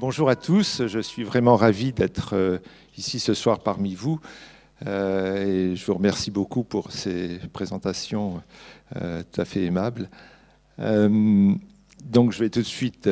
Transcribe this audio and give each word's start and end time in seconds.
Bonjour 0.00 0.30
à 0.30 0.36
tous, 0.36 0.86
je 0.86 1.00
suis 1.00 1.22
vraiment 1.22 1.56
ravi 1.56 1.92
d'être 1.92 2.34
euh, 2.34 2.58
ici 2.96 3.20
ce 3.20 3.34
soir 3.34 3.60
parmi 3.60 3.94
vous. 3.94 4.20
Euh, 4.86 5.72
et 5.72 5.76
je 5.76 5.84
vous 5.84 5.94
remercie 5.94 6.30
beaucoup 6.30 6.64
pour 6.64 6.92
ces 6.92 7.38
présentations 7.52 8.42
euh, 8.96 9.22
tout 9.30 9.40
à 9.40 9.44
fait 9.44 9.64
aimables. 9.64 10.08
donc 10.78 12.32
je 12.32 12.38
vais 12.38 12.48
tout 12.48 12.60
de 12.60 12.64
suite 12.64 13.08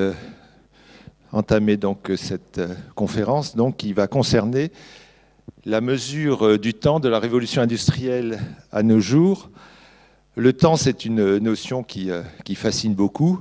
entamer 1.33 1.77
donc 1.77 2.13
cette 2.17 2.61
conférence 2.95 3.57
donc, 3.57 3.77
qui 3.77 3.93
va 3.93 4.07
concerner 4.07 4.71
la 5.65 5.81
mesure 5.81 6.59
du 6.59 6.75
temps 6.75 7.01
de 7.01 7.09
la 7.09 7.19
révolution 7.19 7.63
industrielle 7.63 8.41
à 8.73 8.83
nos 8.83 9.01
jours. 9.01 9.51
Le 10.37 10.53
temps, 10.53 10.77
c'est 10.77 11.05
une 11.05 11.39
notion 11.39 11.83
qui, 11.83 12.11
fascine 12.55 12.95
beaucoup. 12.95 13.41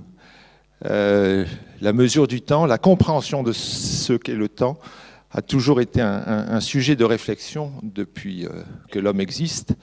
Euh, 0.85 1.45
la 1.81 1.91
mesure 1.93 2.27
du 2.27 2.41
temps, 2.41 2.65
la 2.65 2.77
compréhension 2.77 3.43
de 3.43 3.51
ce 3.51 4.13
qu'est 4.13 4.33
le 4.33 4.47
temps 4.47 4.79
a 5.31 5.41
toujours 5.41 5.81
été 5.81 5.99
un, 5.99 6.61
sujet 6.61 6.95
de 6.95 7.03
réflexion 7.03 7.73
depuis 7.83 8.45
euh, 8.45 8.49
que 8.91 8.99
l'homme 8.99 9.19
existe. 9.19 9.73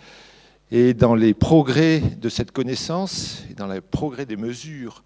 Et 0.71 0.95
dans 0.95 1.15
les 1.15 1.35
progrès 1.35 2.01
de 2.01 2.31
cette 2.31 2.51
connaissance, 2.51 3.45
et 3.51 3.55
dans 3.55 3.67
les 3.67 3.83
progrès 3.83 4.25
des 4.25 4.39
mesures 4.39 5.05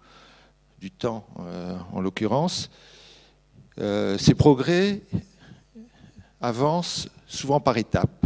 du 0.79 0.91
temps 0.91 1.25
euh, 1.39 1.77
en 1.93 2.01
l'occurrence, 2.01 2.69
ces 3.77 4.33
progrès 4.33 5.01
avancent 6.41 7.09
souvent 7.27 7.59
par 7.59 7.77
étapes. 7.77 8.25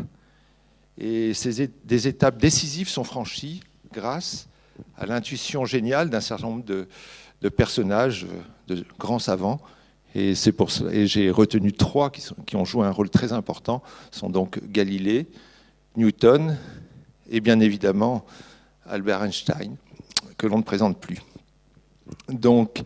Et 0.97 1.33
des 1.83 2.07
étapes 2.07 2.37
décisives 2.37 2.87
sont 2.87 3.03
franchies 3.03 3.61
grâce 3.91 4.47
à 4.97 5.05
l'intuition 5.05 5.65
géniale 5.65 6.09
d'un 6.09 6.21
certain 6.21 6.47
nombre 6.47 6.63
de, 6.63 7.49
personnages, 7.49 8.27
de 8.67 8.85
grands 8.99 9.19
savants. 9.19 9.59
Et 10.13 10.33
j'ai 10.35 11.31
retenu 11.31 11.73
trois 11.73 12.11
qui, 12.11 12.23
qui, 12.45 12.55
ont 12.55 12.65
joué 12.65 12.85
un 12.85 12.91
rôle 12.91 13.09
très 13.09 13.33
important. 13.33 13.81
Sont 14.11 14.29
donc 14.29 14.59
Galilée, 14.67 15.27
Newton 15.95 16.57
et 17.29 17.39
bien 17.39 17.59
évidemment 17.59 18.25
Albert 18.85 19.23
Einstein, 19.23 19.75
que 20.37 20.47
l'on 20.47 20.57
ne 20.57 20.63
présente 20.63 20.99
plus. 20.99 21.19
Donc, 22.29 22.83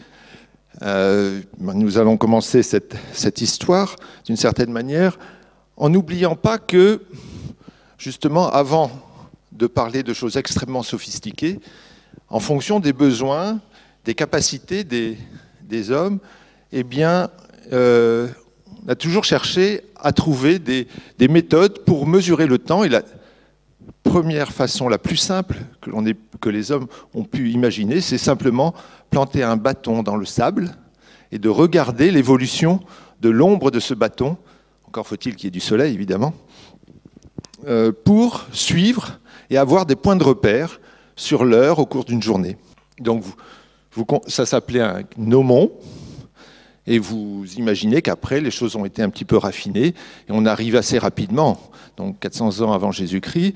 euh, 0.82 1.42
nous 1.58 1.98
allons 1.98 2.18
commencer 2.18 2.64
cette, 2.64 3.42
histoire 3.42 3.96
d'une 4.26 4.36
certaine 4.36 4.72
manière 4.72 5.18
en 5.78 5.90
n'oubliant 5.90 6.36
pas 6.36 6.58
que, 6.58 7.02
justement, 7.98 8.50
avant 8.50 8.92
de 9.52 9.68
parler 9.68 10.04
de 10.04 10.14
choses 10.14 10.38
extrêmement 10.38 10.84
sophistiquées, 10.84 11.60
en 12.30 12.40
fonction 12.40 12.80
des 12.80 12.94
besoins, 12.94 13.60
des 14.04 14.16
capacités 14.16 14.84
des, 14.84 15.92
hommes, 15.92 16.20
eh 16.72 16.84
bien, 16.84 17.30
euh, 17.72 18.28
on 18.86 18.90
a 18.90 18.96
toujours 18.96 19.24
cherché 19.24 19.82
à 19.98 20.12
trouver 20.12 20.60
des, 20.60 20.88
des, 21.18 21.28
méthodes 21.28 21.80
pour 21.86 22.06
mesurer 22.06 22.48
le 22.48 22.58
temps. 22.58 22.84
Et 22.84 22.90
la 22.90 23.04
première 24.04 24.52
façon, 24.52 24.90
la 24.90 24.98
plus 24.98 25.18
simple 25.18 25.58
que 26.42 26.50
les 26.50 26.72
hommes 26.72 26.88
ont 27.14 27.24
pu 27.24 27.52
imaginer, 27.52 28.02
c'est 28.02 28.18
simplement 28.18 28.74
planter 29.10 29.44
un 29.44 29.58
bâton 29.58 30.04
dans 30.04 30.16
le 30.16 30.26
sable 30.26 30.72
et 31.32 31.40
de 31.40 31.50
regarder 31.50 32.12
l'évolution 32.12 32.80
de 33.22 33.30
l'ombre 33.30 33.72
de 33.72 33.80
ce 33.80 33.94
bâton, 33.94 34.38
encore 34.88 35.08
faut-il 35.08 35.36
qu'il 35.36 35.46
y 35.46 35.48
ait 35.48 35.52
du 35.52 35.60
soleil 35.60 35.94
évidemment, 35.94 36.34
euh, 37.68 37.92
pour 37.92 38.46
suivre 38.52 39.20
et 39.50 39.58
avoir 39.58 39.86
des 39.86 39.96
points 39.96 40.16
de 40.16 40.24
repère 40.24 40.80
sur 41.16 41.46
l'heure 41.46 41.80
au 41.80 41.86
cours 41.86 42.06
d'une 42.06 42.22
journée. 42.22 42.58
Donc 43.00 43.24
ça 44.28 44.46
s'appelait 44.46 44.82
un 44.82 45.02
gnomon. 45.18 45.72
Et 46.88 47.00
vous 47.00 47.46
imaginez 47.58 48.02
qu'après, 48.02 48.42
les 48.42 48.52
choses 48.52 48.76
ont 48.76 48.86
été 48.86 49.02
un 49.02 49.10
petit 49.10 49.26
peu 49.26 49.38
raffinées. 49.38 49.96
Et 50.28 50.30
on 50.30 50.46
arrive 50.46 50.76
assez 50.76 51.00
rapidement, 51.00 51.60
donc 51.98 52.20
400 52.20 52.62
ans 52.62 52.74
avant 52.74 52.92
Jésus-Christ, 52.92 53.56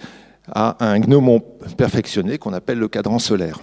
à 0.51 0.83
un 0.83 0.99
gnomon 0.99 1.41
perfectionné 1.77 2.39
qu'on 2.39 2.53
appelle 2.53 2.79
le 2.79 2.87
cadran 2.87 3.19
solaire. 3.19 3.59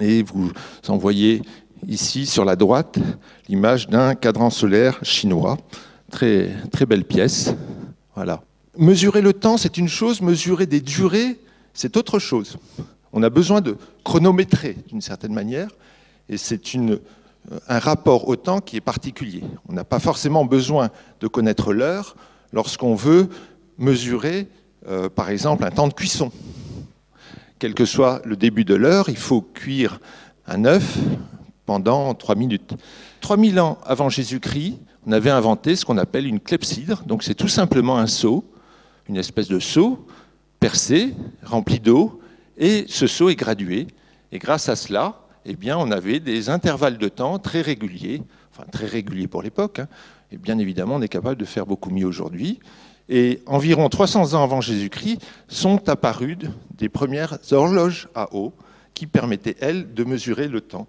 Et 0.00 0.22
vous 0.22 0.50
en 0.88 0.96
voyez 0.96 1.42
ici 1.86 2.26
sur 2.26 2.44
la 2.44 2.56
droite 2.56 2.98
l'image 3.48 3.88
d'un 3.88 4.14
cadran 4.14 4.50
solaire 4.50 4.98
chinois. 5.02 5.56
Très, 6.10 6.50
très 6.70 6.86
belle 6.86 7.04
pièce. 7.04 7.54
Voilà. 8.14 8.42
Mesurer 8.78 9.22
le 9.22 9.32
temps, 9.32 9.56
c'est 9.56 9.78
une 9.78 9.88
chose, 9.88 10.20
mesurer 10.20 10.66
des 10.66 10.80
durées, 10.80 11.38
c'est 11.72 11.96
autre 11.96 12.18
chose. 12.18 12.58
On 13.12 13.22
a 13.22 13.30
besoin 13.30 13.60
de 13.60 13.76
chronométrer 14.04 14.76
d'une 14.88 15.00
certaine 15.00 15.32
manière, 15.32 15.68
et 16.28 16.36
c'est 16.36 16.60
euh, 16.76 16.98
un 17.68 17.78
rapport 17.78 18.28
au 18.28 18.36
temps 18.36 18.60
qui 18.60 18.76
est 18.76 18.82
particulier. 18.82 19.42
On 19.68 19.72
n'a 19.72 19.84
pas 19.84 19.98
forcément 19.98 20.44
besoin 20.44 20.90
de 21.20 21.26
connaître 21.26 21.72
l'heure 21.72 22.16
lorsqu'on 22.52 22.94
veut 22.94 23.28
mesurer, 23.78 24.48
euh, 24.88 25.08
par 25.08 25.30
exemple, 25.30 25.64
un 25.64 25.70
temps 25.70 25.88
de 25.88 25.94
cuisson. 25.94 26.30
Quel 27.58 27.72
que 27.74 27.86
soit 27.86 28.20
le 28.24 28.36
début 28.36 28.64
de 28.64 28.74
l'heure, 28.74 29.08
il 29.08 29.16
faut 29.16 29.40
cuire 29.40 29.98
un 30.46 30.66
œuf 30.66 30.98
pendant 31.64 32.14
trois 32.14 32.34
minutes. 32.34 32.74
3000 33.22 33.60
ans 33.60 33.78
avant 33.84 34.10
Jésus-Christ, 34.10 34.78
on 35.06 35.12
avait 35.12 35.30
inventé 35.30 35.74
ce 35.74 35.84
qu'on 35.84 35.96
appelle 35.96 36.26
une 36.26 36.40
clepsydre. 36.40 37.02
Donc 37.04 37.22
c'est 37.22 37.34
tout 37.34 37.48
simplement 37.48 37.96
un 37.98 38.06
seau, 38.06 38.44
une 39.08 39.16
espèce 39.16 39.48
de 39.48 39.58
seau 39.58 40.06
percé, 40.60 41.14
rempli 41.44 41.80
d'eau, 41.80 42.20
et 42.58 42.84
ce 42.88 43.06
saut 43.06 43.30
est 43.30 43.36
gradué. 43.36 43.86
Et 44.32 44.38
grâce 44.38 44.68
à 44.68 44.76
cela, 44.76 45.20
eh 45.46 45.56
bien, 45.56 45.78
on 45.78 45.90
avait 45.90 46.20
des 46.20 46.50
intervalles 46.50 46.98
de 46.98 47.08
temps 47.08 47.38
très 47.38 47.62
réguliers, 47.62 48.22
enfin 48.52 48.64
très 48.70 48.86
réguliers 48.86 49.28
pour 49.28 49.42
l'époque. 49.42 49.78
Hein. 49.78 49.88
Et 50.32 50.36
bien 50.36 50.58
évidemment, 50.58 50.96
on 50.96 51.02
est 51.02 51.08
capable 51.08 51.40
de 51.40 51.44
faire 51.44 51.66
beaucoup 51.66 51.90
mieux 51.90 52.06
aujourd'hui. 52.06 52.58
Et 53.08 53.42
environ 53.46 53.88
300 53.88 54.34
ans 54.34 54.42
avant 54.42 54.60
Jésus-Christ 54.60 55.20
sont 55.48 55.88
apparues 55.88 56.38
des 56.76 56.88
premières 56.88 57.38
horloges 57.52 58.08
à 58.14 58.34
eau 58.34 58.52
qui 58.94 59.06
permettaient, 59.06 59.56
elles, 59.60 59.94
de 59.94 60.04
mesurer 60.04 60.48
le 60.48 60.60
temps. 60.60 60.88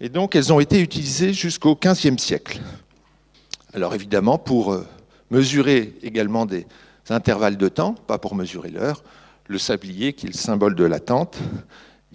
Et 0.00 0.08
donc, 0.08 0.34
elles 0.34 0.52
ont 0.52 0.60
été 0.60 0.80
utilisées 0.80 1.32
jusqu'au 1.32 1.76
XVe 1.76 2.18
siècle. 2.18 2.60
Alors 3.72 3.94
évidemment, 3.94 4.38
pour 4.38 4.72
euh, 4.72 4.86
mesurer 5.30 5.94
également 6.02 6.46
des 6.46 6.66
intervalles 7.08 7.56
de 7.56 7.68
temps, 7.68 7.94
pas 7.94 8.18
pour 8.18 8.34
mesurer 8.34 8.70
l'heure, 8.70 9.02
le 9.46 9.58
sablier 9.58 10.12
qui 10.12 10.26
est 10.26 10.30
le 10.30 10.34
symbole 10.34 10.74
de 10.74 10.84
l'attente, 10.84 11.38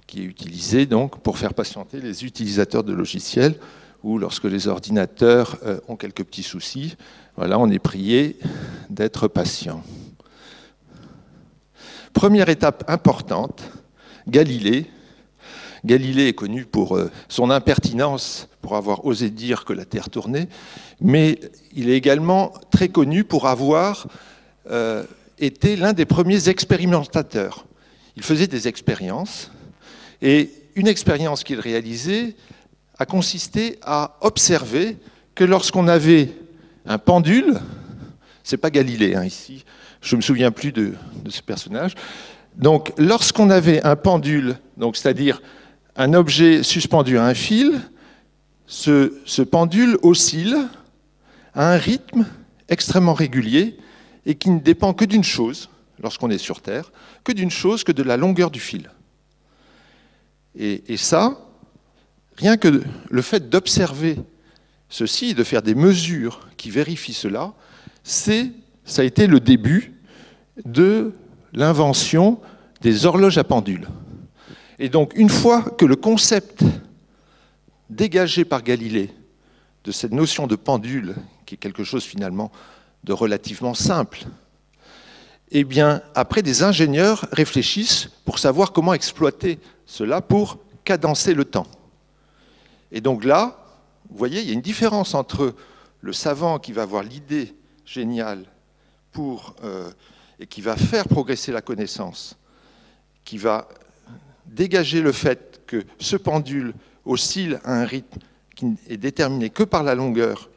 qui 0.08 0.22
est 0.22 0.26
utilisé 0.26 0.86
donc 0.86 1.20
pour 1.20 1.38
faire 1.38 1.54
patienter 1.54 2.00
les 2.00 2.26
utilisateurs 2.26 2.84
de 2.84 2.94
logiciels 2.94 3.56
ou 4.04 4.18
lorsque 4.18 4.46
les 4.46 4.68
ordinateurs 4.68 5.58
euh, 5.66 5.80
ont 5.88 5.96
quelques 5.96 6.24
petits 6.24 6.44
soucis, 6.44 6.96
voilà, 7.40 7.58
on 7.58 7.70
est 7.70 7.80
prié 7.80 8.38
d'être 8.90 9.30
patient. 9.30 9.82
Première 12.12 12.50
étape 12.50 12.84
importante, 12.90 13.64
Galilée. 14.28 14.88
Galilée 15.86 16.28
est 16.28 16.34
connu 16.34 16.66
pour 16.66 16.98
euh, 16.98 17.10
son 17.30 17.50
impertinence, 17.50 18.50
pour 18.62 18.76
avoir 18.76 19.06
osé 19.06 19.30
dire 19.30 19.64
que 19.64 19.72
la 19.72 19.86
Terre 19.86 20.10
tournait, 20.10 20.50
mais 21.00 21.40
il 21.74 21.90
est 21.90 21.96
également 21.96 22.52
très 22.72 22.90
connu 22.90 23.24
pour 23.24 23.48
avoir 23.48 24.08
euh, 24.70 25.06
était 25.38 25.78
l'un 25.78 25.94
des 25.94 26.04
premiers 26.04 26.50
expérimentateurs. 26.50 27.66
Il 28.18 28.24
faisait 28.24 28.48
des 28.48 28.68
expériences, 28.68 29.50
et 30.22 30.50
une 30.76 30.90
expérience 30.90 31.46
qu'il 31.46 31.62
réalisait 31.62 32.36
a 32.98 33.06
consisté 33.06 33.80
à 33.82 34.18
observer 34.20 34.98
que 35.36 35.46
lorsqu'on 35.46 35.88
avait 35.88 36.34
un 36.90 36.98
pendule, 36.98 37.60
c'est 38.44 38.58
pas 38.58 38.72
Galilée 38.72 39.16
hein, 39.16 39.24
ici, 39.24 39.64
je 40.02 40.16
me 40.16 40.22
souviens 40.22 40.52
plus 40.52 40.72
de, 40.72 40.96
ce 41.30 41.42
personnage, 41.42 41.94
donc 42.56 42.92
lorsqu'on 42.98 43.52
avait 43.52 43.82
un 43.84 43.96
pendule, 43.96 44.58
donc 44.76 44.98
c'est-à-dire 44.98 45.42
un 45.96 46.14
objet 46.14 46.64
suspendu 46.64 47.18
à 47.18 47.26
un 47.26 47.36
fil, 47.36 47.80
ce, 48.66 49.14
ce 49.26 49.44
pendule 49.44 49.98
oscille 50.02 50.58
à 51.54 51.74
un 51.74 51.78
rythme 51.78 52.26
extrêmement 52.70 53.14
régulier 53.14 53.78
et 54.26 54.36
qui 54.36 54.50
ne 54.50 54.60
dépend 54.60 54.94
que 54.94 55.06
d'une 55.06 55.24
chose, 55.24 55.70
lorsqu'on 56.02 56.32
est 56.32 56.38
sur 56.40 56.62
Terre, 56.62 56.92
que 57.24 57.32
d'une 57.32 57.52
chose, 57.52 57.84
que 57.84 57.92
de 57.92 58.04
la 58.04 58.18
longueur 58.18 58.50
du 58.50 58.60
fil. 58.60 58.90
Et, 60.56 60.98
ça, 60.98 61.38
rien 62.38 62.58
que 62.58 62.82
le 63.10 63.22
fait 63.22 63.50
d'observer 63.50 64.18
ceci, 64.90 65.36
de 65.36 65.44
faire 65.44 65.62
des 65.62 65.76
mesures 65.76 66.49
qui 66.60 66.70
vérifient 66.70 67.14
cela, 67.14 67.54
c'est, 68.04 68.52
ça 68.84 69.02
a 69.02 69.06
été 69.06 69.28
le 69.28 69.40
début 69.40 69.94
de 70.66 71.14
l'invention 71.54 72.40
des 72.82 73.06
horloges 73.06 73.38
à 73.38 73.46
pendule. 73.46 73.88
Et 74.78 74.90
donc, 74.90 75.14
une 75.16 75.30
fois 75.30 75.62
que 75.62 75.86
le 75.86 75.96
concept 75.96 76.64
dégagé 77.90 78.44
par 78.44 78.62
Galilée 78.62 79.10
de 79.86 79.92
cette 79.92 80.12
notion 80.12 80.48
de 80.48 80.58
pendule, 80.58 81.16
qui 81.46 81.56
est 81.56 81.58
quelque 81.58 81.86
chose 81.86 82.04
finalement 82.04 82.52
de 83.06 83.14
relativement 83.14 83.74
simple, 83.74 84.26
eh 85.52 85.64
bien, 85.64 86.02
après, 86.14 86.42
des 86.42 86.62
ingénieurs 86.62 87.26
réfléchissent 87.32 88.10
pour 88.26 88.38
savoir 88.38 88.74
comment 88.74 88.94
exploiter 88.94 89.60
cela 89.86 90.22
pour 90.22 90.60
cadencer 90.84 91.34
le 91.34 91.46
temps. 91.46 91.68
Et 92.92 93.00
donc 93.00 93.24
là, 93.24 93.66
vous 94.10 94.18
voyez, 94.18 94.42
il 94.42 94.48
y 94.48 94.52
a 94.52 94.54
une 94.54 94.62
différence 94.62 95.14
entre 95.14 95.56
le 96.02 96.14
savant 96.14 96.60
qui 96.60 96.72
va 96.72 96.84
avoir 96.84 97.04
l'idée 97.04 97.54
géniale 97.86 98.46
euh, 99.64 99.92
et 100.40 100.48
qui 100.48 100.62
va 100.62 100.78
faire 100.78 101.08
progresser 101.08 101.52
la 101.52 101.62
connaissance, 101.62 102.38
qui 103.26 103.38
va 103.38 103.68
dégager 104.46 105.02
le 105.02 105.12
fait 105.12 105.62
que 105.68 105.84
ce 106.00 106.16
pendule 106.16 106.74
oscille 107.06 107.60
à 107.64 107.74
un 107.74 107.86
rythme 107.86 108.20
qui 108.56 108.76
est 108.88 108.98
déterminé 108.98 109.50
que 109.50 109.64
par 109.64 109.84
la 109.84 109.96
longueur 109.96 110.50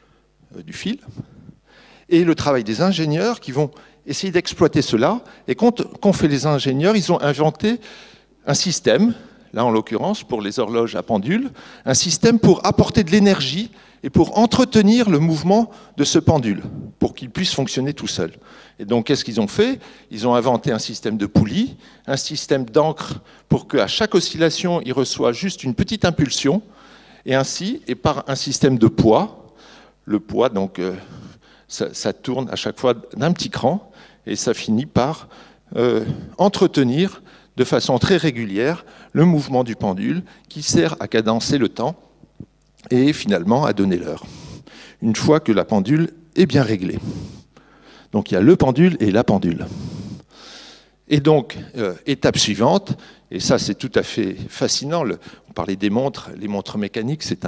euh, 0.57 0.63
du 0.63 0.73
fil, 0.73 0.99
et 2.09 2.25
le 2.25 2.35
travail 2.35 2.63
des 2.63 2.83
ingénieurs 2.83 3.41
qui 3.41 3.53
vont 3.53 3.71
essayer 4.07 4.33
d'exploiter 4.33 4.83
cela. 4.83 5.23
Et 5.49 5.55
qu'ont 5.55 6.13
fait 6.13 6.29
les 6.29 6.47
ingénieurs 6.47 6.95
Ils 6.95 7.11
ont 7.13 7.21
inventé 7.21 7.81
un 8.47 8.55
système, 8.55 9.15
là 9.53 9.65
en 9.65 9.71
l'occurrence 9.71 10.23
pour 10.23 10.41
les 10.41 10.59
horloges 10.59 10.97
à 10.97 11.03
pendule, 11.03 11.51
un 11.85 11.95
système 11.95 12.39
pour 12.39 12.65
apporter 12.67 13.05
de 13.05 13.11
l'énergie 13.11 13.71
et 14.03 14.11
pour 14.11 14.39
entretenir 14.39 15.09
le 15.09 15.19
mouvement 15.19 15.71
de 15.97 16.05
ce 16.05 16.19
pendule, 16.19 16.63
pour 16.99 17.15
qu'il 17.15 17.31
puisse 17.31 17.55
fonctionner 17.55 17.95
tout 17.95 18.09
seul. 18.09 18.33
Et 18.79 18.85
donc, 18.85 19.07
qu'est-ce 19.07 19.25
qu'ils 19.25 19.41
ont 19.41 19.47
fait? 19.47 19.79
Ils 20.11 20.27
ont 20.27 20.35
inventé 20.35 20.73
un 20.73 20.79
système 20.79 21.17
de 21.17 21.27
poulies, 21.27 21.77
un 22.07 22.17
système 22.17 22.65
d'encre 22.65 23.21
pour 23.49 23.69
qu'à 23.69 23.87
chaque 23.87 24.15
oscillation, 24.15 24.81
il 24.85 24.93
reçoit 24.93 25.33
juste 25.33 25.63
une 25.63 25.75
petite 25.75 26.05
impulsion, 26.05 26.63
et 27.25 27.35
ainsi, 27.37 27.83
et 27.87 27.95
par 27.95 28.25
un 28.27 28.35
système 28.35 28.79
de 28.79 28.89
poids, 28.89 29.55
le 30.05 30.19
poids, 30.19 30.49
donc, 30.49 30.81
euh, 30.81 30.95
ça, 31.69 31.95
ça, 31.95 32.13
tourne 32.13 32.49
à 32.51 32.57
chaque 32.57 32.81
fois 32.81 32.95
d'un 33.17 33.33
petit 33.33 33.51
cran, 33.51 33.93
et 34.27 34.35
ça 34.35 34.53
finit 34.53 34.87
par 34.87 35.29
euh, 35.77 36.05
entretenir 36.39 37.23
de 37.57 37.65
façon 37.65 37.99
très 37.99 38.17
régulière 38.17 38.85
le 39.13 39.25
mouvement 39.25 39.65
du 39.65 39.77
pendule 39.77 40.23
qui 40.49 40.63
sert 40.63 40.97
à 41.01 41.09
cadencer 41.09 41.59
le 41.59 41.69
temps 41.69 41.97
et 42.91 43.13
finalement 43.13 43.65
à 43.65 43.73
donner 43.73 43.97
l'heure, 43.97 44.25
une 45.01 45.17
fois 45.17 45.41
que 45.41 45.53
la 45.53 45.65
pendule 45.65 46.11
est 46.35 46.47
bien 46.47 46.63
réglée. 46.63 46.99
Donc 48.13 48.31
il 48.31 48.35
y 48.35 48.37
a 48.37 48.41
le 48.41 48.57
pendule 48.57 48.97
et 49.01 49.11
la 49.11 49.25
pendule. 49.25 49.67
Et 51.09 51.21
donc, 51.21 51.59
euh, 51.77 51.95
étape 52.07 52.39
suivante, 52.39 52.97
et 53.31 53.41
ça 53.41 53.59
c'est 53.59 53.75
tout 53.75 53.91
à 53.95 54.03
fait 54.03 54.37
fascinant, 54.49 55.03
le, 55.03 55.19
on 55.49 55.53
parlait 55.53 55.77
des 55.77 55.91
montres, 55.91 56.31
les 56.39 56.49
montres 56.49 56.79
mécaniques, 56.79 57.23
c'est 57.23 57.47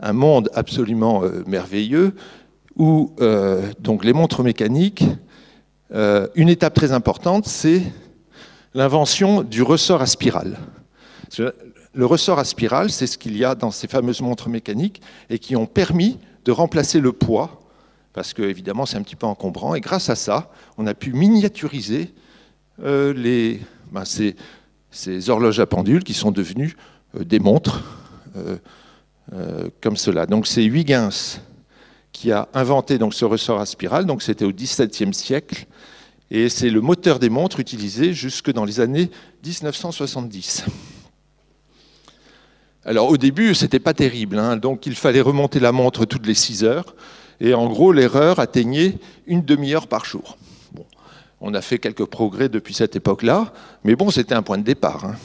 un, 0.00 0.12
monde 0.12 0.50
absolument 0.54 1.24
euh, 1.24 1.42
merveilleux, 1.46 2.14
où 2.76 3.14
euh, 3.20 3.62
donc 3.78 4.04
les 4.04 4.12
montres 4.12 4.42
mécaniques, 4.42 5.04
une 6.34 6.48
étape 6.48 6.74
très 6.74 6.90
importante, 6.90 7.46
c'est 7.46 7.80
l'invention 8.74 9.42
du 9.42 9.62
ressort 9.62 10.02
à 10.02 10.06
spirale. 10.06 10.58
Le 11.38 12.06
ressort 12.06 12.38
à 12.38 12.44
spirale, 12.44 12.90
c'est 12.90 13.06
ce 13.06 13.18
qu'il 13.18 13.36
y 13.36 13.44
a 13.44 13.54
dans 13.54 13.70
ces 13.70 13.88
fameuses 13.88 14.20
montres 14.20 14.48
mécaniques 14.48 15.00
et 15.30 15.38
qui 15.38 15.56
ont 15.56 15.66
permis 15.66 16.18
de 16.44 16.52
remplacer 16.52 17.00
le 17.00 17.12
poids, 17.12 17.60
parce 18.12 18.32
que 18.32 18.42
évidemment 18.42 18.86
c'est 18.86 18.96
un 18.96 19.02
petit 19.02 19.16
peu 19.16 19.26
encombrant, 19.26 19.74
et 19.74 19.80
grâce 19.80 20.08
à 20.10 20.14
ça, 20.14 20.50
on 20.78 20.86
a 20.86 20.94
pu 20.94 21.12
miniaturiser 21.12 22.12
euh, 22.82 23.58
ben, 23.90 24.04
ces, 24.04 25.30
horloges 25.30 25.60
à 25.60 25.66
pendule 25.66 26.04
qui 26.04 26.14
sont 26.14 26.30
devenues 26.30 26.76
euh, 27.16 27.24
des 27.24 27.38
montres 27.38 27.82
euh, 28.36 29.68
comme 29.80 29.96
cela. 29.96 30.26
Donc 30.26 30.46
c'est 30.46 30.64
Huygens 30.64 31.40
qui 32.12 32.32
a 32.32 32.48
inventé 32.54 32.96
donc, 32.96 33.12
ce 33.12 33.24
ressort 33.24 33.60
à 33.60 33.66
spirale, 33.66 34.06
donc 34.06 34.22
c'était 34.22 34.44
au 34.44 34.52
XVIIe 34.52 35.12
siècle, 35.12 35.66
et 36.30 36.48
c'est 36.48 36.70
le 36.70 36.80
moteur 36.80 37.18
des 37.18 37.28
montres 37.28 37.60
utilisé 37.60 38.14
jusque 38.14 38.52
dans 38.52 38.64
les 38.64 38.80
années 38.80 39.10
1970. 39.44 40.64
Alors 42.86 43.10
au 43.10 43.16
début, 43.16 43.52
c'était 43.56 43.80
pas 43.80 43.94
terrible, 43.94 44.38
hein, 44.38 44.56
donc 44.56 44.86
il 44.86 44.94
fallait 44.94 45.20
remonter 45.20 45.58
la 45.58 45.72
montre 45.72 46.04
toutes 46.04 46.24
les 46.24 46.34
6 46.34 46.62
heures, 46.62 46.94
et 47.40 47.52
en 47.52 47.66
gros, 47.66 47.92
l'erreur 47.92 48.38
atteignait 48.38 48.98
une 49.26 49.44
demi-heure 49.44 49.88
par 49.88 50.04
jour. 50.04 50.38
On 51.40 51.52
a 51.54 51.62
fait 51.62 51.80
quelques 51.80 52.04
progrès 52.04 52.48
depuis 52.48 52.74
cette 52.74 52.94
époque-là, 52.94 53.52
mais 53.82 53.96
bon, 53.96 54.10
c'était 54.10 54.36
un 54.36 54.42
point 54.42 54.56
de 54.56 54.62
départ. 54.62 55.04
Hein. 55.04 55.16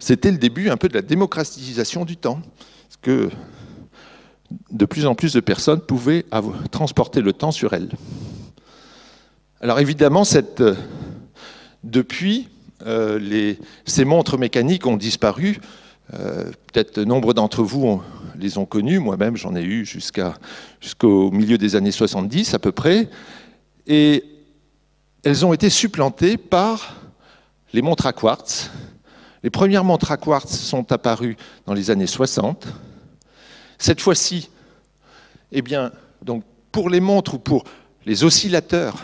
C'était 0.00 0.32
le 0.32 0.38
début 0.38 0.70
un 0.70 0.76
peu 0.76 0.88
de 0.88 0.94
la 0.94 1.02
démocratisation 1.02 2.04
du 2.04 2.16
temps, 2.16 2.40
parce 2.88 2.96
que 3.00 3.30
de 4.72 4.84
plus 4.86 5.06
en 5.06 5.14
plus 5.14 5.34
de 5.34 5.40
personnes 5.40 5.80
pouvaient 5.80 6.26
transporter 6.72 7.20
le 7.20 7.32
temps 7.32 7.52
sur 7.52 7.74
elles. 7.74 7.90
Alors 9.60 9.78
évidemment, 9.78 10.24
cette, 10.24 10.64
depuis, 11.84 12.48
euh, 12.86 13.54
ces 13.84 14.04
montres 14.04 14.38
mécaniques 14.38 14.86
ont 14.86 14.96
disparu. 14.96 15.58
Euh, 16.14 16.50
Peut-être 16.72 17.00
nombre 17.00 17.34
d'entre 17.34 17.62
vous 17.62 18.02
les 18.38 18.58
ont 18.58 18.66
connues. 18.66 18.98
Moi-même, 18.98 19.36
j'en 19.36 19.54
ai 19.54 19.62
eu 19.62 19.84
jusqu'au 19.84 21.30
milieu 21.30 21.58
des 21.58 21.76
années 21.76 21.92
70 21.92 22.54
à 22.54 22.58
peu 22.58 22.72
près. 22.72 23.08
Et 23.86 24.24
elles 25.22 25.44
ont 25.44 25.52
été 25.52 25.68
supplantées 25.68 26.36
par 26.36 26.96
les 27.72 27.82
montres 27.82 28.06
à 28.06 28.12
quartz. 28.12 28.70
Les 29.42 29.50
premières 29.50 29.84
montres 29.84 30.10
à 30.10 30.16
quartz 30.16 30.58
sont 30.58 30.90
apparues 30.92 31.36
dans 31.66 31.74
les 31.74 31.90
années 31.90 32.06
60. 32.06 32.66
Cette 33.78 34.00
fois-ci, 34.00 34.50
eh 35.52 35.62
pour 36.72 36.90
les 36.90 37.00
montres 37.00 37.34
ou 37.34 37.38
pour 37.38 37.64
les 38.06 38.24
oscillateurs, 38.24 38.96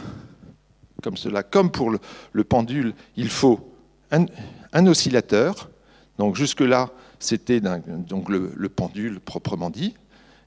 comme 1.51 1.71
pour 1.71 1.91
le, 1.91 1.99
le 2.33 2.45
pendule, 2.45 2.95
il 3.17 3.29
faut 3.29 3.73
un, 4.11 4.87
oscillateur. 4.87 5.71
Donc 6.19 6.37
jusque-là, 6.37 6.91
c'était 7.19 7.61
le, 7.61 8.53
le, 8.55 8.69
pendule 8.69 9.21
proprement 9.21 9.71
dit, 9.71 9.95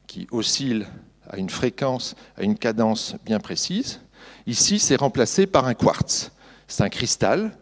qui 0.07 0.27
oscille 0.31 0.88
à 1.29 1.38
une 1.38 1.50
fréquence, 1.50 2.15
à 2.38 2.44
une 2.44 2.57
cadence 2.57 3.15
bien 3.25 3.39
précise. 3.39 4.01
Ici, 4.47 4.79
c'est 4.79 4.95
remplacé 4.95 5.45
par 5.45 5.65
un 5.65 5.73
quartz. 5.73 6.31
C'est 6.67 6.83
un 6.83 6.89
cristal 6.89 7.57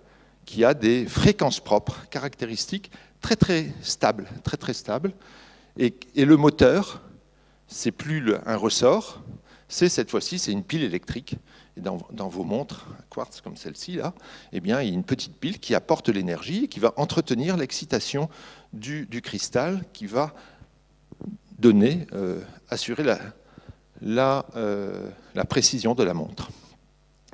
qui 0.46 0.64
a 0.64 0.74
des 0.74 1.06
fréquences 1.06 1.60
propres, 1.60 2.06
caractéristiques, 2.10 2.92
très 3.22 3.36
très 3.36 3.74
stables, 3.82 4.28
très 4.44 4.58
très 4.58 4.74
stables. 4.74 5.14
Et, 5.78 5.94
le 6.16 6.38
moteur, 6.38 7.02
c'est 7.68 7.92
plus 7.92 8.34
un 8.46 8.56
ressort, 8.56 9.22
c'est 9.68 9.90
cette 9.90 10.10
fois-ci, 10.10 10.40
c'est 10.40 10.52
une 10.52 10.64
pile 10.64 10.84
électrique 10.84 11.36
et 11.78 11.82
dans, 11.82 12.28
vos 12.28 12.44
montres 12.44 12.88
quartz 13.10 13.42
comme 13.42 13.56
celle-ci, 13.56 13.94
là, 13.94 14.14
eh 14.52 14.60
bien, 14.60 14.82
il 14.82 14.90
y 14.90 14.92
a 14.92 14.94
une 14.94 15.04
petite 15.04 15.38
pile 15.38 15.60
qui 15.60 15.76
apporte 15.76 16.10
l'énergie 16.10 16.66
et 16.66 16.68
qui 16.68 16.80
va 16.80 16.94
entretenir 16.98 17.56
l'excitation 17.56 18.30
du, 18.74 19.08
cristal 19.24 19.84
qui 19.94 20.08
va 20.08 20.34
donner, 21.60 22.08
euh, 22.14 22.42
assurer 22.70 23.04
euh, 24.04 25.10
la, 25.36 25.46
précision 25.46 25.94
de 25.94 26.04
la 26.04 26.14
montre. 26.14 26.50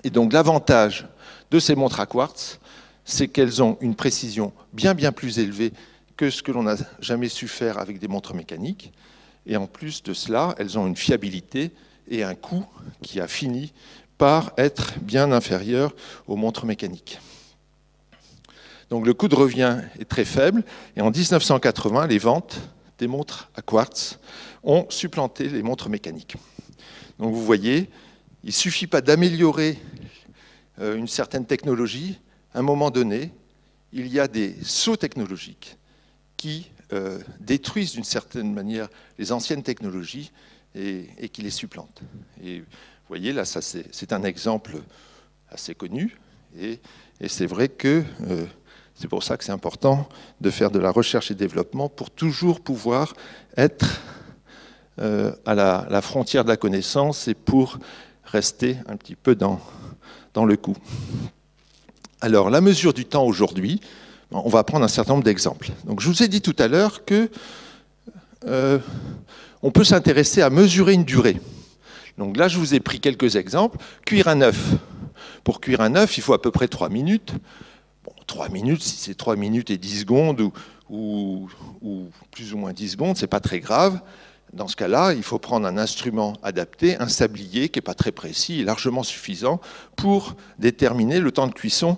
Et 0.03 0.09
donc 0.09 0.33
l'avantage 0.33 1.07
de 1.51 1.59
ces 1.59 1.75
montres 1.75 1.99
à 1.99 2.05
quartz, 2.05 2.59
c'est 3.05 3.27
qu'elles 3.27 3.63
ont 3.63 3.77
une 3.81 3.95
précision 3.95 4.53
bien 4.73 4.93
bien 4.93 5.11
plus 5.11 5.39
élevée 5.39 5.73
que 6.17 6.29
ce 6.29 6.43
que 6.43 6.51
l'on 6.51 6.63
n'a 6.63 6.75
jamais 6.99 7.29
su 7.29 7.47
faire 7.47 7.77
avec 7.77 7.99
des 7.99 8.07
montres 8.07 8.33
mécaniques. 8.33 8.91
Et 9.45 9.57
en 9.57 9.67
plus 9.67 10.03
de 10.03 10.13
cela, 10.13 10.55
elles 10.57 10.77
ont 10.77 10.87
une 10.87 10.95
fiabilité 10.95 11.71
et 12.07 12.23
un 12.23 12.35
coût 12.35 12.65
qui 13.01 13.19
a 13.19 13.27
fini 13.27 13.73
par 14.17 14.53
être 14.57 14.99
bien 14.99 15.31
inférieur 15.31 15.95
aux 16.27 16.35
montres 16.35 16.65
mécaniques. 16.65 17.19
Donc 18.89 19.05
le 19.05 19.13
coût 19.13 19.27
de 19.27 19.35
revient 19.35 19.79
est 19.99 20.07
très 20.07 20.25
faible 20.25 20.63
et 20.95 21.01
en 21.01 21.11
1980, 21.11 22.07
les 22.07 22.19
ventes 22.19 22.59
des 22.99 23.07
montres 23.07 23.49
à 23.55 23.61
quartz 23.61 24.19
ont 24.63 24.85
supplanté 24.89 25.49
les 25.49 25.63
montres 25.63 25.89
mécaniques. 25.89 26.35
Donc 27.19 27.33
vous 27.33 27.43
voyez, 27.43 27.89
il 28.43 28.47
ne 28.47 28.51
suffit 28.51 28.87
pas 28.87 29.01
d'améliorer 29.01 29.79
euh, 30.79 30.95
une 30.95 31.07
certaine 31.07 31.45
technologie, 31.45 32.19
à 32.53 32.59
un 32.59 32.61
moment 32.61 32.91
donné, 32.91 33.31
il 33.91 34.07
y 34.07 34.19
a 34.19 34.27
des 34.27 34.55
sauts 34.63 34.97
technologiques 34.97 35.77
qui 36.37 36.69
euh, 36.91 37.19
détruisent 37.39 37.93
d'une 37.93 38.03
certaine 38.03 38.53
manière 38.53 38.89
les 39.17 39.31
anciennes 39.31 39.63
technologies 39.63 40.31
et, 40.75 41.29
qui 41.31 41.41
les 41.43 41.51
supplantent. 41.51 42.01
Vous 43.03 43.09
voyez, 43.09 43.33
là, 43.33 43.43
c'est 43.43 44.13
un 44.13 44.23
exemple 44.23 44.77
assez 45.49 45.75
connu. 45.75 46.17
Et, 46.57 46.79
c'est 47.27 47.45
vrai 47.45 47.67
que 47.67 48.03
euh, 48.29 48.45
c'est 48.95 49.09
pour 49.09 49.23
ça 49.23 49.35
que 49.35 49.43
c'est 49.43 49.51
important 49.51 50.07
de 50.39 50.49
faire 50.49 50.71
de 50.71 50.79
la 50.79 50.89
recherche 50.89 51.29
et 51.29 51.35
développement 51.35 51.89
pour 51.89 52.11
toujours 52.11 52.61
pouvoir 52.61 53.13
être 53.57 54.01
euh, 54.99 55.33
à 55.45 55.53
la, 55.53 56.01
frontière 56.01 56.43
de 56.45 56.49
la 56.49 56.57
connaissance 56.57 57.27
et 57.27 57.33
pour 57.33 57.77
rester 58.23 58.77
un 58.87 58.95
petit 58.95 59.15
peu 59.15 59.35
dans, 59.35 59.59
le 60.45 60.55
coup. 60.55 60.77
Alors, 62.21 62.49
la 62.49 62.61
mesure 62.61 62.93
du 62.93 63.05
temps 63.05 63.25
aujourd'hui, 63.25 63.81
on 64.31 64.49
va 64.49 64.63
prendre 64.63 64.85
un 64.85 64.89
certain 64.89 65.13
nombre 65.13 65.25
d'exemples. 65.25 65.71
Donc, 65.83 65.99
je 65.99 66.07
vous 66.07 66.23
ai 66.23 66.29
dit 66.29 66.41
tout 66.41 66.55
à 66.57 66.69
l'heure 66.69 67.03
que 67.03 67.29
euh, 68.45 68.79
peut 69.73 69.83
s'intéresser 69.83 70.41
à 70.41 70.49
mesurer 70.49 70.93
une 70.93 71.03
durée. 71.03 71.39
Donc 72.17 72.37
là, 72.37 72.47
je 72.47 72.57
vous 72.57 72.73
ai 72.73 72.79
pris 72.79 72.99
quelques 72.99 73.35
exemples. 73.35 73.77
Cuire 74.05 74.27
un 74.27 74.41
œuf. 74.41 74.75
Pour 75.43 75.59
cuire 75.61 75.81
un 75.81 75.95
œuf, 75.95 76.17
il 76.17 76.21
faut 76.21 76.33
à 76.33 76.41
peu 76.41 76.51
près 76.51 76.67
3 76.67 76.89
minutes. 76.89 77.33
Bon, 78.03 78.13
3 78.27 78.49
minutes, 78.49 78.83
si 78.83 78.97
c'est 78.97 79.15
3 79.15 79.35
minutes 79.35 79.71
et 79.71 79.77
10 79.77 80.01
secondes, 80.01 80.51
ou, 80.89 81.49
plus 82.31 82.53
ou 82.53 82.57
moins 82.57 82.73
10 82.73 82.89
secondes, 82.89 83.17
c'est 83.17 83.27
pas 83.27 83.39
très 83.39 83.59
grave. 83.59 83.99
Dans 84.53 84.67
ce 84.67 84.75
cas-là, 84.75 85.13
il 85.13 85.23
faut 85.23 85.39
prendre 85.39 85.65
un 85.65 85.77
instrument 85.77 86.33
adapté, 86.43 86.95
un 86.99 87.07
sablier 87.07 87.69
qui 87.69 87.79
n'est 87.79 87.83
pas 87.83 87.95
très 87.95 88.11
précis 88.11 88.61
et 88.61 88.63
largement 88.63 89.01
suffisant 89.01 89.59
pour 89.95 90.35
déterminer 90.59 91.19
le 91.19 91.31
temps 91.31 91.47
de 91.47 91.53
cuisson 91.53 91.97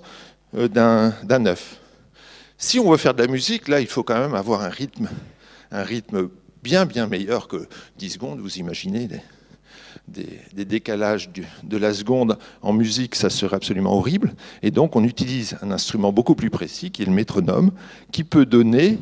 euh, 0.55 0.69
d'un 0.69 1.45
œuf. 1.45 1.81
Si 2.57 2.79
on 2.79 2.89
veut 2.89 2.97
faire 2.97 3.13
de 3.13 3.21
la 3.21 3.27
musique, 3.27 3.67
là, 3.67 3.81
il 3.81 3.87
faut 3.87 4.03
quand 4.03 4.17
même 4.17 4.35
avoir 4.35 4.61
un 4.61 4.69
rythme, 4.69 5.09
un 5.71 5.83
rythme 5.83 6.29
bien, 6.63 6.85
bien 6.85 7.07
meilleur 7.07 7.49
que 7.49 7.67
10 7.97 8.11
secondes. 8.11 8.39
Vous 8.39 8.57
imaginez 8.57 9.09
décalages 10.07 11.29
de 11.63 11.77
la 11.77 11.93
seconde 11.93 12.37
en 12.61 12.73
musique, 12.73 13.15
ça 13.15 13.29
serait 13.29 13.55
absolument 13.55 13.93
horrible. 13.93 14.33
Et 14.61 14.71
donc, 14.71 14.95
on 14.95 15.03
utilise 15.03 15.57
un 15.61 15.71
instrument 15.71 16.11
beaucoup 16.11 16.35
plus 16.35 16.49
précis, 16.49 16.91
qui 16.91 17.01
est 17.01 17.05
le 17.05 17.11
métronome, 17.11 17.71
qui 18.11 18.23
peut 18.23 18.45
donner 18.45 18.99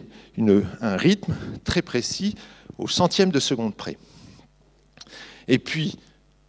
un 0.81 0.97
rythme 0.97 1.35
très 1.63 1.81
précis 1.81 2.35
au 2.77 2.87
centième 2.87 3.31
de 3.31 3.39
seconde 3.39 3.75
près. 3.75 3.97
Et 5.47 5.59
puis, 5.59 5.97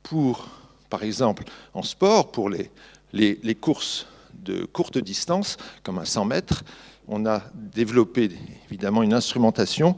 pour, 0.02 0.48
par 0.88 1.02
exemple, 1.02 1.44
en 1.74 1.82
sport, 1.82 2.30
pour 2.30 2.48
les, 2.48 2.70
les, 3.12 3.54
courses 3.54 4.06
de 4.34 4.64
courte 4.64 4.98
distance, 4.98 5.56
comme 5.82 5.98
un 5.98 6.04
100 6.04 6.24
mètres, 6.26 6.64
on 7.08 7.26
a 7.26 7.42
développé 7.54 8.30
évidemment 8.68 9.02
une 9.02 9.12
instrumentation 9.12 9.96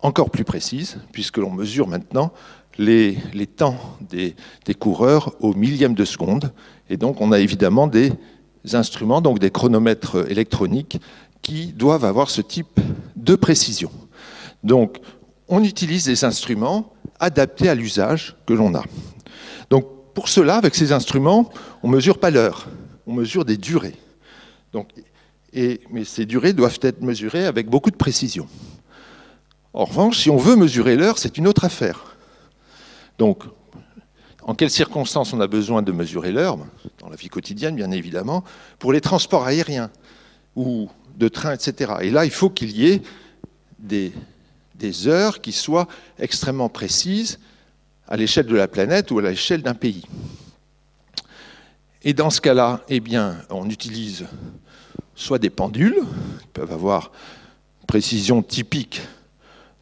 encore 0.00 0.30
plus 0.30 0.44
précise, 0.44 0.98
puisque 1.12 1.38
l'on 1.38 1.50
mesure 1.50 1.88
maintenant 1.88 2.32
les, 2.78 3.16
temps 3.46 3.76
des, 4.00 4.34
des, 4.64 4.74
coureurs 4.74 5.34
au 5.40 5.54
millième 5.54 5.94
de 5.94 6.04
seconde. 6.04 6.52
Et 6.90 6.96
donc, 6.96 7.20
on 7.20 7.32
a 7.32 7.38
évidemment 7.38 7.86
des 7.86 8.12
instruments, 8.72 9.20
donc 9.20 9.38
des 9.38 9.50
chronomètres 9.50 10.30
électroniques, 10.30 10.98
qui 11.42 11.66
doivent 11.72 12.04
avoir 12.04 12.30
ce 12.30 12.40
type 12.40 12.80
de 13.16 13.34
précision. 13.34 13.90
Donc, 14.62 14.98
on 15.48 15.62
utilise 15.62 16.04
des 16.04 16.24
instruments 16.24 16.92
adaptés 17.20 17.68
à 17.68 17.74
l'usage 17.74 18.36
que 18.46 18.54
l'on 18.54 18.74
a. 18.74 18.82
Donc 19.70 19.86
pour 20.14 20.28
cela, 20.28 20.56
avec 20.56 20.74
ces 20.74 20.92
instruments, 20.92 21.50
on 21.82 21.88
ne 21.88 21.94
mesure 21.94 22.18
pas 22.18 22.30
l'heure, 22.30 22.66
on 23.06 23.12
mesure 23.12 23.44
des 23.44 23.56
durées. 23.56 23.96
Donc, 24.72 24.88
et, 25.52 25.80
mais 25.90 26.04
ces 26.04 26.26
durées 26.26 26.52
doivent 26.52 26.78
être 26.82 27.02
mesurées 27.02 27.46
avec 27.46 27.68
beaucoup 27.68 27.90
de 27.90 27.96
précision. 27.96 28.48
En 29.72 29.84
revanche, 29.84 30.18
si 30.18 30.30
on 30.30 30.36
veut 30.36 30.56
mesurer 30.56 30.96
l'heure, 30.96 31.18
c'est 31.18 31.36
une 31.38 31.46
autre 31.46 31.64
affaire. 31.64 32.13
Donc, 33.18 33.44
en 34.42 34.54
quelles 34.54 34.70
circonstances 34.70 35.32
on 35.32 35.40
a 35.40 35.46
besoin 35.46 35.82
de 35.82 35.92
mesurer 35.92 36.32
l'heure 36.32 36.58
Dans 36.98 37.08
la 37.08 37.16
vie 37.16 37.28
quotidienne, 37.28 37.76
bien 37.76 37.90
évidemment, 37.90 38.44
pour 38.78 38.92
les 38.92 39.00
transports 39.00 39.44
aériens 39.44 39.90
ou 40.56 40.88
de 41.16 41.28
trains, 41.28 41.54
etc. 41.54 41.94
Et 42.02 42.10
là, 42.10 42.24
il 42.24 42.30
faut 42.30 42.50
qu'il 42.50 42.76
y 42.76 42.90
ait 42.90 43.02
des 43.78 44.12
des 44.74 45.08
heures 45.08 45.40
qui 45.40 45.52
soient 45.52 45.88
extrêmement 46.18 46.68
précises 46.68 47.38
à 48.08 48.16
l'échelle 48.16 48.46
de 48.46 48.56
la 48.56 48.68
planète 48.68 49.10
ou 49.10 49.18
à 49.18 49.22
l'échelle 49.22 49.62
d'un 49.62 49.74
pays. 49.74 50.04
Et 52.02 52.12
dans 52.12 52.30
ce 52.30 52.40
cas-là, 52.40 52.82
eh 52.88 53.00
bien, 53.00 53.38
on 53.50 53.70
utilise 53.70 54.26
soit 55.14 55.38
des 55.38 55.50
pendules, 55.50 56.00
qui 56.40 56.46
peuvent 56.52 56.72
avoir 56.72 57.12
une 57.80 57.86
précision 57.86 58.42
typique 58.42 59.00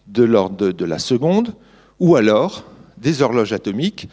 de 0.07 0.23
l'ordre 0.23 0.71
de 0.71 0.85
la 0.85 0.99
seconde, 0.99 1.55
ou 1.99 2.17
alors 2.17 2.65
des 3.03 3.21
horloges 3.21 3.53
atomiques. 3.53 4.09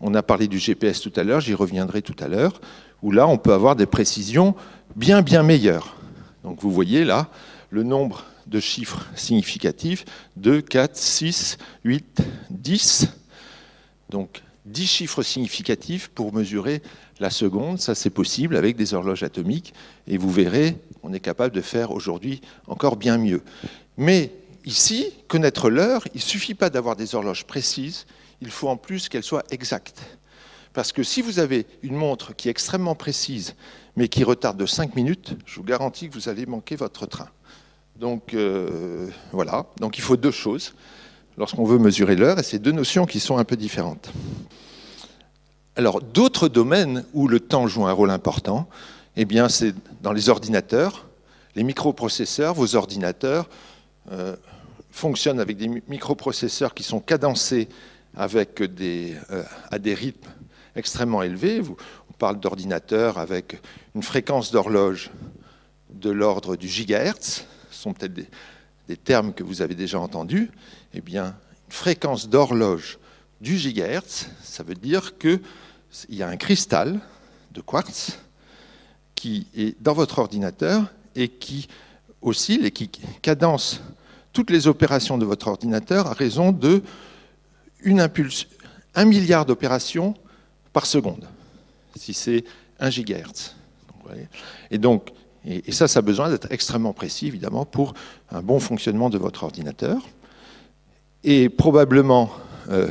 On 0.00 0.14
a 0.14 0.22
parlé 0.22 0.46
du 0.46 0.58
GPS 0.58 1.00
tout 1.00 1.12
à 1.16 1.24
l'heure, 1.24 1.40
j'y 1.40 1.54
reviendrai 1.54 2.02
tout 2.02 2.14
à 2.20 2.28
l'heure, 2.28 2.60
où 3.02 3.10
là, 3.10 3.26
on 3.26 3.38
peut 3.38 3.52
avoir 3.52 3.74
des 3.74 3.86
précisions 3.86 4.54
bien, 4.94 5.22
bien 5.22 5.42
meilleures. 5.42 5.96
Donc 6.44 6.60
vous 6.60 6.70
voyez 6.70 7.04
là 7.04 7.28
le 7.70 7.82
nombre 7.82 8.24
de 8.46 8.60
chiffres 8.60 9.06
significatifs, 9.16 10.04
2, 10.36 10.60
4, 10.60 10.96
6, 10.96 11.58
8, 11.84 12.22
10. 12.50 13.08
Donc 14.10 14.42
10 14.66 14.86
chiffres 14.86 15.22
significatifs 15.22 16.08
pour 16.08 16.32
mesurer 16.32 16.82
la 17.18 17.30
seconde, 17.30 17.80
ça 17.80 17.94
c'est 17.94 18.10
possible 18.10 18.56
avec 18.56 18.76
des 18.76 18.94
horloges 18.94 19.22
atomiques, 19.22 19.72
et 20.06 20.18
vous 20.18 20.30
verrez, 20.30 20.76
on 21.02 21.12
est 21.12 21.20
capable 21.20 21.54
de 21.54 21.62
faire 21.62 21.90
aujourd'hui 21.90 22.40
encore 22.66 22.96
bien 22.96 23.16
mieux. 23.16 23.42
Mais 23.96 24.32
ici, 24.64 25.06
connaître 25.26 25.70
l'heure, 25.70 26.06
il 26.14 26.18
ne 26.18 26.22
suffit 26.22 26.54
pas 26.54 26.68
d'avoir 26.68 26.94
des 26.94 27.14
horloges 27.14 27.44
précises, 27.44 28.06
il 28.40 28.50
faut 28.50 28.68
en 28.68 28.76
plus 28.76 29.08
qu'elles 29.08 29.22
soient 29.22 29.44
exactes. 29.50 30.00
Parce 30.72 30.92
que 30.92 31.02
si 31.02 31.22
vous 31.22 31.38
avez 31.38 31.66
une 31.82 31.94
montre 31.94 32.34
qui 32.34 32.48
est 32.48 32.50
extrêmement 32.50 32.94
précise, 32.94 33.54
mais 33.96 34.08
qui 34.08 34.24
retarde 34.24 34.58
de 34.58 34.66
5 34.66 34.94
minutes, 34.94 35.34
je 35.46 35.56
vous 35.56 35.64
garantis 35.64 36.08
que 36.08 36.14
vous 36.14 36.28
allez 36.28 36.44
manquer 36.44 36.76
votre 36.76 37.06
train. 37.06 37.28
Donc 37.98 38.34
euh, 38.34 39.08
voilà, 39.32 39.66
donc 39.80 39.96
il 39.96 40.02
faut 40.02 40.18
deux 40.18 40.30
choses 40.30 40.74
lorsqu'on 41.38 41.64
veut 41.64 41.78
mesurer 41.78 42.14
l'heure, 42.16 42.38
et 42.38 42.42
c'est 42.42 42.58
deux 42.58 42.72
notions 42.72 43.06
qui 43.06 43.20
sont 43.20 43.38
un 43.38 43.44
peu 43.44 43.56
différentes. 43.56 44.10
Alors 45.76 46.00
d'autres 46.02 46.48
domaines 46.48 47.04
où 47.14 47.28
le 47.28 47.40
temps 47.40 47.66
joue 47.66 47.86
un 47.86 47.92
rôle 47.92 48.10
important, 48.10 48.68
eh 49.16 49.24
bien 49.24 49.48
c'est 49.48 49.74
dans 50.02 50.12
les 50.12 50.28
ordinateurs, 50.28 51.06
les 51.54 51.62
microprocesseurs, 51.62 52.54
vos 52.54 52.76
ordinateurs 52.76 53.48
euh, 54.12 54.36
fonctionnent 54.90 55.40
avec 55.40 55.56
des 55.56 55.82
microprocesseurs 55.88 56.74
qui 56.74 56.82
sont 56.82 57.00
cadencés 57.00 57.68
avec 58.16 58.62
des, 58.62 59.14
euh, 59.30 59.42
à 59.70 59.78
des 59.78 59.94
rythmes 59.94 60.30
extrêmement 60.74 61.22
élevés. 61.22 61.60
on 61.60 62.12
parle 62.14 62.40
d'ordinateurs 62.40 63.18
avec 63.18 63.60
une 63.94 64.02
fréquence 64.02 64.50
d'horloge 64.50 65.10
de 65.90 66.10
l'ordre 66.10 66.56
du 66.56 66.68
gigahertz, 66.68 67.46
sont 67.70 67.92
peut-être 67.92 68.14
des, 68.14 68.96
termes 68.96 69.32
que 69.32 69.42
vous 69.42 69.62
avez 69.62 69.74
déjà 69.74 69.98
entendus, 69.98 70.50
eh 70.94 71.00
bien, 71.00 71.36
une 71.66 71.72
fréquence 71.72 72.28
d'horloge 72.28 72.98
du 73.40 73.58
gigahertz, 73.58 74.28
ça 74.42 74.62
veut 74.62 74.74
dire 74.74 75.18
qu'il 75.18 75.40
y 76.10 76.22
a 76.22 76.28
un 76.28 76.36
cristal 76.36 77.00
de 77.52 77.60
quartz 77.60 78.18
qui 79.14 79.46
est 79.56 79.80
dans 79.82 79.94
votre 79.94 80.18
ordinateur 80.18 80.84
et 81.14 81.28
qui 81.28 81.68
oscille 82.22 82.64
et 82.64 82.70
qui 82.70 82.90
cadence 83.22 83.80
toutes 84.32 84.50
les 84.50 84.68
opérations 84.68 85.18
de 85.18 85.24
votre 85.24 85.48
ordinateur 85.48 86.06
à 86.06 86.12
raison 86.12 86.52
de 86.52 86.82
une 87.86 88.00
impulse, 88.00 88.48
un 88.94 89.06
milliard 89.06 89.46
d'opérations 89.46 90.14
par 90.74 90.84
seconde, 90.84 91.26
si 91.96 92.12
c'est 92.12 92.44
un 92.78 92.90
gigahertz. 92.90 93.56
Et 94.70 94.78
donc, 94.78 95.10
et, 95.46 95.72
ça, 95.72 95.88
ça 95.88 96.00
a 96.00 96.02
besoin 96.02 96.28
d'être 96.28 96.50
extrêmement 96.50 96.92
précis, 96.92 97.28
évidemment, 97.28 97.64
pour 97.64 97.94
un 98.30 98.42
bon 98.42 98.60
fonctionnement 98.60 99.08
de 99.08 99.18
votre 99.18 99.44
ordinateur. 99.44 100.02
Et 101.22 101.48
probablement, 101.48 102.30
euh, 102.68 102.88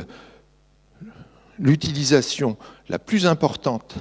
l'utilisation 1.58 2.56
la 2.88 2.98
plus 2.98 3.26
importante 3.26 3.94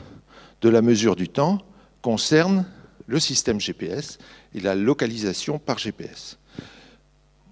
de 0.62 0.70
la 0.70 0.82
mesure 0.82 1.16
du 1.16 1.28
temps 1.28 1.60
concerne 2.02 2.66
le 3.08 3.20
système 3.20 3.60
GPS 3.60 4.18
et 4.54 4.62
la 4.62 4.76
localisation 4.76 5.60
par 5.60 5.78
GPS. 5.78 6.38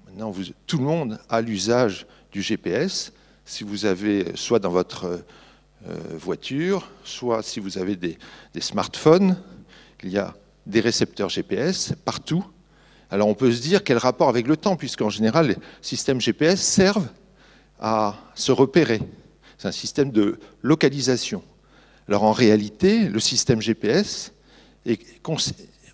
Maintenant, 0.07 0.31
vous, 0.31 0.43
tout 0.67 0.77
le 0.77 0.85
monde 0.85 1.19
a 1.29 1.41
l'usage 1.41 2.05
du 2.31 2.41
GPS. 2.41 3.11
Si 3.45 3.63
vous 3.63 3.85
avez, 3.85 4.35
soit 4.35 4.59
dans 4.59 4.69
votre 4.69 5.05
euh, 5.87 5.97
voiture, 6.17 6.89
soit 7.03 7.43
si 7.43 7.59
vous 7.59 7.77
avez 7.77 7.95
des, 7.95 8.17
smartphones, 8.59 9.37
il 10.03 10.09
y 10.11 10.17
a 10.17 10.33
des 10.65 10.79
récepteurs 10.79 11.29
GPS 11.29 11.93
partout. 12.05 12.45
Alors 13.09 13.27
on 13.27 13.35
peut 13.35 13.51
se 13.51 13.61
dire 13.61 13.83
quel 13.83 13.97
rapport 13.97 14.29
avec 14.29 14.47
le 14.47 14.55
temps, 14.55 14.77
puisqu'en 14.77 15.09
général, 15.09 15.47
les 15.47 15.57
systèmes 15.81 16.21
GPS 16.21 16.61
servent 16.61 17.09
à 17.79 18.15
se 18.33 18.51
repérer. 18.51 19.01
C'est 19.57 19.67
un 19.67 19.73
système 19.73 20.11
de 20.11 20.39
localisation. 20.61 21.43
Alors 22.07 22.23
en 22.23 22.31
réalité, 22.31 23.07
le 23.09 23.19
système 23.19 23.61
GPS 23.61 24.33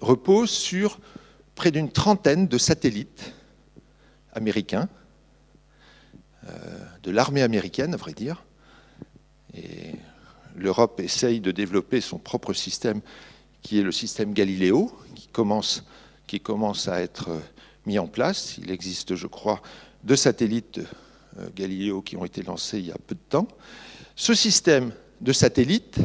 repose 0.01 0.49
sur 0.49 0.99
près 1.55 1.71
d'une 1.71 1.91
trentaine 1.91 2.47
de 2.47 2.57
satellites 2.57 3.33
américains, 4.33 4.87
de 7.03 7.11
l'armée 7.11 7.41
américaine, 7.41 7.93
à 7.93 7.97
vrai 7.97 8.13
dire. 8.13 8.43
Et 9.55 9.95
l'Europe 10.55 10.99
essaye 10.99 11.39
de 11.39 11.51
développer 11.51 12.01
son 12.01 12.17
propre 12.17 12.53
système 12.53 13.01
qui 13.61 13.79
est 13.79 13.83
le 13.83 13.91
système 13.91 14.33
Galiléo, 14.33 14.91
qui 15.15 15.27
commence, 15.27 15.83
qui 16.27 16.39
commence 16.39 16.87
à 16.87 17.01
être 17.01 17.29
euh, 17.29 17.39
mis 17.85 17.99
en 17.99 18.07
place. 18.07 18.57
Il 18.57 18.71
existe, 18.71 19.15
je 19.15 19.27
crois, 19.27 19.61
deux 20.03 20.15
satellites 20.15 20.79
euh, 21.39 21.49
Galiléo 21.55 22.01
qui 22.01 22.15
ont 22.15 22.25
été 22.25 22.41
lancés 22.41 22.79
il 22.79 22.87
y 22.87 22.91
a 22.91 22.97
peu 23.05 23.15
de 23.15 23.29
temps. 23.29 23.47
Ce 24.15 24.33
système 24.33 24.91
de 25.21 25.33
satellites 25.33 25.99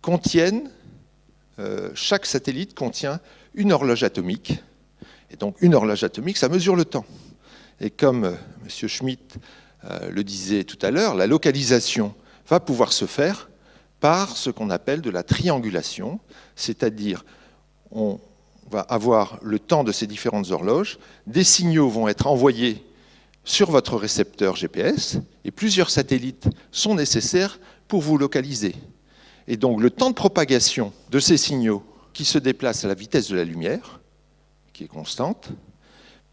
contiennent, 0.00 0.70
euh, 1.58 1.90
chaque 1.94 2.26
satellite 2.26 2.74
contient 2.74 3.20
une 3.54 3.72
horloge 3.72 4.04
atomique. 4.04 4.62
Et 5.30 5.36
donc 5.36 5.60
une 5.60 5.74
horloge 5.74 6.04
atomique, 6.04 6.36
ça 6.36 6.48
mesure 6.48 6.76
le 6.76 6.84
temps. 6.84 7.04
Et 7.80 7.90
comme 7.90 8.24
M. 8.24 8.88
Schmitt 8.88 9.36
le 10.10 10.24
disait 10.24 10.64
tout 10.64 10.78
à 10.82 10.90
l'heure, 10.90 11.14
la 11.14 11.26
localisation 11.26 12.14
va 12.48 12.60
pouvoir 12.60 12.92
se 12.92 13.06
faire 13.06 13.48
par 14.00 14.36
ce 14.36 14.50
qu'on 14.50 14.70
appelle 14.70 15.00
de 15.00 15.10
la 15.10 15.22
triangulation, 15.22 16.20
c'est-à-dire 16.54 17.24
on 17.90 18.18
va 18.70 18.80
avoir 18.80 19.38
le 19.42 19.58
temps 19.58 19.84
de 19.84 19.92
ces 19.92 20.06
différentes 20.06 20.50
horloges, 20.50 20.98
des 21.26 21.44
signaux 21.44 21.88
vont 21.88 22.08
être 22.08 22.26
envoyés 22.26 22.84
sur 23.44 23.70
votre 23.70 23.96
récepteur 23.96 24.56
GPS 24.56 25.18
et 25.44 25.52
plusieurs 25.52 25.90
satellites 25.90 26.48
sont 26.72 26.94
nécessaires 26.94 27.60
pour 27.86 28.00
vous 28.00 28.18
localiser. 28.18 28.74
Et 29.46 29.56
donc 29.56 29.80
le 29.80 29.90
temps 29.90 30.10
de 30.10 30.16
propagation 30.16 30.92
de 31.10 31.20
ces 31.20 31.36
signaux 31.36 31.84
qui 32.12 32.24
se 32.24 32.38
déplacent 32.38 32.84
à 32.84 32.88
la 32.88 32.94
vitesse 32.94 33.28
de 33.28 33.36
la 33.36 33.44
lumière, 33.44 34.00
qui 34.72 34.84
est 34.84 34.88
constante, 34.88 35.50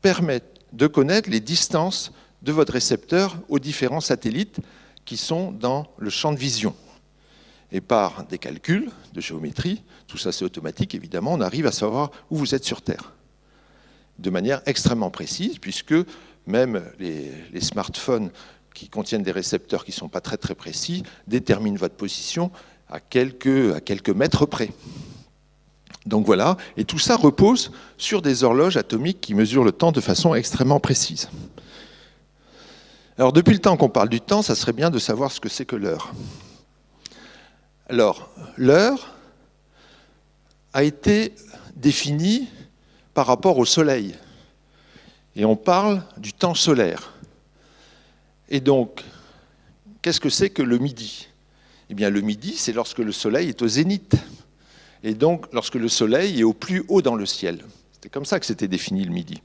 permet 0.02 0.42
de 0.74 0.88
connaître 0.88 1.30
les 1.30 1.40
distances 1.40 2.12
de 2.42 2.52
votre 2.52 2.74
récepteur 2.74 3.38
aux 3.48 3.60
différents 3.60 4.02
satellites 4.02 4.58
qui 5.06 5.18
sont 5.18 5.52
dans 5.52 5.88
le 5.98 6.10
champ 6.10 6.34
de 6.34 6.38
vision. 6.38 6.76
Et 7.72 7.82
par 7.82 8.26
des 8.26 8.38
calculs 8.38 8.90
de 9.14 9.22
géométrie, 9.22 9.84
tout 10.08 10.18
ça 10.18 10.32
c'est 10.32 10.44
automatique 10.44 10.94
évidemment, 10.94 11.34
on 11.34 11.42
arrive 11.42 11.68
à 11.68 11.72
savoir 11.72 12.12
où 12.30 12.38
vous 12.38 12.54
êtes 12.54 12.66
sur 12.66 12.82
Terre. 12.82 13.14
De 14.20 14.30
manière 14.30 14.62
extrêmement 14.66 15.10
précise, 15.10 15.58
puisque 15.58 15.96
même 16.46 16.84
les, 17.00 17.62
smartphones 17.62 18.32
qui 18.74 18.90
contiennent 18.90 19.24
des 19.24 19.32
récepteurs 19.32 19.86
qui 19.86 19.92
ne 19.92 19.96
sont 19.96 20.10
pas 20.10 20.22
très 20.22 20.38
très 20.38 20.56
précis 20.56 21.04
déterminent 21.28 21.78
votre 21.78 21.96
position 21.96 22.52
à 22.90 23.00
quelques, 23.00 23.74
à 23.74 23.82
quelques 23.82 24.10
mètres 24.10 24.46
près. 24.46 24.70
Donc 26.06 26.26
voilà, 26.26 26.58
et 26.76 26.84
tout 26.84 27.00
ça 27.00 27.16
repose 27.16 27.72
sur 27.98 28.22
des 28.22 28.44
horloges 28.44 28.76
atomiques 28.76 29.22
qui 29.22 29.34
mesurent 29.34 29.64
le 29.64 29.72
temps 29.72 29.92
de 29.92 30.02
façon 30.02 30.36
extrêmement 30.36 30.80
précise. 30.80 31.30
Alors 33.18 33.32
depuis 33.32 33.54
le 33.54 33.60
temps 33.60 33.78
qu'on 33.78 33.90
parle 33.90 34.10
du 34.10 34.20
temps, 34.20 34.42
ça 34.42 34.56
serait 34.56 34.74
bien 34.74 34.90
de 34.90 35.00
savoir 35.00 35.32
ce 35.32 35.40
que 35.40 35.50
c'est 35.50 35.66
que 35.66 35.76
l'heure. 35.76 36.14
Alors, 37.88 38.30
l'heure 38.58 39.14
a 40.74 40.84
été 40.84 41.36
définie 41.76 42.48
par 43.14 43.28
rapport 43.28 43.58
au 43.58 43.66
Soleil. 43.66 44.16
Et 45.36 45.46
on 45.46 45.56
parle 45.56 46.04
du 46.18 46.34
temps 46.34 46.56
solaire. 46.56 47.14
Et 48.50 48.60
donc, 48.60 49.04
qu'est-ce 50.02 50.20
que 50.20 50.30
c'est 50.30 50.50
que 50.50 50.62
le 50.62 50.78
midi? 50.78 51.28
Eh 51.90 51.94
bien, 51.94 52.10
le 52.10 52.22
midi, 52.22 52.56
c'est 52.58 52.74
lorsque 52.74 53.00
le 53.00 53.12
Soleil 53.12 53.50
est 53.50 53.62
au 53.62 53.68
zénith. 53.68 54.16
Et 55.04 55.14
donc, 55.14 55.46
lorsque 55.52 55.76
le 55.76 55.90
Soleil 55.90 56.40
est 56.40 56.44
au 56.44 56.54
plus 56.54 56.84
haut 56.88 57.02
dans 57.02 57.16
le 57.16 57.26
ciel. 57.26 57.60
C'était 57.92 58.10
comme 58.10 58.26
ça 58.26 58.40
que 58.40 58.46
c'était 58.46 58.70
défini 58.70 59.04
le 59.04 59.12
midi. 59.12 59.42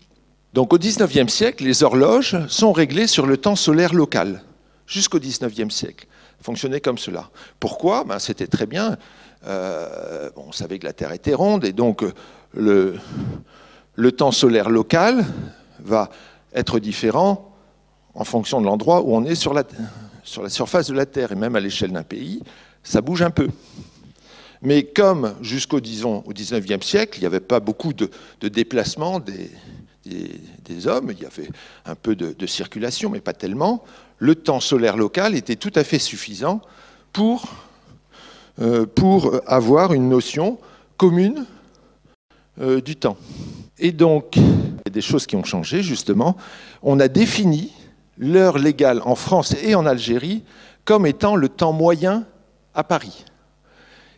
Donc 0.55 0.73
au 0.73 0.79
XIXe 0.79 1.33
siècle, 1.33 1.65
les 1.65 1.83
horloges 1.83 2.37
sont 2.49 2.73
réglées 2.73 3.07
sur 3.07 3.27
le 3.27 3.37
temps 3.37 3.57
solaire 3.57 3.93
local, 3.93 4.43
jusqu'au 4.87 5.19
XIXe 5.19 5.75
siècle. 5.75 6.07
Fonctionnaient 6.41 6.81
comme 6.81 6.99
cela. 6.99 7.31
Pourquoi? 7.61 8.05
Ben, 8.05 8.19
C'était 8.19 8.47
très 8.47 8.67
bien. 8.67 8.97
Euh, 9.47 10.31
on 10.37 10.53
savait 10.53 10.79
que 10.79 10.87
la 10.87 10.93
Terre 10.93 11.13
était 11.13 11.35
ronde, 11.35 11.65
et 11.65 11.73
donc 11.73 12.05
le, 12.55 12.97
le 13.95 14.13
temps 14.13 14.33
solaire 14.33 14.71
local 14.71 15.25
va 15.81 16.09
être 16.55 16.79
différent 16.79 17.53
en 18.15 18.25
fonction 18.25 18.61
de 18.61 18.67
l'endroit 18.67 19.03
où 19.03 19.15
on 19.15 19.25
est 19.25 19.35
sur 19.35 19.55
la 19.55 19.65
surface 20.49 20.89
de 20.89 20.95
la 20.95 21.07
Terre, 21.07 21.33
et 21.33 21.37
même 21.37 21.57
à 21.57 21.61
l'échelle 21.61 21.93
d'un 21.93 22.03
pays, 22.03 22.43
ça 22.83 23.01
bouge 23.01 23.23
un 23.23 23.31
peu. 23.31 23.49
Mais 24.63 24.85
comme 24.85 25.35
jusqu'au 25.41 25.79
au 25.79 26.33
XIXe 26.33 26.85
siècle, 26.85 27.19
il 27.19 27.21
n'y 27.21 27.27
avait 27.27 27.41
pas 27.41 27.61
beaucoup 27.61 27.93
de, 27.93 28.11
de 28.41 28.49
déplacements 28.49 29.21
des, 29.21 29.51
des, 30.65 30.87
hommes, 30.87 31.11
il 31.11 31.23
y 31.23 31.27
avait 31.27 31.49
un 31.87 31.95
peu 31.95 32.15
de, 32.17 32.47
circulation, 32.47 33.11
mais 33.11 33.21
pas 33.21 33.33
tellement, 33.33 33.85
le 34.19 34.35
temps 34.35 34.61
solaire 34.61 34.97
local 34.97 35.35
était 35.35 35.57
tout 35.57 35.73
à 35.75 35.85
fait 35.85 35.99
suffisant 35.99 36.61
pour, 37.13 37.49
euh, 38.61 38.87
pour 38.87 39.41
avoir 39.47 39.93
une 39.93 40.09
notion 40.09 40.59
commune 40.97 41.47
euh, 42.61 42.81
du 42.81 42.97
temps. 42.97 43.17
Et 43.79 43.93
donc, 43.93 44.37
il 44.37 44.43
y 44.43 44.89
a 44.89 44.91
des 44.91 45.01
choses 45.01 45.27
qui 45.27 45.37
ont 45.37 45.45
changé, 45.45 45.83
justement. 45.83 46.37
On 46.83 46.99
a 47.01 47.09
défini 47.09 47.73
l'heure 48.19 48.59
légale 48.59 49.01
en 49.05 49.15
France 49.15 49.55
et 49.63 49.75
en 49.75 49.87
Algérie 49.87 50.43
comme 50.85 51.07
étant 51.07 51.37
le 51.37 51.49
temps 51.49 51.73
moyen 51.73 52.25
à 52.75 52.83
Paris. 52.83 53.25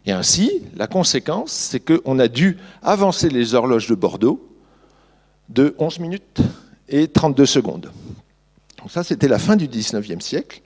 Et 0.07 0.13
ainsi, 0.13 0.63
la 0.77 0.87
conséquence, 0.87 1.53
c'est 1.53 1.81
qu'on 1.81 2.19
a 2.19 2.29
dû 2.29 2.57
avancer 2.83 3.29
les 3.29 3.55
horloges 3.55 3.87
de 3.87 3.95
Bordeaux 3.95 4.47
de 5.49 5.75
11 5.79 5.99
minutes 5.99 6.41
et 6.89 7.09
32 7.09 7.47
secondes. 7.47 7.91
ça, 8.89 9.05
c'était 9.05 9.29
la 9.29 9.39
fin 9.39 9.57
du 9.57 9.69
19e 9.69 10.21
siècle. 10.21 10.63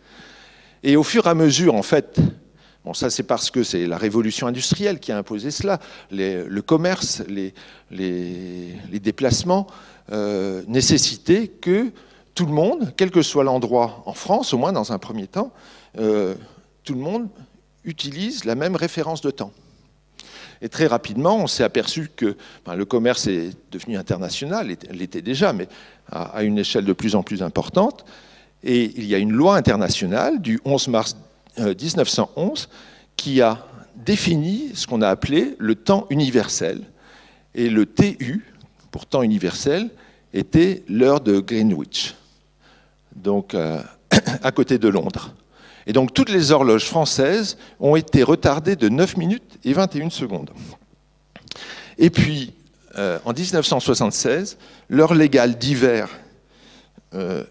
Et 0.82 0.96
au 0.96 1.02
fur 1.02 1.26
et 1.26 1.30
à 1.30 1.34
mesure, 1.34 1.74
en 1.74 1.82
fait, 1.82 2.20
bon, 2.84 2.92
ça 2.92 3.10
c'est 3.10 3.22
parce 3.22 3.50
que 3.50 3.62
c'est 3.62 3.86
la 3.86 3.96
révolution 3.96 4.46
industrielle 4.46 5.00
qui 5.00 5.10
a 5.12 5.18
imposé 5.18 5.50
cela, 5.50 5.80
le 6.10 6.60
commerce, 6.60 7.22
les, 7.26 7.54
les, 7.90 9.00
déplacements 9.00 9.66
euh, 10.12 10.62
nécessitaient 10.68 11.48
que 11.48 11.90
tout 12.34 12.46
le 12.46 12.52
monde, 12.52 12.92
quel 12.96 13.10
que 13.10 13.22
soit 13.22 13.44
l'endroit 13.44 14.02
en 14.06 14.12
France, 14.12 14.52
au 14.52 14.58
moins 14.58 14.72
dans 14.72 14.92
un 14.92 14.98
premier 14.98 15.26
temps, 15.26 15.52
euh, 15.98 16.34
tout 16.84 16.94
le 16.94 17.00
monde 17.00 17.28
utilise 17.84 18.44
la 18.44 18.54
même 18.54 18.76
référence 18.76 19.20
de 19.20 19.30
temps. 19.30 19.52
Et 20.62 20.68
très 20.68 20.86
rapidement, 20.86 21.36
on 21.36 21.46
s'est 21.46 21.64
aperçu 21.64 22.10
que 22.14 22.36
le 22.66 22.84
commerce 22.84 23.26
est 23.26 23.50
devenu 23.70 23.96
international, 23.96 24.74
l'était 24.90 25.22
déjà, 25.22 25.52
mais 25.52 25.68
à, 26.10 26.42
une 26.42 26.58
échelle 26.58 26.84
de 26.84 26.92
plus 26.92 27.14
en 27.14 27.22
plus 27.22 27.42
importante. 27.42 28.04
Et 28.62 28.92
il 28.96 29.04
y 29.04 29.14
a 29.14 29.18
une 29.18 29.32
loi 29.32 29.56
internationale 29.56 30.40
du 30.40 30.60
11 30.64 30.88
mars 30.88 31.16
1911 31.58 32.68
euh, 32.70 32.76
qui 33.16 33.42
a 33.42 33.66
défini 33.94 34.70
ce 34.74 34.86
qu'on 34.86 35.02
a 35.02 35.08
appelé 35.08 35.54
le 35.58 35.74
temps 35.74 36.06
universel. 36.10 36.82
Et 37.54 37.68
le 37.68 37.86
TU, 37.86 38.44
pour 38.90 39.06
temps 39.06 39.22
universel, 39.22 39.90
était 40.32 40.82
l'heure 40.88 41.20
de 41.20 41.38
Greenwich, 41.38 42.14
donc 43.14 43.54
euh, 43.54 43.80
à 44.42 44.50
côté 44.50 44.78
de 44.78 44.88
Londres. 44.88 45.32
Et 45.86 45.92
donc 45.92 46.14
toutes 46.14 46.30
les 46.30 46.50
horloges 46.52 46.86
françaises 46.86 47.56
ont 47.80 47.96
été 47.96 48.22
retardées 48.22 48.76
de 48.76 48.88
9 48.88 49.16
minutes 49.16 49.58
et 49.64 49.72
21 49.72 50.10
secondes. 50.10 50.50
Et 51.98 52.10
puis, 52.10 52.54
euh, 52.96 53.18
en 53.24 53.32
1976, 53.32 54.56
l'heure 54.88 55.14
légale 55.14 55.58
d'hiver 55.58 56.08
euh, 57.14 57.44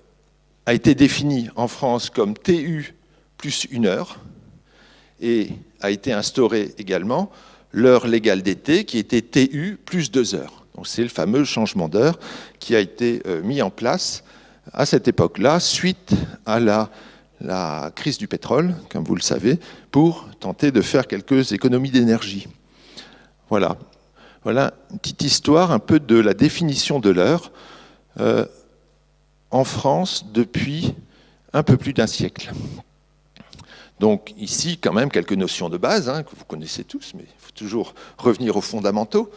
a 0.65 0.73
été 0.73 0.95
définie 0.95 1.49
en 1.55 1.67
France 1.67 2.09
comme 2.09 2.33
TU 2.33 2.95
plus 3.37 3.65
une 3.71 3.85
heure 3.85 4.19
et 5.21 5.49
a 5.81 5.91
été 5.91 6.13
instaurée 6.13 6.73
également 6.77 7.31
l'heure 7.71 8.07
légale 8.07 8.41
d'été 8.41 8.85
qui 8.85 8.97
était 8.97 9.21
TU 9.21 9.77
plus 9.83 10.11
deux 10.11 10.35
heures. 10.35 10.65
Donc 10.75 10.87
c'est 10.87 11.03
le 11.03 11.09
fameux 11.09 11.43
changement 11.43 11.89
d'heure 11.89 12.19
qui 12.59 12.75
a 12.75 12.79
été 12.79 13.21
euh, 13.27 13.41
mis 13.41 13.61
en 13.61 13.69
place 13.69 14.23
à 14.71 14.85
cette 14.85 15.07
époque-là 15.07 15.59
suite 15.59 16.13
à 16.45 16.59
la 16.59 16.89
la 17.43 17.91
crise 17.93 18.17
du 18.17 18.27
pétrole, 18.27 18.73
comme 18.89 19.03
vous 19.03 19.15
le 19.15 19.21
savez, 19.21 19.59
pour 19.91 20.27
tenter 20.39 20.71
de 20.71 20.81
faire 20.81 21.07
quelques 21.07 21.51
économies 21.51 21.91
d'énergie. 21.91 22.47
Voilà. 23.49 23.77
Voilà 24.43 24.73
une 24.91 24.99
petite 24.99 25.21
histoire 25.21 25.71
un 25.71 25.79
peu 25.79 25.99
de 25.99 26.19
la 26.19 26.33
définition 26.33 26.99
de 26.99 27.09
l'heure 27.09 27.51
euh, 28.19 28.45
en 29.51 29.63
France 29.63 30.25
depuis 30.33 30.95
un 31.53 31.63
peu 31.63 31.77
plus 31.77 31.93
d'un 31.93 32.07
siècle. 32.07 32.51
Donc 33.99 34.33
ici, 34.37 34.77
quand 34.77 34.91
même, 34.91 35.09
quelques 35.09 35.33
notions 35.33 35.69
de 35.69 35.77
base 35.77 36.09
hein, 36.09 36.23
que 36.23 36.35
vous 36.35 36.45
connaissez 36.45 36.83
tous, 36.83 37.13
mais 37.15 37.23
il 37.23 37.39
faut 37.39 37.51
toujours 37.53 37.93
revenir 38.17 38.57
aux 38.57 38.61
fondamentaux. 38.61 39.31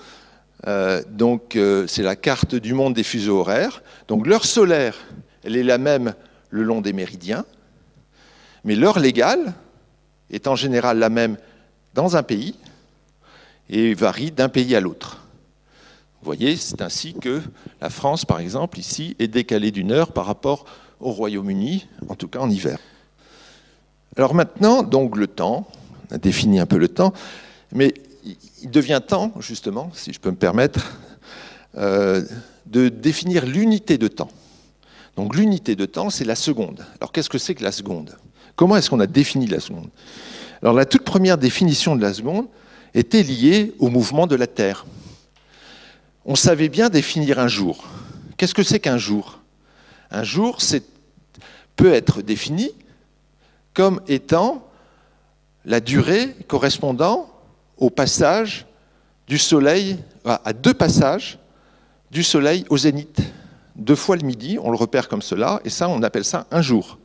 Euh, 0.67 1.03
donc 1.09 1.55
euh, 1.55 1.87
c'est 1.87 2.03
la 2.03 2.17
carte 2.17 2.55
du 2.55 2.75
monde 2.75 2.95
des 2.95 3.05
fuseaux 3.05 3.39
horaires. 3.39 3.83
Donc 4.09 4.27
l'heure 4.27 4.45
solaire, 4.45 4.97
elle 5.45 5.57
est 5.57 5.63
la 5.63 5.79
même 5.79 6.15
le 6.51 6.63
long 6.63 6.81
des 6.81 6.93
méridiens. 6.93 7.45
Mais 8.67 8.75
l'heure 8.75 8.99
légale 8.99 9.55
est 10.31 10.49
en 10.49 10.57
général 10.57 10.99
la 10.99 11.09
même 11.09 11.39
dans 11.95 12.17
un 12.17 12.25
pays 12.25 12.57
et 13.71 13.95
varie 13.95 14.33
d'un 14.33 14.49
pays 14.49 14.75
à 14.75 14.81
l'autre. 14.81 15.23
Vous 16.21 16.27
voyez, 16.27 16.57
c'est 16.57 16.83
ainsi 16.83 17.15
que 17.15 17.41
la 17.81 17.91
France, 17.91 18.25
par 18.25 18.41
exemple, 18.41 18.81
ici, 18.81 19.15
est 19.21 19.29
décalée 19.29 19.71
d'une 19.71 19.93
heure 19.93 20.13
par 20.13 20.27
rapport 20.27 20.65
au 20.99 21.13
Royaume-Uni, 21.13 21.87
en 22.09 22.17
tout 22.17 22.27
cas 22.27 22.41
en 22.41 22.51
hiver. 22.51 22.79
Alors 24.17 24.35
maintenant, 24.35 24.83
donc 24.83 25.17
le 25.17 25.29
temps, 25.29 25.69
on 26.11 26.17
a 26.17 26.19
défini 26.19 26.59
un 26.59 26.67
peu 26.67 26.79
le 26.79 26.89
temps, 26.89 27.13
mais 27.71 27.95
il 28.63 28.71
devient 28.71 29.01
temps, 29.07 29.33
justement, 29.39 29.93
si 29.95 30.13
je 30.13 30.19
peux 30.19 30.31
me 30.31 30.37
permettre, 30.37 30.99
euh, 31.77 32.25
de 32.67 32.89
définir 32.89 33.47
l'unité 33.47 33.97
de 33.97 34.09
temps. 34.09 34.31
Donc 35.15 35.37
l'unité 35.37 35.77
de 35.77 35.87
temps, 35.87 36.11
c'est 36.11 36.25
la 36.25 36.35
seconde. 36.35 36.85
Alors 37.01 37.13
qu'est-ce 37.13 37.31
que 37.31 37.39
c'est 37.39 37.55
que 37.55 37.63
la 37.63 37.73
seconde? 37.73 38.17
Comment 38.57 38.77
est-ce 38.77 38.91
qu'on 38.91 39.01
a 39.01 39.07
défini 39.07 39.47
la 39.47 39.61
seconde? 39.61 39.89
Alors 40.63 40.75
la 40.75 40.87
toute 40.87 41.05
première 41.05 41.39
définition 41.39 41.95
de 41.95 42.03
la 42.03 42.15
seconde 42.15 42.47
était 42.95 43.23
liée 43.23 43.75
au 43.79 43.89
mouvement 43.89 44.27
de 44.27 44.35
la 44.35 44.47
Terre. 44.47 44.87
On 46.25 46.35
savait 46.35 46.71
bien 46.71 46.89
définir 46.89 47.39
un 47.39 47.49
jour. 47.49 47.85
Qu'est-ce 48.37 48.55
que 48.55 48.63
c'est 48.63 48.81
qu'un 48.81 48.99
jour? 48.99 49.41
Un 50.11 50.25
jour 50.25 50.59
peut 51.77 51.93
être 51.93 52.23
défini 52.23 52.71
comme 53.75 54.01
étant 54.09 54.67
la 55.67 55.81
durée 55.81 56.35
correspondant 56.49 57.29
au 57.77 57.91
passage 57.91 58.67
du 59.27 59.37
Soleil, 59.37 59.99
à 60.25 60.53
deux 60.53 60.73
passages 60.73 61.39
du 62.11 62.23
Soleil 62.23 62.65
au 62.71 62.79
zénith. 62.79 63.21
Deux 63.75 63.97
fois 63.97 64.17
le 64.17 64.23
midi, 64.23 64.59
on 64.63 64.71
le 64.71 64.77
repère 64.77 65.09
comme 65.09 65.21
cela, 65.21 65.61
et 65.65 65.71
ça, 65.71 65.89
on 65.89 66.03
appelle 66.03 66.25
ça 66.25 66.47
un 66.51 66.63
jour. 66.63 66.99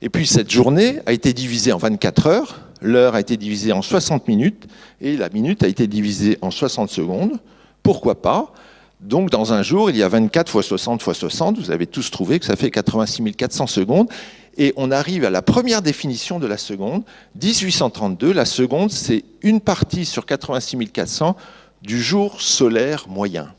Et 0.00 0.08
puis 0.08 0.26
cette 0.26 0.50
journée 0.50 1.00
a 1.06 1.12
été 1.12 1.32
divisée 1.32 1.72
en 1.72 1.78
24 1.78 2.26
heures, 2.26 2.60
l'heure 2.80 3.14
a 3.14 3.20
été 3.20 3.36
divisée 3.36 3.72
en 3.72 3.82
60 3.82 4.28
minutes, 4.28 4.68
et 5.00 5.16
la 5.16 5.28
minute 5.28 5.62
a 5.62 5.68
été 5.68 5.86
divisée 5.86 6.38
en 6.40 6.50
60 6.50 6.88
secondes. 6.88 7.38
Pourquoi 7.82 8.22
pas? 8.22 8.52
Donc 9.00 9.30
dans 9.30 9.52
un 9.52 9.62
jour, 9.62 9.90
il 9.90 9.96
y 9.96 10.02
a 10.02 10.08
24 10.08 10.50
fois 10.50 10.62
60 10.62 11.02
fois 11.02 11.14
60, 11.14 11.58
vous 11.58 11.70
avez 11.70 11.86
tous 11.86 12.10
trouvé 12.10 12.38
que 12.38 12.44
ça 12.44 12.56
fait 12.56 12.70
86 12.70 13.32
400 13.32 13.66
secondes, 13.66 14.08
et 14.56 14.72
on 14.76 14.90
arrive 14.90 15.24
à 15.24 15.30
la 15.30 15.42
première 15.42 15.82
définition 15.82 16.38
de 16.40 16.46
la 16.46 16.58
seconde, 16.58 17.04
1832, 17.40 18.32
la 18.32 18.44
seconde 18.44 18.90
c'est 18.90 19.24
une 19.42 19.60
partie 19.60 20.04
sur 20.04 20.26
86 20.26 20.90
400 20.90 21.36
du 21.82 22.02
jour 22.02 22.40
solaire 22.40 23.06
moyen. 23.08 23.52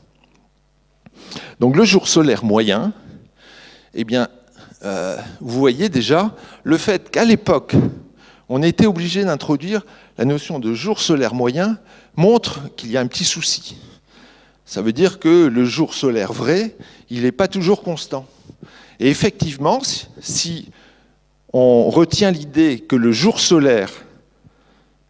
Donc 1.58 1.76
le 1.76 1.84
jour 1.84 2.08
solaire 2.08 2.44
moyen, 2.44 2.92
eh 3.94 4.04
bien, 4.04 4.28
euh, 4.82 5.16
vous 5.40 5.58
voyez 5.58 5.88
déjà 5.88 6.34
le 6.64 6.76
fait 6.78 7.10
qu'à 7.10 7.24
l'époque, 7.24 7.74
on 8.48 8.62
était 8.62 8.86
obligé 8.86 9.24
d'introduire 9.24 9.84
la 10.18 10.24
notion 10.24 10.58
de 10.58 10.74
jour 10.74 11.00
solaire 11.00 11.34
moyen 11.34 11.78
montre 12.16 12.60
qu'il 12.76 12.90
y 12.90 12.96
a 12.96 13.00
un 13.00 13.06
petit 13.06 13.24
souci. 13.24 13.76
Ça 14.64 14.82
veut 14.82 14.92
dire 14.92 15.18
que 15.18 15.46
le 15.46 15.64
jour 15.64 15.94
solaire 15.94 16.32
vrai, 16.32 16.76
il 17.10 17.22
n'est 17.22 17.32
pas 17.32 17.48
toujours 17.48 17.82
constant. 17.82 18.26
Et 18.98 19.08
effectivement, 19.08 19.80
si 20.20 20.70
on 21.52 21.90
retient 21.90 22.30
l'idée 22.30 22.80
que 22.80 22.96
le 22.96 23.12
jour 23.12 23.40
solaire, 23.40 23.90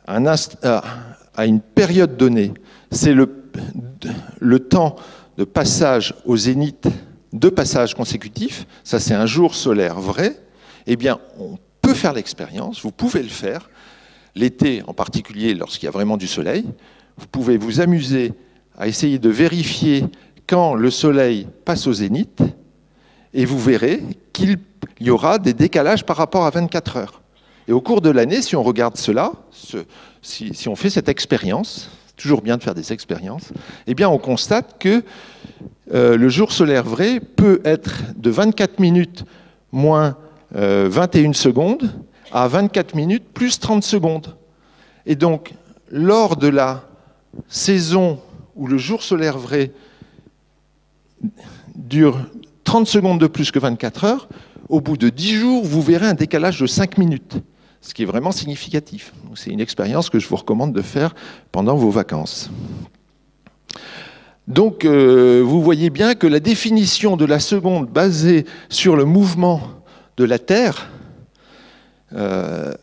à 0.07 1.47
une 1.47 1.61
période 1.61 2.17
donnée, 2.17 2.53
c'est 2.91 3.13
le, 3.13 3.45
le 4.41 4.59
temps 4.59 4.97
de 5.39 5.45
passage 5.45 6.15
au 6.25 6.37
zénith 6.37 6.89
deux 7.33 7.51
passages 7.51 7.95
consécutifs, 7.95 8.67
ça 8.85 9.01
c'est 9.01 9.15
un 9.15 9.27
jour 9.27 9.55
solaire 9.55 10.01
vrai, 10.01 10.41
eh 10.87 10.97
bien 10.97 11.21
on 11.39 11.59
peut 11.83 11.95
faire 11.95 12.13
l'expérience, 12.13 12.83
vous 12.83 12.93
pouvez 12.93 13.23
le 13.23 13.29
faire, 13.29 13.71
l'été 14.35 14.83
en 14.87 14.95
particulier 14.95 15.55
lorsqu'il 15.55 15.87
y 15.87 15.89
a 15.89 15.93
vraiment 15.93 16.17
du 16.17 16.27
soleil, 16.27 16.65
vous 17.17 17.27
pouvez 17.27 17.57
vous 17.57 17.81
amuser 17.81 18.33
à 18.79 18.89
essayer 18.89 19.19
de 19.19 19.29
vérifier 19.29 20.05
quand 20.47 20.75
le 20.75 20.91
soleil 20.91 21.47
passe 21.65 21.87
au 21.87 21.93
zénith, 21.93 22.43
et 23.33 23.45
vous 23.45 23.59
verrez 23.59 24.03
qu'il 24.33 24.59
y 25.01 25.11
aura 25.11 25.39
des 25.39 25.53
décalages 25.53 26.05
par 26.05 26.17
rapport 26.17 26.45
à 26.45 26.51
24 26.51 26.97
heures. 26.97 27.23
Et 27.69 27.73
au 27.73 27.81
cours 27.81 28.01
de 28.01 28.11
l'année, 28.11 28.43
si 28.43 28.57
on 28.57 28.63
regarde 28.65 28.97
cela, 28.97 29.33
si, 30.23 30.55
si 30.55 30.69
on 30.69 30.75
fait 30.75 30.91
cette 30.91 31.09
expérience, 31.09 31.91
toujours 32.21 32.43
bien 32.43 32.57
de 32.57 32.63
faire 32.63 32.75
des 32.75 32.93
expériences, 32.93 33.53
eh 33.87 33.95
bien 33.95 34.09
on 34.09 34.19
constate 34.19 34.79
que 34.79 35.03
euh, 35.93 36.17
le 36.17 36.29
jour 36.29 36.53
solaire 36.53 36.85
vrai 36.85 37.21
peut 37.21 37.61
être 37.65 38.03
de 38.17 38.31
24 38.31 38.79
minutes 38.79 39.25
moins 39.73 40.17
21 40.53 41.31
euh, 41.31 41.33
secondes 41.33 41.91
à 42.33 42.47
24 42.49 42.95
minutes 42.95 43.25
plus 43.33 43.59
30 43.59 43.83
secondes. 43.83 44.37
Et 45.07 45.17
donc, 45.17 45.55
lors 45.91 46.37
de 46.37 46.49
la 46.49 46.85
saison 47.49 48.21
où 48.55 48.67
le 48.67 48.79
jour 48.79 49.03
solaire 49.03 49.39
vrai 49.39 49.73
dure 51.75 52.21
30 52.65 52.87
secondes 52.87 53.21
de 53.21 53.27
plus 53.27 53.51
que 53.51 53.59
24 53.59 54.05
heures, 54.05 54.29
au 54.69 54.81
bout 54.81 54.97
de 54.97 55.09
10 55.09 55.35
jours, 55.35 55.65
vous 55.65 55.83
verrez 55.83 56.07
un 56.07 56.15
décalage 56.15 56.61
de 56.61 56.67
5 56.67 56.99
minutes, 56.99 57.39
ce 57.81 57.95
qui 57.95 58.03
est 58.03 58.07
vraiment 58.07 58.33
significatif. 58.33 59.13
C'est 59.35 59.51
une 59.51 59.61
expérience 59.61 60.11
que 60.11 60.19
je 60.19 60.29
vous 60.29 60.37
recommande 60.37 60.73
de 60.73 60.83
faire 60.83 61.15
pendant 61.53 61.77
vos 61.77 61.91
vacances. 61.91 62.51
Donc 64.49 64.85
euh, 64.85 65.43
vous 65.45 65.63
voyez 65.63 65.91
bien 65.91 66.15
que 66.15 66.27
la 66.27 66.41
définition 66.41 67.17
de 67.17 67.25
la 67.25 67.39
seconde 67.39 67.89
basée 67.89 68.45
sur 68.69 68.97
le 68.97 69.05
mouvement 69.05 69.63
de 70.17 70.25
la 70.25 70.39
Terre 70.39 70.91
euh, 72.13 72.75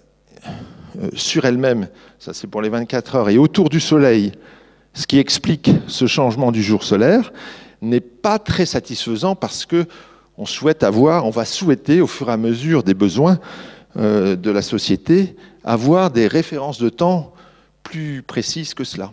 euh, 0.99 1.09
sur 1.13 1.45
elle-même, 1.45 1.89
ça 2.19 2.33
c'est 2.33 2.47
pour 2.47 2.61
les 2.61 2.69
24 2.69 3.15
heures, 3.15 3.29
et 3.29 3.37
autour 3.37 3.69
du 3.69 3.81
Soleil, 3.81 4.31
ce 4.93 5.05
qui 5.05 5.19
explique 5.19 5.69
ce 5.87 6.07
changement 6.07 6.51
du 6.51 6.63
jour 6.63 6.83
solaire, 6.83 7.33
n'est 7.81 7.99
pas 7.99 8.39
très 8.39 8.65
satisfaisant 8.65 9.35
parce 9.35 9.65
que 9.65 9.85
on 10.37 10.45
souhaite 10.45 10.83
avoir, 10.83 11.25
on 11.25 11.31
va 11.31 11.45
souhaiter 11.45 11.99
au 11.99 12.07
fur 12.07 12.29
et 12.29 12.33
à 12.33 12.37
mesure 12.37 12.83
des 12.83 12.93
besoins 12.93 13.39
de 13.97 14.51
la 14.51 14.61
société, 14.61 15.35
avoir 15.63 16.11
des 16.11 16.27
références 16.27 16.77
de 16.77 16.89
temps 16.89 17.33
plus 17.83 18.21
précises 18.21 18.73
que 18.73 18.83
cela. 18.83 19.11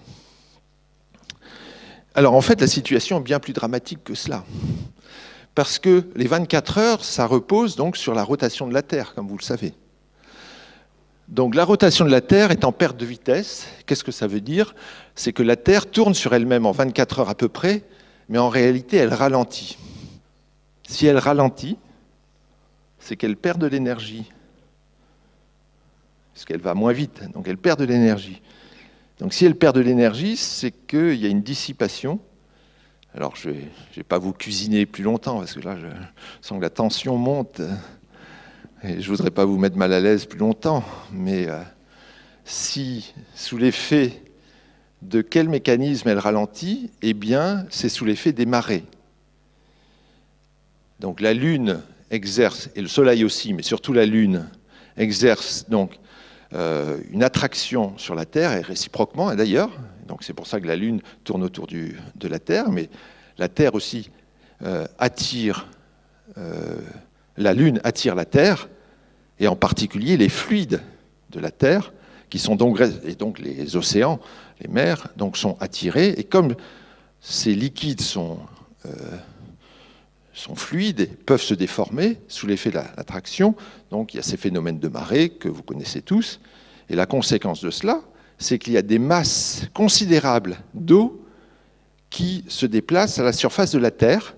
Alors 2.15 2.35
en 2.35 2.41
fait, 2.41 2.61
la 2.61 2.67
situation 2.67 3.19
est 3.19 3.23
bien 3.23 3.41
plus 3.41 3.53
dramatique 3.53 4.05
que 4.05 4.15
cela. 4.15 4.45
Parce 5.55 5.79
que 5.79 6.05
les 6.17 6.27
24 6.27 6.79
heures, 6.79 7.05
ça 7.05 7.27
repose 7.27 7.77
donc 7.77 7.97
sur 7.97 8.15
la 8.15 8.23
rotation 8.23 8.67
de 8.67 8.75
la 8.75 8.83
Terre, 8.83 9.15
comme 9.15 9.27
vous 9.27 9.39
le 9.39 9.43
savez. 9.43 9.73
Donc 11.29 11.55
la 11.55 11.65
rotation 11.65 12.05
de 12.05 12.11
la 12.11 12.21
Terre 12.21 12.51
est 12.51 12.65
en 12.65 12.73
perte 12.73 12.97
de 12.97 13.07
vitesse. 13.07 13.67
Qu'est-ce 13.87 14.05
que 14.05 14.13
ça 14.13 14.27
veut 14.27 14.41
dire? 14.41 14.75
C'est 15.15 15.33
que 15.33 15.43
la 15.43 15.57
Terre 15.57 15.87
tourne 15.87 16.13
sur 16.13 16.35
elle-même 16.35 16.67
en 16.67 16.73
24 16.73 17.21
heures 17.21 17.31
à 17.31 17.35
peu 17.35 17.49
près, 17.49 17.83
mais 18.29 18.39
en 18.39 18.49
réalité, 18.49 18.99
elle 18.99 19.15
ralentit. 19.15 19.79
Si 20.87 21.07
elle 21.07 21.19
ralentit, 21.19 21.79
c'est 22.99 23.17
qu'elle 23.17 23.37
perd 23.37 23.61
de 23.61 23.67
l'énergie. 23.67 24.31
Parce 26.35 26.45
qu'elle 26.45 26.61
va 26.61 26.75
moins 26.75 26.93
vite, 26.93 27.23
donc 27.33 27.47
elle 27.47 27.57
perd 27.57 27.79
de 27.79 27.85
l'énergie. 27.85 28.43
Donc 29.21 29.33
si 29.33 29.45
elle 29.47 29.55
perd 29.55 29.77
de 29.77 29.81
l'énergie, 29.81 30.37
c'est 30.37 30.73
qu'il 30.73 31.15
y 31.15 31.27
a 31.27 31.29
une 31.29 31.43
dissipation. 31.43 32.19
Alors 33.15 33.37
je 33.37 33.51
ne 33.51 33.55
vais, 33.95 34.03
pas 34.03 34.19
vous 34.19 34.33
cuisiner 34.33 34.87
plus 34.87 35.05
longtemps, 35.05 35.39
parce 35.39 35.55
que 35.55 35.61
là, 35.61 35.77
je 35.79 35.87
sens 36.41 36.59
que 36.59 36.63
la 36.63 36.71
tension 36.71 37.17
monte. 37.17 37.61
Et 38.83 39.01
je 39.01 39.11
ne 39.11 39.17
voudrais 39.17 39.31
pas 39.31 39.45
vous 39.45 39.57
mettre 39.57 39.77
mal 39.77 39.93
à 39.93 40.01
l'aise 40.01 40.27
plus 40.27 40.39
longtemps. 40.39 40.85
Mais 41.13 41.47
euh, 41.49 41.63
si, 42.45 43.15
sous 43.37 43.57
l'effet 43.57 44.21
de 45.03 45.23
quel 45.23 45.49
mécanisme 45.49 46.09
elle 46.09 46.19
ralentit 46.19 46.91
Eh 47.01 47.15
bien, 47.15 47.67
c'est 47.71 47.89
sous 47.89 48.05
l'effet 48.05 48.33
des 48.33 48.47
marées. 48.47 48.85
Donc 50.99 51.21
la 51.21 51.33
Lune 51.33 51.81
exerce, 52.11 52.69
et 52.75 52.83
le 52.83 52.89
Soleil 52.89 53.25
aussi, 53.25 53.53
mais 53.53 53.63
surtout 53.63 53.93
la 53.93 54.07
Lune, 54.07 54.49
exerce 54.97 55.69
donc 55.69 55.99
euh, 56.55 56.99
une 57.11 57.25
attraction 57.25 57.99
sur 57.99 58.15
la 58.15 58.27
Terre, 58.27 58.53
et 58.53 58.61
réciproquement 58.61 59.33
et 59.33 59.37
d'ailleurs. 59.37 59.71
Donc 60.07 60.23
c'est 60.23 60.35
pour 60.35 60.47
ça 60.47 60.61
que 60.61 60.67
la 60.67 60.77
Lune 60.77 61.01
tourne 61.25 61.43
autour 61.43 61.67
de 61.67 62.29
la 62.29 62.39
Terre, 62.39 62.71
mais 62.71 62.89
la 63.39 63.49
Terre 63.49 63.75
aussi 63.75 64.11
euh, 64.63 64.87
attire, 64.99 65.67
euh, 66.39 66.77
la 67.37 67.55
Lune 67.55 67.81
attire 67.83 68.15
la 68.15 68.25
Terre, 68.25 68.69
et 69.41 69.49
en 69.49 69.57
particulier 69.57 70.17
les 70.17 70.29
fluides 70.29 70.81
de 71.31 71.41
la 71.41 71.51
Terre, 71.51 71.93
qui 72.31 72.39
sont 72.39 72.55
donc, 72.55 72.81
et 73.05 73.17
donc 73.17 73.41
les 73.41 73.75
océans, 73.75 74.21
les 74.61 74.69
mers, 74.69 75.09
donc 75.17 75.37
sont 75.37 75.57
attirés, 75.59 76.11
et 76.17 76.25
comme 76.25 76.55
ces 77.21 77.55
liquides 77.55 78.01
sont 78.01 78.39
sont 80.35 80.57
fluides 80.57 81.01
et 81.01 81.07
peuvent 81.07 81.41
se 81.41 81.55
déformer 81.55 82.19
sous 82.29 82.47
l'effet 82.47 82.71
de 82.71 82.75
l'attraction. 82.75 83.55
Donc 83.91 84.13
il 84.13 84.19
y 84.19 84.21
a 84.21 84.23
ces 84.23 84.37
phénomènes 84.37 84.81
de 84.81 84.89
marée 84.89 85.31
que 85.31 85.49
vous 85.49 85.63
connaissez 85.63 86.03
tous. 86.03 86.41
Et 86.91 86.97
la 86.97 87.07
conséquence 87.07 87.63
de 87.63 87.71
cela, 87.71 88.03
c'est 88.39 88.59
qu'il 88.59 88.73
y 88.73 88.77
a 88.77 88.83
des 88.83 88.99
masses 88.99 89.67
considérables 89.73 90.59
d'eau 90.75 91.25
qui 92.11 92.45
se 92.49 92.67
déplacent 92.67 93.19
à 93.19 93.23
la 93.23 93.33
surface 93.33 93.73
de 93.73 93.79
la 93.79 93.91
Terre 93.91 94.37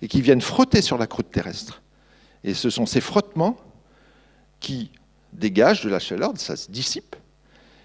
et 0.00 0.08
qui 0.08 0.20
viennent 0.20 0.40
frotter 0.40 0.82
sur 0.82 0.98
la 0.98 1.06
croûte 1.06 1.30
terrestre. 1.30 1.82
Et 2.44 2.54
ce 2.54 2.70
sont 2.70 2.86
ces 2.86 3.00
frottements 3.00 3.56
qui 4.60 4.90
dégagent 5.32 5.84
de 5.84 5.90
la 5.90 5.98
chaleur, 5.98 6.32
ça 6.36 6.56
se 6.56 6.70
dissipe. 6.70 7.16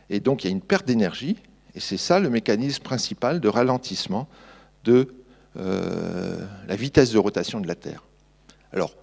Et 0.10 0.20
donc 0.20 0.44
il 0.44 0.48
y 0.48 0.50
a 0.50 0.52
une 0.52 0.62
perte 0.62 0.86
d'énergie. 0.86 1.38
Et 1.76 1.80
c'est 1.80 1.98
ça 1.98 2.20
le 2.20 2.30
mécanisme 2.30 2.84
principal 2.84 3.40
de 3.40 3.48
ralentissement 3.48 4.28
de 4.84 5.08
la 5.56 6.76
vitesse 6.76 7.12
de 7.12 7.20
rotation 7.20 7.60
de 7.60 7.68
la 7.68 7.76
Terre. 7.76 8.04
Alors, 8.72 8.94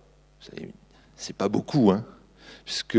c'est 1.17 1.37
pas 1.37 1.49
beaucoup, 1.49 1.91
hein, 1.91 2.05
puisque 2.65 2.99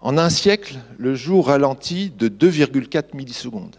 en 0.00 0.18
un 0.18 0.30
siècle, 0.30 0.78
le 0.98 1.14
jour 1.14 1.46
ralentit 1.46 2.10
de 2.10 2.28
2,4 2.28 3.14
millisecondes. 3.16 3.76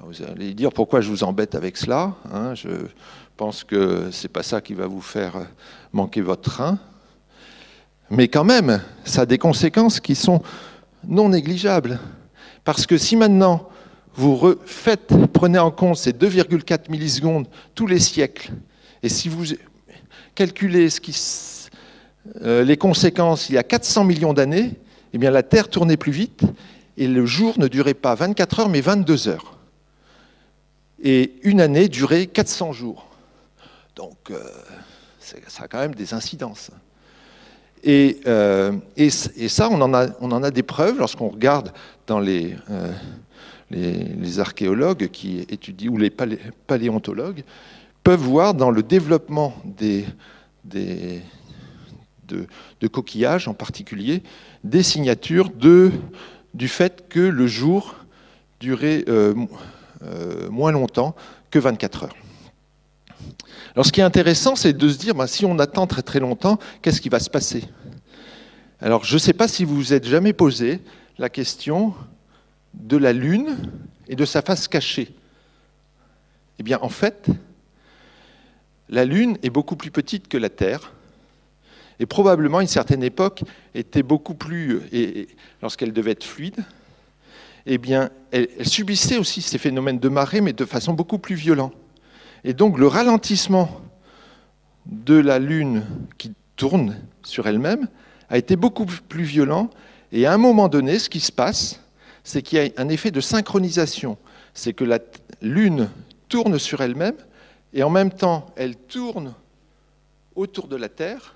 vous 0.00 0.22
allez 0.22 0.52
dire 0.52 0.70
pourquoi 0.72 1.00
je 1.00 1.08
vous 1.08 1.24
embête 1.24 1.54
avec 1.54 1.78
cela. 1.78 2.14
Hein, 2.30 2.54
je 2.54 2.68
pense 3.38 3.64
que 3.64 4.10
c'est 4.10 4.28
pas 4.28 4.42
ça 4.42 4.60
qui 4.60 4.74
va 4.74 4.86
vous 4.86 5.00
faire 5.00 5.46
manquer 5.92 6.20
votre 6.20 6.50
train. 6.50 6.78
Mais 8.10 8.28
quand 8.28 8.44
même, 8.44 8.82
ça 9.04 9.22
a 9.22 9.26
des 9.26 9.38
conséquences 9.38 10.00
qui 10.00 10.14
sont 10.14 10.42
non 11.08 11.30
négligeables. 11.30 11.98
Parce 12.62 12.86
que 12.86 12.98
si 12.98 13.16
maintenant 13.16 13.70
vous 14.14 14.56
prenez 15.32 15.58
en 15.58 15.70
compte 15.70 15.96
ces 15.96 16.12
2,4 16.12 16.90
millisecondes 16.90 17.46
tous 17.74 17.86
les 17.86 17.98
siècles, 17.98 18.52
et 19.02 19.08
si 19.08 19.28
vous 19.28 19.44
qui, 20.34 21.14
euh, 22.42 22.64
les 22.64 22.76
conséquences 22.76 23.48
il 23.48 23.54
y 23.54 23.58
a 23.58 23.62
400 23.62 24.04
millions 24.04 24.32
d'années, 24.32 24.72
eh 25.12 25.18
bien 25.18 25.30
la 25.30 25.42
Terre 25.42 25.68
tournait 25.68 25.96
plus 25.96 26.12
vite 26.12 26.42
et 26.96 27.06
le 27.06 27.26
jour 27.26 27.58
ne 27.58 27.68
durait 27.68 27.94
pas 27.94 28.14
24 28.14 28.60
heures 28.60 28.68
mais 28.68 28.80
22 28.80 29.28
heures. 29.28 29.58
Et 31.02 31.34
une 31.42 31.60
année 31.60 31.88
durait 31.88 32.26
400 32.26 32.72
jours. 32.72 33.06
Donc 33.96 34.30
euh, 34.30 34.40
ça 35.18 35.64
a 35.64 35.68
quand 35.68 35.80
même 35.80 35.94
des 35.94 36.14
incidences. 36.14 36.70
Et, 37.84 38.20
euh, 38.28 38.72
ça, 39.48 39.68
on 39.68 39.80
en, 39.80 39.92
a, 40.42 40.50
des 40.52 40.62
preuves 40.62 40.98
lorsqu'on 40.98 41.28
regarde 41.28 41.72
dans 42.06 42.20
les, 42.20 42.54
les, 43.72 44.38
archéologues 44.38 45.08
qui 45.08 45.40
étudient, 45.40 45.90
ou 45.90 45.98
les 45.98 46.10
paléontologues, 46.10 47.42
peuvent 48.04 48.20
voir 48.20 48.54
dans 48.54 48.70
le 48.70 48.82
développement 48.82 49.54
des, 49.64 50.04
de, 50.64 51.18
coquillages 52.88 53.48
en 53.48 53.54
particulier, 53.54 54.22
des 54.64 54.82
signatures 54.82 55.50
du 55.50 56.68
fait 56.68 57.08
que 57.08 57.20
le 57.20 57.46
jour 57.46 57.96
durait 58.60 59.04
euh, 59.08 59.34
euh, 60.04 60.48
moins 60.50 60.72
longtemps 60.72 61.14
que 61.50 61.58
24 61.58 62.04
heures. 62.04 62.16
Alors 63.74 63.86
ce 63.86 63.92
qui 63.92 64.00
est 64.00 64.04
intéressant, 64.04 64.54
c'est 64.54 64.72
de 64.72 64.88
se 64.88 64.98
dire, 64.98 65.14
bah, 65.14 65.26
si 65.26 65.44
on 65.44 65.58
attend 65.58 65.86
très 65.86 66.02
très 66.02 66.20
longtemps, 66.20 66.58
qu'est-ce 66.82 67.00
qui 67.00 67.08
va 67.08 67.20
se 67.20 67.30
passer? 67.30 67.64
Alors 68.80 69.04
je 69.04 69.14
ne 69.14 69.18
sais 69.18 69.32
pas 69.32 69.48
si 69.48 69.64
vous 69.64 69.76
vous 69.76 69.92
êtes 69.92 70.06
jamais 70.06 70.32
posé 70.32 70.80
la 71.18 71.28
question 71.28 71.94
de 72.74 72.96
la 72.96 73.12
Lune 73.12 73.56
et 74.08 74.16
de 74.16 74.24
sa 74.24 74.42
face 74.42 74.68
cachée. 74.68 75.14
Eh 76.58 76.62
bien 76.62 76.78
en 76.82 76.88
fait, 76.88 77.28
la 78.88 79.04
Lune 79.04 79.38
est 79.42 79.50
beaucoup 79.50 79.76
plus 79.76 79.90
petite 79.90 80.28
que 80.28 80.36
la 80.36 80.50
Terre, 80.50 80.92
et 81.98 82.06
probablement 82.06 82.58
à 82.58 82.62
une 82.62 82.68
certaine 82.68 83.02
époque 83.02 83.42
était 83.74 84.02
beaucoup 84.02 84.34
plus, 84.34 84.80
et, 84.92 85.28
lorsqu'elle 85.60 85.92
devait 85.92 86.12
être 86.12 86.24
fluide, 86.24 86.64
eh 87.66 87.78
bien, 87.78 88.10
elle, 88.32 88.48
subissait 88.62 89.18
aussi 89.18 89.40
ces 89.40 89.58
phénomènes 89.58 89.98
de 89.98 90.08
marée, 90.08 90.40
mais 90.40 90.52
de 90.52 90.64
façon 90.64 90.94
beaucoup 90.94 91.18
plus 91.18 91.36
violente. 91.36 91.74
Et 92.44 92.54
donc 92.54 92.78
le 92.78 92.88
ralentissement 92.88 93.80
de 94.86 95.14
la 95.14 95.38
Lune 95.38 95.84
qui 96.18 96.32
tourne 96.56 96.96
sur 97.22 97.46
elle-même 97.46 97.88
a 98.28 98.38
été 98.38 98.56
beaucoup 98.56 98.86
plus 98.86 99.22
violent. 99.22 99.70
Et 100.10 100.26
à 100.26 100.32
un 100.32 100.38
moment 100.38 100.68
donné, 100.68 100.98
ce 100.98 101.08
qui 101.08 101.20
se 101.20 101.30
passe, 101.30 101.80
c'est 102.24 102.42
qu'il 102.42 102.58
y 102.58 102.66
a 102.66 102.70
un 102.76 102.88
effet 102.88 103.10
de 103.10 103.20
synchronisation. 103.20 104.16
C'est 104.54 104.72
que 104.72 104.84
la 104.84 104.98
Lune 105.40 105.90
tourne 106.28 106.58
sur 106.58 106.80
elle-même 106.80 107.16
et 107.72 107.82
en 107.82 107.90
même 107.90 108.10
temps, 108.10 108.46
elle 108.56 108.76
tourne 108.76 109.34
autour 110.34 110.68
de 110.68 110.76
la 110.76 110.88
Terre 110.88 111.34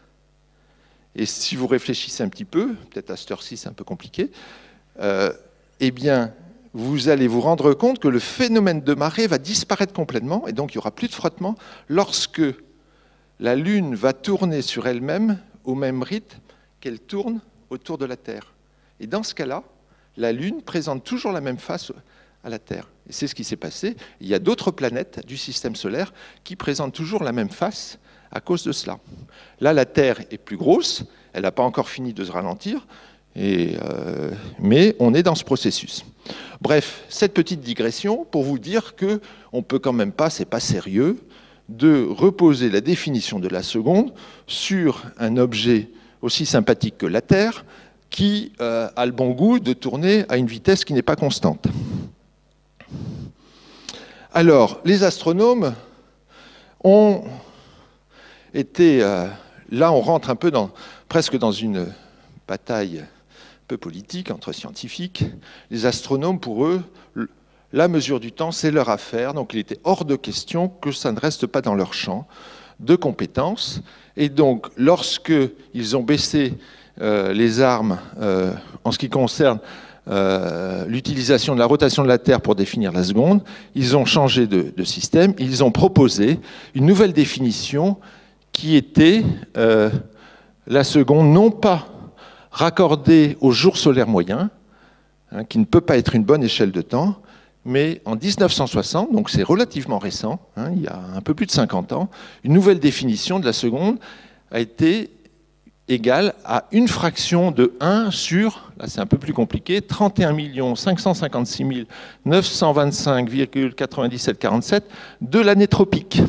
et 1.17 1.25
si 1.25 1.57
vous 1.57 1.67
réfléchissez 1.67 2.23
un 2.23 2.29
petit 2.29 2.45
peu, 2.45 2.75
peut-être 2.91 3.11
à 3.11 3.17
cette 3.17 3.31
heure-ci 3.31 3.57
c'est 3.57 3.69
un 3.69 3.73
peu 3.73 3.85
compliqué, 3.85 4.31
euh, 5.01 5.33
eh 5.81 5.91
bien, 5.91 6.33
vous 6.75 7.09
allez 7.09 7.27
vous 7.27 7.41
rendre 7.41 7.73
compte 7.73 7.99
que 7.99 8.09
le 8.09 8.19
phénomène 8.19 8.83
de 8.83 8.95
marée 8.95 9.27
va 9.27 9.39
disparaître 9.39 9.95
complètement, 9.95 10.47
et 10.47 10.53
donc 10.53 10.75
il 10.75 10.77
n'y 10.77 10.81
aura 10.81 10.91
plus 10.91 11.09
de 11.09 11.15
frottement 11.15 11.57
lorsque 11.89 12.43
la 13.41 13.57
Lune 13.57 13.95
va 13.95 14.13
tourner 14.13 14.61
sur 14.61 14.87
elle-même 14.87 15.39
au 15.65 15.75
même 15.75 16.03
rythme 16.03 16.39
qu'elle 16.81 17.01
tourne 17.01 17.41
autour 17.71 17.97
de 17.97 18.05
la 18.05 18.17
Terre. 18.17 18.53
Et 19.01 19.07
dans 19.07 19.23
ce 19.23 19.35
cas-là, 19.35 19.63
la 20.17 20.33
Lune 20.33 20.63
présente 20.63 21.05
toujours 21.05 21.33
la 21.33 21.41
même 21.41 21.59
face 21.59 21.93
à 22.45 22.49
la 22.49 22.59
Terre. 22.59 22.89
Et 23.09 23.13
c'est 23.13 23.27
ce 23.27 23.35
qui 23.35 23.45
s'est 23.45 23.57
passé. 23.57 23.97
Il 24.21 24.29
y 24.29 24.35
a 24.35 24.39
d'autres 24.39 24.71
planètes 24.71 25.27
du 25.27 25.37
système 25.37 25.77
solaire 25.77 26.13
qui 26.45 26.57
présentent 26.57 26.95
toujours 26.95 27.23
la 27.23 27.33
même 27.33 27.51
face 27.51 27.99
à 28.33 28.41
cause 28.41 28.65
de 28.65 28.73
cela. 28.73 28.99
Là, 29.61 29.73
la 29.73 29.85
Terre 29.85 30.21
est 30.31 30.39
plus 30.39 30.57
grosse, 30.57 31.05
elle 31.33 31.43
n'a 31.43 31.53
pas 31.53 31.63
encore 31.63 31.89
fini 31.89 32.13
de 32.13 32.25
se 32.25 32.33
ralentir, 32.33 32.87
euh, 33.37 34.31
mais 34.59 34.97
on 34.99 35.15
est 35.15 35.23
dans 35.23 35.35
ce 35.35 35.45
processus. 35.45 36.05
Bref, 36.61 37.05
cette 37.09 37.35
petite 37.35 37.61
digression 37.61 38.25
pour 38.25 38.43
vous 38.43 38.59
dire 38.59 38.97
que 38.97 39.21
on 39.53 39.63
peut 39.63 39.79
quand 39.79 39.93
même 39.93 40.13
pas, 40.13 40.31
c'est 40.31 40.47
pas 40.47 40.61
sérieux, 40.61 41.19
de 41.69 42.07
reposer 42.09 42.71
la 42.71 42.81
définition 42.81 43.39
de 43.39 43.49
la 43.49 43.63
seconde 43.63 44.13
sur 44.47 45.05
un 45.19 45.37
objet 45.37 45.91
aussi 46.23 46.47
sympathique 46.47 46.99
que 46.99 47.07
la 47.07 47.21
Terre, 47.21 47.65
qui 48.11 48.53
euh, 48.61 48.89
a 48.97 49.07
le 49.07 49.13
bon 49.13 49.31
goût 49.31 49.59
de 49.59 49.73
tourner 49.73 50.25
à 50.29 50.37
une 50.37 50.47
vitesse 50.47 50.85
qui 50.85 50.93
n'est 50.93 51.03
pas 51.03 51.17
constante. 51.17 51.67
Alors, 54.33 54.81
les 54.85 55.03
astronomes 55.03 55.75
ont 56.85 57.25
était, 58.55 59.01
euh, 59.03 59.27
là 59.71 59.93
on 59.93 60.01
rentre 60.01 60.31
un 60.31 60.37
peu 60.37 60.51
dans, 60.51 60.71
presque 61.09 61.37
dans 61.37 61.53
une 61.53 61.93
bataille 62.49 63.05
peu 63.67 63.77
politique 63.77 64.31
entre 64.31 64.53
scientifiques. 64.53 65.25
Les 65.71 65.87
astronomes, 65.87 66.39
pour 66.39 66.67
eux, 66.67 66.83
la 67.73 67.89
mesure 67.89 68.21
du 68.21 68.33
temps, 68.33 68.53
c'est 68.53 68.71
leur 68.71 68.89
affaire, 68.89 69.35
donc 69.35 69.53
il 69.53 69.59
était 69.59 69.79
hors 69.85 70.05
de 70.05 70.17
question 70.17 70.69
que 70.69 70.93
ça 70.93 71.13
ne 71.13 71.19
reste 71.19 71.47
pas 71.47 71.63
dans 71.63 71.75
leur 71.75 71.95
champ 71.95 72.27
de 72.79 72.95
compétences. 72.95 73.81
Et 74.17 74.29
donc, 74.29 74.69
lorsqu'ils 74.77 75.97
ont 75.97 76.03
baissé 76.03 76.55
les 76.99 77.61
armes 77.61 77.99
euh, 78.21 78.53
en 78.85 78.93
ce 78.93 78.99
qui 78.99 79.09
concerne 79.09 79.59
l'utilisation 80.87 81.55
de 81.55 81.59
la 81.59 81.67
rotation 81.67 82.05
de 82.05 82.09
la 82.09 82.19
Terre 82.19 82.41
pour 82.41 82.55
définir 82.55 82.93
la 82.93 83.03
seconde, 83.03 83.43
ils 83.75 83.97
ont 83.97 84.05
changé 84.05 84.47
de, 84.47 84.85
système, 84.85 85.35
ils 85.39 85.65
ont 85.65 85.73
proposé 85.73 86.39
une 86.75 86.87
nouvelle 86.87 87.13
définition 87.13 87.97
qui 88.53 88.77
était 88.77 89.23
euh, 89.59 89.91
la 90.67 90.83
seconde, 90.83 91.31
non 91.31 91.51
pas 91.51 91.89
raccordée 92.51 93.37
au 93.43 93.51
jour 93.51 93.77
solaire 93.77 94.09
moyen, 94.09 94.51
hein, 95.31 95.45
qui 95.45 95.59
ne 95.59 95.65
peut 95.65 95.83
pas 95.83 95.99
être 95.99 96.15
une 96.15 96.25
bonne 96.25 96.43
échelle 96.43 96.73
de 96.73 96.81
temps, 96.81 97.17
mais 97.67 98.01
en 98.07 98.17
1960, 98.17 99.13
donc 99.13 99.29
c'est 99.29 99.43
relativement 99.43 99.99
récent, 99.99 100.41
hein, 100.57 100.71
il 100.75 100.83
y 100.83 100.87
a 100.87 100.99
un 101.15 101.21
peu 101.21 101.35
plus 101.35 101.45
de 101.45 101.51
50 101.51 101.93
ans, 101.93 102.09
une 102.45 102.55
nouvelle 102.55 102.79
définition 102.79 103.41
de 103.41 103.45
la 103.45 103.53
seconde 103.53 103.99
a 104.51 104.61
été 104.61 105.11
égale 105.89 106.35
à 106.45 106.65
une 106.73 106.89
fraction 106.89 107.51
de 107.51 107.75
1 107.81 108.11
sur, 108.11 108.71
là 108.79 108.87
c'est 108.89 109.01
un 109.01 109.07
peu 109.07 109.19
plus 109.19 109.33
compliqué, 109.33 109.81
31 109.81 110.75
556 110.75 111.87
925,9747 112.27 114.83
de 115.21 115.41
l'année 115.41 115.69
tropique. 115.69 116.21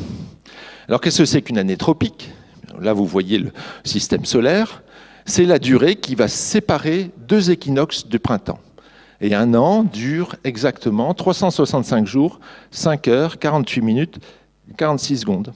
Alors 0.88 1.00
qu'est-ce 1.00 1.18
que 1.18 1.24
c'est 1.24 1.42
qu'une 1.42 1.58
année 1.58 1.76
tropique? 1.76 2.30
Là, 2.80 2.92
vous 2.92 3.06
voyez 3.06 3.38
le 3.38 3.52
système 3.84 4.24
solaire. 4.24 4.82
C'est 5.26 5.44
la 5.44 5.58
durée 5.58 5.96
qui 5.96 6.14
va 6.14 6.28
séparer 6.28 7.10
deux 7.18 7.50
équinoxes 7.50 8.06
du 8.06 8.18
printemps. 8.18 8.60
Et 9.20 9.34
un 9.34 9.52
an 9.54 9.82
dure 9.82 10.36
exactement 10.44 11.12
365 11.12 12.06
jours, 12.06 12.40
5 12.70 13.08
heures, 13.08 13.38
48 13.38 13.80
minutes, 13.82 14.18
46 14.76 15.18
secondes. 15.18 15.52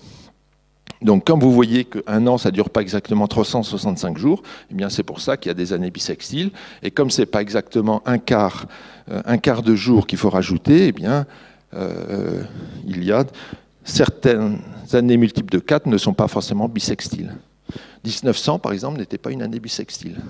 Donc, 1.02 1.24
comme 1.24 1.40
vous 1.40 1.52
voyez 1.52 1.84
qu'un 1.84 2.26
an, 2.26 2.38
ça 2.38 2.50
ne 2.50 2.54
dure 2.54 2.70
pas 2.70 2.80
exactement 2.80 3.26
365 3.26 4.18
jours, 4.18 4.42
eh 4.70 4.74
bien, 4.74 4.88
c'est 4.88 5.02
pour 5.02 5.20
ça 5.20 5.36
qu'il 5.36 5.50
y 5.50 5.50
a 5.50 5.54
des 5.54 5.72
années 5.72 5.90
bissextiles. 5.90 6.50
Et 6.82 6.90
comme 6.90 7.10
ce 7.10 7.22
n'est 7.22 7.26
pas 7.26 7.42
exactement 7.42 8.02
un 8.06 8.18
quart, 8.18 8.66
euh, 9.10 9.20
un 9.24 9.38
quart 9.38 9.62
de 9.62 9.74
jour 9.74 10.06
qu'il 10.06 10.18
faut 10.18 10.30
rajouter, 10.30 10.88
eh 10.88 10.92
bien, 10.92 11.26
euh, 11.74 12.42
il 12.86 13.02
y 13.02 13.12
a 13.12 13.24
certaines 13.84 14.58
années 14.92 15.16
multiples 15.16 15.52
de 15.52 15.58
4 15.58 15.86
ne 15.86 15.98
sont 15.98 16.14
pas 16.14 16.28
forcément 16.28 16.68
bissextiles. 16.68 17.34
1900, 18.04 18.58
par 18.58 18.72
exemple, 18.72 18.98
n'était 18.98 19.18
pas 19.18 19.30
une 19.30 19.42
année 19.42 19.60
bissextile. 19.60 20.20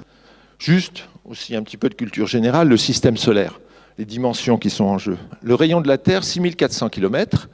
Juste, 0.59 1.09
aussi 1.25 1.57
un 1.57 1.63
petit 1.63 1.77
peu 1.77 1.89
de 1.89 1.95
culture 1.95 2.27
générale, 2.27 2.69
le 2.69 2.77
système 2.77 3.17
solaire, 3.17 3.61
les 3.99 4.05
dimensions 4.05 4.59
qui 4.59 4.71
sont 4.71 4.85
en 4.85 4.99
jeu. 4.99 5.19
Le 5.43 5.55
rayon 5.55 5.81
de 5.81 5.89
la 5.89 5.99
Terre, 5.99 6.25
6400 6.25 6.89
km. 6.89 7.49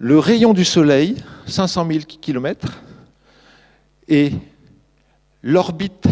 Le 0.00 0.16
rayon 0.20 0.54
du 0.54 0.64
Soleil, 0.64 1.16
500 1.48 1.86
000 1.90 2.04
km. 2.20 2.80
Et 4.06 4.32
l'orbite 5.42 6.06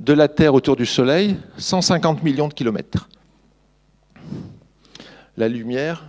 de 0.00 0.12
la 0.12 0.26
Terre 0.26 0.54
autour 0.54 0.74
du 0.74 0.86
Soleil, 0.86 1.36
150 1.56 2.24
millions 2.24 2.48
de 2.48 2.54
kilomètres. 2.54 3.08
La 5.36 5.46
lumière, 5.46 6.04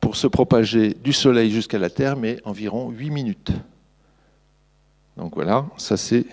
pour 0.00 0.16
se 0.16 0.26
propager 0.26 0.94
du 0.94 1.12
Soleil 1.12 1.52
jusqu'à 1.52 1.78
la 1.78 1.90
Terre, 1.90 2.16
mais 2.16 2.40
environ 2.44 2.90
8 2.90 3.10
minutes. 3.10 3.52
Donc 5.16 5.34
voilà, 5.36 5.66
ça 5.76 5.96
c'est... 5.96 6.26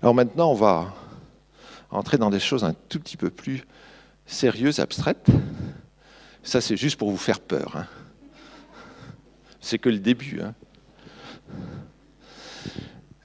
Alors 0.00 0.14
maintenant, 0.14 0.52
on 0.52 0.54
va 0.54 0.94
entrer 1.90 2.16
dans 2.16 2.30
des 2.30 2.40
choses 2.40 2.64
un 2.64 2.72
tout 2.88 2.98
petit 2.98 3.18
peu 3.18 3.28
plus 3.28 3.62
sérieuses, 4.24 4.80
abstraites. 4.80 5.28
Ça, 6.42 6.60
c'est 6.60 6.76
juste 6.76 6.96
pour 6.96 7.10
vous 7.10 7.16
faire 7.16 7.40
peur. 7.40 7.76
Hein. 7.76 7.86
C'est 9.60 9.78
que 9.78 9.88
le 9.88 9.98
début. 9.98 10.40
Hein. 10.40 10.54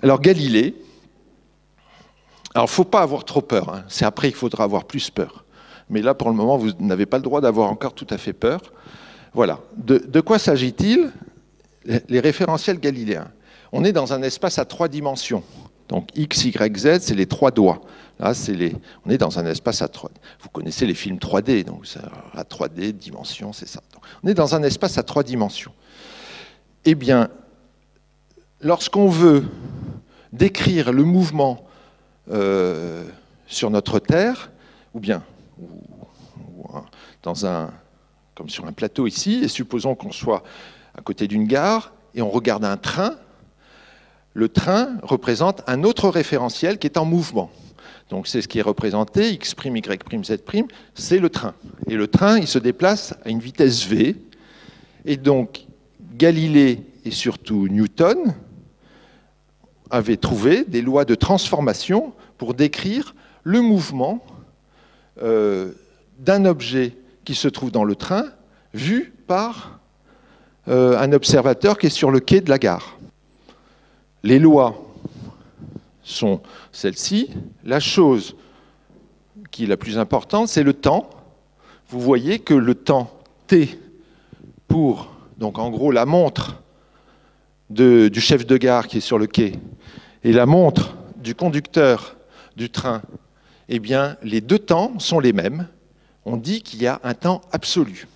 Alors 0.02 0.20
Galilée, 0.20 0.76
alors 2.54 2.68
il 2.68 2.72
ne 2.72 2.76
faut 2.76 2.84
pas 2.84 3.02
avoir 3.02 3.26
trop 3.26 3.42
peur, 3.42 3.74
hein. 3.74 3.84
c'est 3.88 4.06
après 4.06 4.28
qu'il 4.28 4.38
faudra 4.38 4.64
avoir 4.64 4.86
plus 4.86 5.10
peur 5.10 5.46
mais 5.90 6.02
là, 6.02 6.14
pour 6.14 6.30
le 6.30 6.36
moment, 6.36 6.58
vous 6.58 6.72
n'avez 6.80 7.06
pas 7.06 7.18
le 7.18 7.24
droit 7.24 7.42
d'avoir 7.42 7.70
encore 7.70 7.94
tout 7.94 8.08
à 8.10 8.18
fait 8.18 8.34
peur. 8.34 8.60
Voilà. 9.34 9.60
De, 9.78 10.22
quoi 10.22 10.40
s'agit-il? 10.40 11.12
Les 11.86 12.20
référentiels 12.20 12.80
galiléens. 12.80 13.28
On 13.72 13.84
est 13.84 13.92
dans 13.92 14.14
un 14.14 14.24
espace 14.24 14.58
à 14.58 14.66
trois 14.66 14.88
dimensions. 14.88 15.44
Donc 15.88 16.10
X, 16.16 16.46
Y, 16.46 16.78
Z, 16.78 17.00
c'est 17.02 17.16
les 17.16 17.26
trois 17.26 17.52
doigts. 17.52 17.82
Là, 18.20 18.34
c'est 18.34 18.54
les... 18.54 18.76
on 19.06 19.10
est 19.10 19.18
dans 19.18 19.40
un 19.40 19.46
espace 19.46 19.82
à 19.82 19.88
trois. 19.88 20.10
Vous 20.42 20.50
connaissez 20.50 20.86
les 20.86 20.94
films 20.94 21.18
3D, 21.18 21.66
donc 21.66 21.86
à 22.34 22.44
3D, 22.44 22.94
dimension, 22.94 23.52
c'est 23.52 23.68
ça. 23.68 23.82
on 24.24 24.28
est 24.28 24.34
dans 24.34 24.56
un 24.56 24.64
espace 24.64 24.98
à 24.98 25.04
trois 25.04 25.24
dimensions. 25.24 25.74
Eh 26.86 26.96
bien, 26.96 27.30
lorsqu'on 28.62 29.10
veut 29.10 29.44
décrire 30.32 30.94
le 30.94 31.04
mouvement 31.04 31.66
euh, 32.32 33.04
sur 33.48 33.70
notre 33.70 34.00
Terre, 34.00 34.52
ou 34.94 35.00
bien 35.00 35.24
dans 37.22 37.46
un, 37.46 37.72
comme 38.34 38.50
sur 38.50 38.66
un 38.66 38.72
plateau 38.72 39.08
ici, 39.08 39.42
et 39.44 39.48
supposons 39.48 39.96
qu'on 39.96 40.12
soit 40.12 40.44
à 40.98 41.02
côté 41.02 41.28
d'une 41.28 41.46
gare 41.46 41.94
et 42.14 42.22
on 42.22 42.30
regarde 42.30 42.64
un 42.64 42.78
train, 42.78 43.16
le 44.36 44.50
train 44.50 44.98
représente 45.02 45.64
un 45.66 45.84
autre 45.84 46.10
référentiel 46.10 46.78
qui 46.78 46.86
est 46.86 46.98
en 46.98 47.06
mouvement. 47.06 47.50
Donc 48.10 48.28
c'est 48.28 48.42
ce 48.42 48.48
qui 48.48 48.60
est 48.60 48.62
représenté, 48.62 49.32
x', 49.32 49.56
y', 49.64 50.24
z', 50.26 50.66
c'est 50.94 51.20
le 51.20 51.30
train. 51.30 51.56
Et 51.88 51.96
le 51.96 52.08
train, 52.08 52.38
il 52.38 52.48
se 52.48 52.60
déplace 52.60 53.16
à 53.24 53.30
une 53.30 53.40
vitesse 53.40 53.88
v. 53.88 54.18
Et 55.06 55.16
donc 55.18 55.66
Galilée 56.16 56.84
et 57.06 57.12
surtout 57.12 57.68
Newton 57.70 58.36
avaient 59.90 60.18
trouvé 60.18 60.66
des 60.66 60.82
lois 60.82 61.06
de 61.06 61.16
transformation 61.16 62.14
pour 62.38 62.54
décrire 62.54 63.16
le 63.44 63.62
mouvement 63.62 64.24
euh, 65.22 65.72
d'un 66.20 66.44
objet 66.44 66.98
qui 67.24 67.36
se 67.36 67.48
trouve 67.48 67.72
dans 67.72 67.86
le 67.86 67.96
train 67.96 68.26
vu 68.74 69.14
par 69.28 69.80
euh, 70.68 71.00
un 71.00 71.14
observateur 71.14 71.78
qui 71.78 71.88
est 71.88 71.90
sur 71.90 72.12
le 72.12 72.20
quai 72.20 72.42
de 72.42 72.50
la 72.50 72.58
gare. 72.58 72.98
Les 74.26 74.40
lois 74.40 74.76
sont 76.02 76.42
celles-ci. 76.72 77.30
La 77.64 77.80
chose 77.80 78.36
qui 79.52 79.66
est 79.66 79.68
la 79.68 79.78
plus 79.78 80.00
importante, 80.00 80.48
c'est 80.48 80.64
le 80.64 80.74
temps. 80.74 81.12
Vous 81.90 82.00
voyez 82.00 82.40
que 82.40 82.56
le 82.56 82.74
temps 82.74 83.12
T 83.46 83.80
pour, 84.68 85.12
donc 85.38 85.60
en 85.60 85.70
gros, 85.70 85.92
la 85.92 86.08
montre 86.08 86.64
du 87.70 88.20
chef 88.20 88.48
de 88.48 88.58
gare 88.58 88.88
qui 88.88 88.98
est 88.98 89.02
sur 89.02 89.20
le 89.20 89.28
quai 89.28 89.60
et 90.24 90.34
la 90.34 90.48
montre 90.48 90.96
du 91.18 91.36
conducteur 91.36 92.16
du 92.56 92.72
train, 92.72 93.04
eh 93.70 93.78
bien, 93.78 94.18
les 94.24 94.42
deux 94.42 94.58
temps 94.58 94.98
sont 94.98 95.20
les 95.20 95.34
mêmes. 95.34 95.68
On 96.26 96.36
dit 96.36 96.64
qu'il 96.64 96.82
y 96.82 96.88
a 96.88 97.00
un 97.04 97.14
temps 97.14 97.42
absolu. 97.52 98.08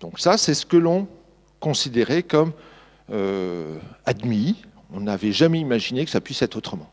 Donc 0.00 0.20
ça, 0.20 0.36
c'est 0.36 0.52
ce 0.52 0.66
que 0.66 0.76
l'on 0.76 1.08
considérait 1.58 2.22
comme 2.22 2.52
euh, 3.12 3.78
admis. 4.06 4.56
On 4.92 5.00
n'avait 5.00 5.32
jamais 5.32 5.60
imaginé 5.60 6.04
que 6.04 6.10
ça 6.10 6.20
puisse 6.20 6.42
être 6.42 6.56
autrement. 6.56 6.90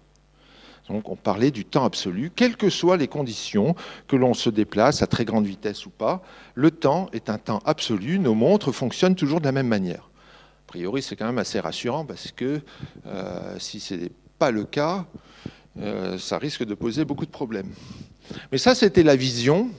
Donc 0.89 1.07
on 1.07 1.15
parlait 1.15 1.51
du 1.51 1.65
temps 1.65 1.85
absolu, 1.85 2.31
quelles 2.35 2.57
que 2.57 2.69
soient 2.69 2.97
les 2.97 3.07
conditions, 3.07 3.75
que 4.07 4.15
l'on 4.15 4.33
se 4.33 4.49
déplace 4.49 5.03
à 5.03 5.07
très 5.07 5.23
grande 5.23 5.45
vitesse 5.45 5.85
ou 5.85 5.91
pas, 5.91 6.23
le 6.55 6.71
temps 6.71 7.09
est 7.13 7.29
un 7.29 7.37
temps 7.37 7.59
absolu, 7.63 8.17
nos 8.17 8.33
montres 8.33 8.71
fonctionnent 8.71 9.15
toujours 9.15 9.39
de 9.39 9.45
la 9.45 9.51
même 9.51 9.67
manière. 9.67 10.09
A 10.67 10.67
priori, 10.67 11.03
c'est 11.03 11.15
quand 11.15 11.27
même 11.27 11.37
assez 11.37 11.59
rassurant 11.59 12.05
parce 12.05 12.31
que 12.31 12.61
euh, 13.05 13.55
si 13.59 13.79
ce 13.79 13.93
n'est 13.93 14.11
pas 14.39 14.49
le 14.49 14.63
cas, 14.63 15.05
euh, 15.79 16.17
ça 16.17 16.39
risque 16.39 16.65
de 16.65 16.73
poser 16.73 17.05
beaucoup 17.05 17.25
de 17.25 17.31
problèmes. 17.31 17.69
Mais 18.51 18.57
ça, 18.57 18.73
c'était 18.73 19.03
la 19.03 19.15
vision 19.15 19.69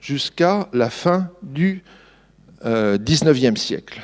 jusqu'à 0.00 0.68
la 0.72 0.90
fin 0.90 1.30
du 1.42 1.82
XIXe 2.64 3.60
siècle. 3.60 4.02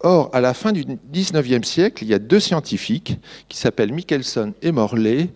Or, 0.00 0.30
à 0.32 0.40
la 0.40 0.52
fin 0.52 0.72
du 0.72 0.84
XIXe 1.12 1.66
siècle, 1.66 2.02
il 2.02 2.08
y 2.08 2.14
a 2.14 2.18
deux 2.18 2.40
scientifiques 2.40 3.18
qui 3.48 3.56
s'appellent 3.56 3.92
Michelson 3.92 4.52
et 4.60 4.72
Morley 4.72 5.28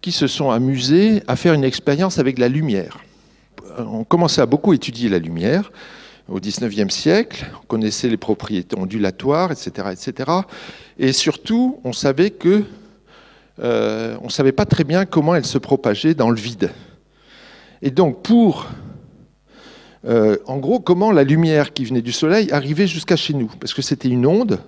qui 0.00 0.12
se 0.12 0.26
sont 0.26 0.50
amusés 0.50 1.22
à 1.26 1.36
faire 1.36 1.54
une 1.54 1.64
expérience 1.64 2.18
avec 2.18 2.38
la 2.38 2.48
lumière. 2.48 2.98
On 3.78 4.04
commençait 4.04 4.40
à 4.40 4.46
beaucoup 4.46 4.72
étudier 4.72 5.08
la 5.08 5.18
lumière 5.18 5.72
au 6.28 6.40
XIXe 6.40 6.92
siècle, 6.92 7.46
on 7.62 7.66
connaissait 7.66 8.08
les 8.08 8.16
propriétés 8.16 8.78
ondulatoires, 8.78 9.52
etc., 9.52 9.88
etc. 9.92 10.30
Et 10.98 11.12
surtout, 11.12 11.80
on 11.84 11.92
savait 11.92 12.30
que 12.30 12.64
euh, 13.60 14.16
on 14.22 14.26
ne 14.26 14.30
savait 14.30 14.52
pas 14.52 14.64
très 14.64 14.84
bien 14.84 15.04
comment 15.04 15.34
elle 15.34 15.44
se 15.44 15.58
propageait 15.58 16.14
dans 16.14 16.30
le 16.30 16.36
vide. 16.36 16.70
Et 17.82 17.90
donc, 17.90 18.22
pour 18.22 18.66
euh, 20.06 20.36
en 20.46 20.58
gros, 20.58 20.80
comment 20.80 21.12
la 21.12 21.24
lumière 21.24 21.72
qui 21.72 21.84
venait 21.84 22.02
du 22.02 22.12
soleil 22.12 22.50
arrivait 22.52 22.86
jusqu'à 22.86 23.16
chez 23.16 23.34
nous? 23.34 23.50
Parce 23.60 23.72
que 23.72 23.82
c'était 23.82 24.08
une 24.08 24.26
onde. 24.26 24.60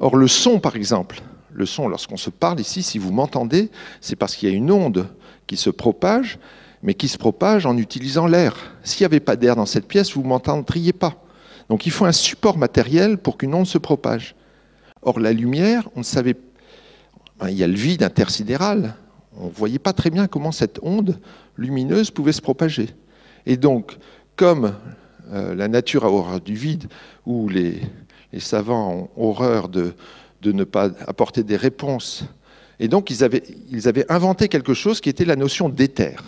Or, 0.00 0.16
le 0.16 0.28
son, 0.28 0.58
par 0.58 0.76
exemple, 0.76 1.20
le 1.52 1.66
son, 1.66 1.88
lorsqu'on 1.88 2.16
se 2.16 2.30
parle 2.30 2.60
ici, 2.60 2.82
si 2.82 2.98
vous 2.98 3.12
m'entendez, 3.12 3.70
c'est 4.00 4.16
parce 4.16 4.36
qu'il 4.36 4.48
y 4.48 4.52
a 4.52 4.54
une 4.54 4.70
onde 4.70 5.08
qui 5.46 5.56
se 5.56 5.70
propage, 5.70 6.38
mais 6.82 6.94
qui 6.94 7.08
se 7.08 7.16
propage 7.16 7.64
en 7.64 7.76
utilisant 7.76 8.26
l'air. 8.26 8.74
S'il 8.82 9.04
n'y 9.04 9.06
avait 9.06 9.20
pas 9.20 9.36
d'air 9.36 9.56
dans 9.56 9.66
cette 9.66 9.86
pièce, 9.86 10.12
vous 10.12 10.22
ne 10.22 10.28
m'entendriez 10.28 10.92
pas. 10.92 11.14
Donc 11.68 11.86
il 11.86 11.92
faut 11.92 12.04
un 12.04 12.12
support 12.12 12.58
matériel 12.58 13.18
pour 13.18 13.38
qu'une 13.38 13.54
onde 13.54 13.66
se 13.66 13.78
propage. 13.78 14.34
Or, 15.02 15.20
la 15.20 15.32
lumière, 15.32 15.88
on 15.94 16.00
ne 16.00 16.04
savait 16.04 16.36
il 17.44 17.54
y 17.54 17.62
a 17.62 17.66
le 17.66 17.74
vide 17.74 18.02
intersidéral. 18.02 18.94
On 19.38 19.46
ne 19.46 19.52
voyait 19.52 19.78
pas 19.78 19.92
très 19.92 20.10
bien 20.10 20.26
comment 20.26 20.52
cette 20.52 20.78
onde 20.82 21.18
lumineuse 21.56 22.10
pouvait 22.10 22.32
se 22.32 22.40
propager. 22.40 22.88
Et 23.44 23.56
donc, 23.56 23.96
comme 24.36 24.74
euh, 25.32 25.54
la 25.54 25.68
nature 25.68 26.04
a 26.04 26.10
horreur 26.10 26.40
du 26.40 26.54
vide, 26.54 26.88
ou 27.24 27.48
les, 27.48 27.80
savants 28.38 29.10
ont 29.16 29.28
horreur 29.28 29.68
de, 29.68 29.94
ne 30.44 30.62
pas 30.62 30.90
apporter 31.08 31.42
des 31.42 31.56
réponses. 31.56 32.24
Et 32.78 32.86
donc, 32.86 33.10
ils 33.10 33.24
avaient, 33.24 33.42
ils 33.70 33.88
avaient 33.88 34.10
inventé 34.12 34.48
quelque 34.48 34.74
chose 34.74 35.00
qui 35.00 35.08
était 35.08 35.24
la 35.24 35.34
notion 35.34 35.68
d'éther. 35.68 36.22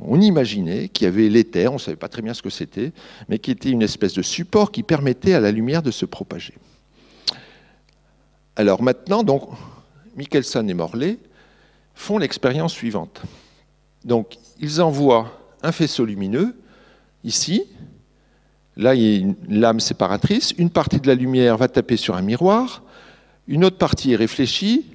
On 0.00 0.20
imaginait 0.20 0.88
qu'il 0.88 1.04
y 1.04 1.08
avait 1.08 1.28
l'éther, 1.28 1.70
on 1.70 1.74
ne 1.74 1.78
savait 1.78 1.96
pas 1.96 2.08
très 2.08 2.22
bien 2.22 2.34
ce 2.34 2.42
que 2.42 2.50
c'était, 2.50 2.92
mais 3.28 3.38
qui 3.38 3.52
était 3.52 3.70
une 3.70 3.82
espèce 3.82 4.14
de 4.14 4.22
support 4.22 4.72
qui 4.72 4.82
permettait 4.82 5.34
à 5.34 5.40
la 5.40 5.52
lumière 5.52 5.82
de 5.82 5.90
se 5.90 6.06
propager. 6.06 6.54
Alors 8.56 8.82
maintenant, 8.82 9.22
donc, 9.22 9.48
Michelson 10.16 10.66
et 10.66 10.74
Morley 10.74 11.18
font 11.94 12.18
l'expérience 12.18 12.72
suivante. 12.72 13.22
Donc, 14.04 14.38
ils 14.58 14.80
envoient 14.82 15.38
un 15.62 15.70
faisceau 15.70 16.04
lumineux 16.04 16.56
ici. 17.24 17.64
Là, 18.76 18.94
il 18.94 19.02
y 19.02 19.14
a 19.14 19.18
une 19.18 19.36
lame 19.48 19.80
séparatrice. 19.80 20.54
Une 20.58 20.70
partie 20.70 21.00
de 21.00 21.06
la 21.06 21.14
lumière 21.14 21.56
va 21.56 21.68
taper 21.68 21.96
sur 21.96 22.16
un 22.16 22.22
miroir. 22.22 22.82
Une 23.48 23.64
autre 23.64 23.76
partie 23.76 24.12
est 24.12 24.16
réfléchie 24.16 24.86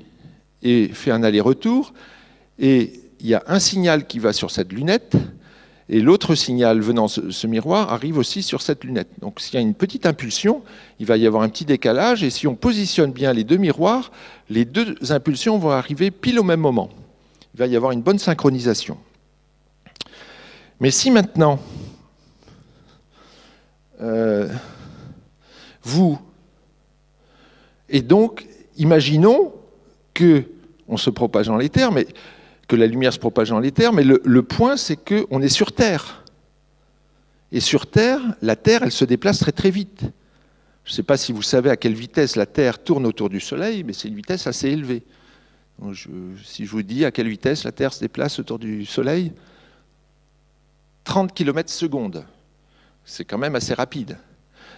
et 0.64 0.88
fait 0.88 1.12
un 1.12 1.24
aller-retour. 1.24 1.94
Et 2.58 2.94
il 3.20 3.28
y 3.28 3.34
a 3.34 3.44
un 3.48 3.60
signal 3.60 4.08
qui 4.08 4.20
va 4.20 4.34
sur 4.34 4.52
cette 4.52 4.72
lunette. 4.72 5.16
Et 5.88 6.00
l'autre 6.02 6.34
signal 6.34 6.80
venant 6.80 7.06
de 7.06 7.30
ce 7.30 7.48
miroir 7.48 7.94
arrive 7.94 8.18
aussi 8.18 8.42
sur 8.42 8.64
cette 8.64 8.84
lunette. 8.84 9.10
Donc 9.20 9.40
s'il 9.40 9.54
y 9.54 9.58
a 9.58 9.62
une 9.62 9.76
petite 9.76 10.08
impulsion, 10.08 10.64
il 11.00 11.06
va 11.06 11.16
y 11.18 11.28
avoir 11.28 11.44
un 11.44 11.50
petit 11.50 11.66
décalage. 11.66 12.24
Et 12.24 12.32
si 12.32 12.48
on 12.48 12.56
positionne 12.56 13.12
bien 13.12 13.34
les 13.34 13.44
deux 13.44 13.58
miroirs, 13.58 14.12
les 14.50 14.66
deux 14.66 14.96
impulsions 15.12 15.60
vont 15.60 15.70
arriver 15.70 16.10
pile 16.10 16.40
au 16.40 16.44
même 16.44 16.60
moment. 16.60 16.90
Il 17.54 17.60
va 17.60 17.68
y 17.68 17.76
avoir 17.76 17.92
une 17.92 18.02
bonne 18.02 18.18
synchronisation. 18.18 18.98
Mais 20.80 20.92
si 20.92 21.12
maintenant 21.12 21.60
euh, 24.02 24.48
vous. 25.84 26.20
Et 27.90 28.02
donc, 28.02 28.48
imaginons 28.78 29.54
que 30.14 30.44
se 30.98 31.10
dans 31.48 31.58
mais 31.92 32.08
que 32.68 32.76
la 32.76 32.88
lumière 32.88 33.14
se 33.14 33.20
propage 33.20 33.50
dans 33.50 33.60
l'éther, 33.60 33.94
mais 33.94 34.04
le, 34.04 34.22
le 34.24 34.44
point, 34.44 34.78
c'est 34.78 34.98
qu'on 34.98 35.42
est 35.42 35.50
sur 35.50 35.72
Terre. 35.72 36.24
Et 37.52 37.60
sur 37.60 37.88
Terre, 37.88 38.22
la 38.42 38.56
Terre, 38.56 38.84
elle 38.84 38.92
se 38.92 39.06
déplace 39.06 39.40
très 39.40 39.52
très 39.52 39.70
vite. 39.70 40.02
Je 40.84 40.92
ne 40.92 40.96
sais 40.96 41.04
pas 41.04 41.18
si 41.18 41.32
vous 41.32 41.42
savez 41.42 41.70
à 41.70 41.78
quelle 41.78 41.94
vitesse 41.94 42.36
la 42.36 42.46
Terre 42.46 42.84
tourne 42.84 43.06
autour 43.06 43.30
du 43.30 43.40
Soleil, 43.40 43.84
mais 43.84 43.94
c'est 43.94 44.08
une 44.08 44.16
vitesse 44.16 44.48
assez 44.48 44.70
élevée. 44.70 45.04
si 46.44 46.66
je 46.66 46.72
vous 46.72 46.84
dis 46.84 47.06
à 47.06 47.12
quelle 47.12 47.28
vitesse 47.28 47.64
la 47.64 47.72
Terre 47.72 47.94
se 47.94 48.00
déplace 48.00 48.40
autour 48.40 48.60
du 48.60 48.86
Soleil, 48.86 49.32
30 51.04 51.34
km 51.34 51.72
secondes 51.72 52.26
c'est 53.06 53.24
quand 53.24 53.38
même 53.38 53.56
assez 53.56 53.74
rapide. 53.74 54.18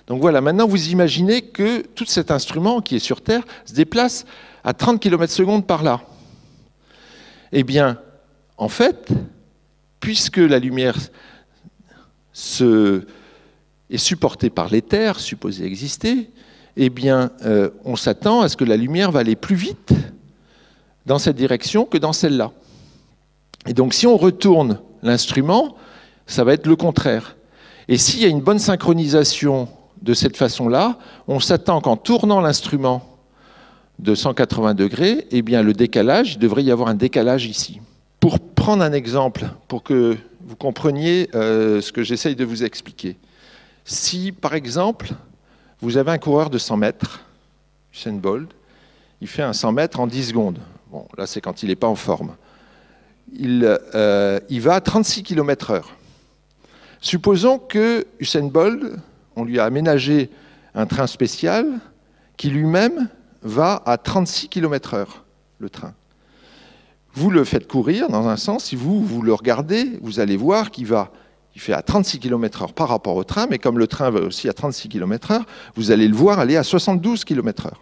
Donc 0.07 0.21
voilà, 0.21 0.41
maintenant 0.41 0.67
vous 0.67 0.89
imaginez 0.89 1.41
que 1.41 1.81
tout 1.81 2.05
cet 2.05 2.31
instrument 2.31 2.81
qui 2.81 2.95
est 2.95 2.99
sur 2.99 3.21
Terre 3.21 3.43
se 3.65 3.73
déplace 3.73 4.25
à 4.63 4.73
30 4.73 4.99
km 4.99 5.31
secondes 5.31 5.65
par 5.65 5.83
là. 5.83 6.01
Eh 7.51 7.63
bien, 7.63 7.99
en 8.57 8.69
fait, 8.69 9.09
puisque 9.99 10.37
la 10.37 10.59
lumière 10.59 10.97
est 13.89 13.97
supportée 13.97 14.49
par 14.49 14.69
l'éther, 14.69 15.19
supposé 15.19 15.65
exister, 15.65 16.29
eh 16.75 16.89
bien, 16.89 17.31
euh, 17.45 17.69
on 17.85 17.95
s'attend 17.95 18.41
à 18.41 18.49
ce 18.49 18.57
que 18.57 18.65
la 18.65 18.77
lumière 18.77 19.11
va 19.11 19.21
aller 19.21 19.35
plus 19.35 19.55
vite 19.55 19.93
dans 21.05 21.17
cette 21.17 21.37
direction 21.37 21.85
que 21.85 21.97
dans 21.97 22.13
celle-là. 22.13 22.51
Et 23.65 23.73
donc, 23.73 23.93
si 23.93 24.05
on 24.05 24.17
retourne 24.17 24.79
l'instrument, 25.01 25.75
ça 26.27 26.43
va 26.43 26.53
être 26.53 26.67
le 26.67 26.75
contraire. 26.75 27.36
Et 27.87 27.97
s'il 27.97 28.21
y 28.21 28.25
a 28.25 28.27
une 28.27 28.41
bonne 28.41 28.59
synchronisation 28.59 29.69
de 30.01 30.13
cette 30.13 30.37
façon-là, 30.37 30.97
on 31.27 31.39
s'attend 31.39 31.81
qu'en 31.81 31.97
tournant 31.97 32.41
l'instrument 32.41 33.17
de 33.99 34.13
180 34.13 34.73
degrés, 34.73 35.27
eh 35.31 35.41
bien 35.41 35.63
le 35.63 35.73
décalage, 35.73 36.33
il 36.33 36.39
devrait 36.39 36.63
y 36.63 36.71
avoir 36.71 36.89
un 36.89 36.95
décalage 36.95 37.45
ici. 37.45 37.81
Pour 38.19 38.39
prendre 38.39 38.83
un 38.83 38.93
exemple, 38.93 39.45
pour 39.67 39.83
que 39.83 40.17
vous 40.47 40.55
compreniez 40.55 41.29
euh, 41.35 41.81
ce 41.81 41.91
que 41.91 42.03
j'essaye 42.03 42.35
de 42.35 42.45
vous 42.45 42.63
expliquer. 42.63 43.17
Si, 43.85 44.31
par 44.31 44.53
exemple, 44.53 45.11
vous 45.81 45.97
avez 45.97 46.11
un 46.11 46.17
coureur 46.17 46.49
de 46.49 46.57
100 46.57 46.77
mètres, 46.77 47.21
Usain 47.93 48.13
Bolt, 48.13 48.49
il 49.21 49.27
fait 49.27 49.43
un 49.43 49.53
100 49.53 49.71
mètres 49.71 49.99
en 49.99 50.07
10 50.07 50.29
secondes. 50.29 50.59
Bon, 50.91 51.07
là, 51.17 51.25
c'est 51.25 51.41
quand 51.41 51.63
il 51.63 51.69
n'est 51.69 51.75
pas 51.75 51.87
en 51.87 51.95
forme. 51.95 52.35
Il, 53.33 53.63
euh, 53.95 54.39
il, 54.49 54.61
va 54.61 54.75
à 54.75 54.81
36 54.81 55.23
km 55.23 55.71
heure. 55.71 55.96
Supposons 57.01 57.59
que 57.59 58.05
Usain 58.19 58.47
Bolt, 58.47 58.81
on 59.35 59.43
lui 59.43 59.59
a 59.59 59.65
aménagé 59.65 60.29
un 60.73 60.85
train 60.85 61.07
spécial 61.07 61.79
qui 62.37 62.49
lui-même 62.49 63.07
va 63.41 63.81
à 63.85 63.97
36 63.97 64.49
km 64.49 64.93
heure, 64.93 65.25
le 65.59 65.69
train. 65.69 65.93
Vous 67.13 67.31
le 67.31 67.43
faites 67.43 67.67
courir 67.67 68.09
dans 68.09 68.27
un 68.27 68.37
sens, 68.37 68.65
si 68.65 68.75
vous, 68.75 69.03
vous 69.03 69.21
le 69.21 69.33
regardez, 69.33 69.99
vous 70.01 70.19
allez 70.19 70.37
voir 70.37 70.71
qu'il 70.71 70.85
va 70.85 71.11
il 71.57 71.59
fait 71.59 71.73
à 71.73 71.81
36 71.81 72.19
km 72.19 72.61
heure 72.61 72.73
par 72.73 72.89
rapport 72.89 73.15
au 73.15 73.23
train, 73.23 73.47
mais 73.49 73.57
comme 73.57 73.79
le 73.79 73.87
train 73.87 74.11
va 74.11 74.19
aussi 74.19 74.47
à 74.47 74.53
36 74.53 74.89
km 74.89 75.31
heure, 75.31 75.45
vous 75.75 75.89
allez 75.89 76.07
le 76.07 76.15
voir 76.15 76.37
aller 76.37 76.55
à 76.55 76.61
72 76.61 77.25
km 77.25 77.65
heure. 77.65 77.81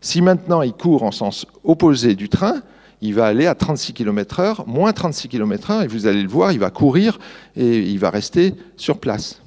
Si 0.00 0.22
maintenant 0.22 0.62
il 0.62 0.72
court 0.72 1.02
en 1.02 1.10
sens 1.10 1.44
opposé 1.62 2.14
du 2.14 2.30
train, 2.30 2.62
il 3.02 3.14
va 3.14 3.26
aller 3.26 3.46
à 3.46 3.54
36 3.54 3.92
km 3.92 4.40
heure, 4.40 4.64
moins 4.66 4.92
36 4.92 5.28
km 5.28 5.70
heure, 5.70 5.82
et 5.82 5.88
vous 5.88 6.06
allez 6.06 6.22
le 6.22 6.28
voir, 6.28 6.52
il 6.52 6.58
va 6.58 6.70
courir 6.70 7.18
et 7.56 7.80
il 7.80 7.98
va 7.98 8.10
rester 8.10 8.54
sur 8.76 8.98
place. 8.98 9.42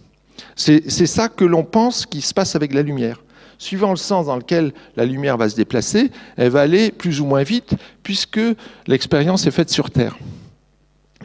C'est 0.56 0.90
ça 0.90 1.30
que 1.30 1.46
l'on 1.46 1.64
pense 1.64 2.06
qui 2.06 2.22
se 2.22 2.34
passe 2.34 2.56
avec 2.56 2.74
la 2.74 2.84
lumière 2.84 3.22
suivant 3.58 3.92
le 3.92 3.96
sens 3.96 4.26
dans 4.26 4.36
lequel 4.36 4.74
la 4.98 5.06
lumière 5.06 5.38
va 5.38 5.48
se 5.48 5.56
déplacer, 5.56 6.12
elle 6.36 6.50
va 6.50 6.62
aller 6.62 6.92
plus 6.92 7.22
ou 7.22 7.26
moins 7.26 7.44
vite, 7.44 7.76
puisque 8.04 8.42
l'expérience 8.86 9.48
est 9.48 9.52
faite 9.52 9.70
sur 9.70 9.92
Terre. 9.92 10.18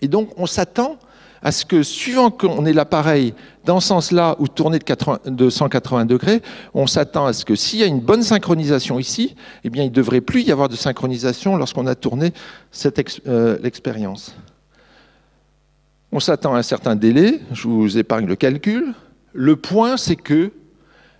Et 0.01 0.09
donc, 0.09 0.31
on 0.37 0.47
s'attend 0.47 0.97
à 1.43 1.53
ce 1.53 1.64
que, 1.64 1.82
suivant 1.82 2.30
qu'on 2.30 2.66
ait 2.66 2.72
l'appareil 2.72 3.34
dans 3.64 3.80
ce 3.80 3.88
sens-là 3.88 4.36
ou 4.38 4.49
tourné 4.49 4.78
de, 4.78 5.51
180 5.51 6.05
degrés, 6.05 6.43
on 6.74 6.86
s'attend 6.86 7.26
à 7.26 7.32
ce 7.32 7.45
que 7.45 7.55
s'il 7.55 7.78
y 7.78 7.82
a 7.82 7.86
une 7.86 8.01
bonne 8.01 8.22
synchronisation 8.22 8.99
ici, 8.99 9.36
eh 9.64 9.70
bien, 9.70 9.84
il 9.84 9.91
ne 9.91 9.95
devrait 9.95 10.20
plus 10.20 10.43
y 10.43 10.53
avoir 10.53 10.68
de 10.68 10.76
synchronisation 10.76 11.57
lorsqu'on 11.57 11.86
a 11.86 11.95
tourné 11.95 12.32
euh, 13.26 13.59
l'expérience. 13.62 14.34
On 16.12 16.20
s'attend 16.20 16.55
à 16.55 16.59
un 16.59 16.62
certain 16.62 16.97
délai, 16.97 17.41
je 17.53 17.68
vous 17.68 17.97
épargne 17.97 18.26
le 18.26 18.36
calcul. 18.36 18.95
Le 19.32 19.57
point, 19.57 19.97
c'est 19.97 20.16
que 20.16 20.53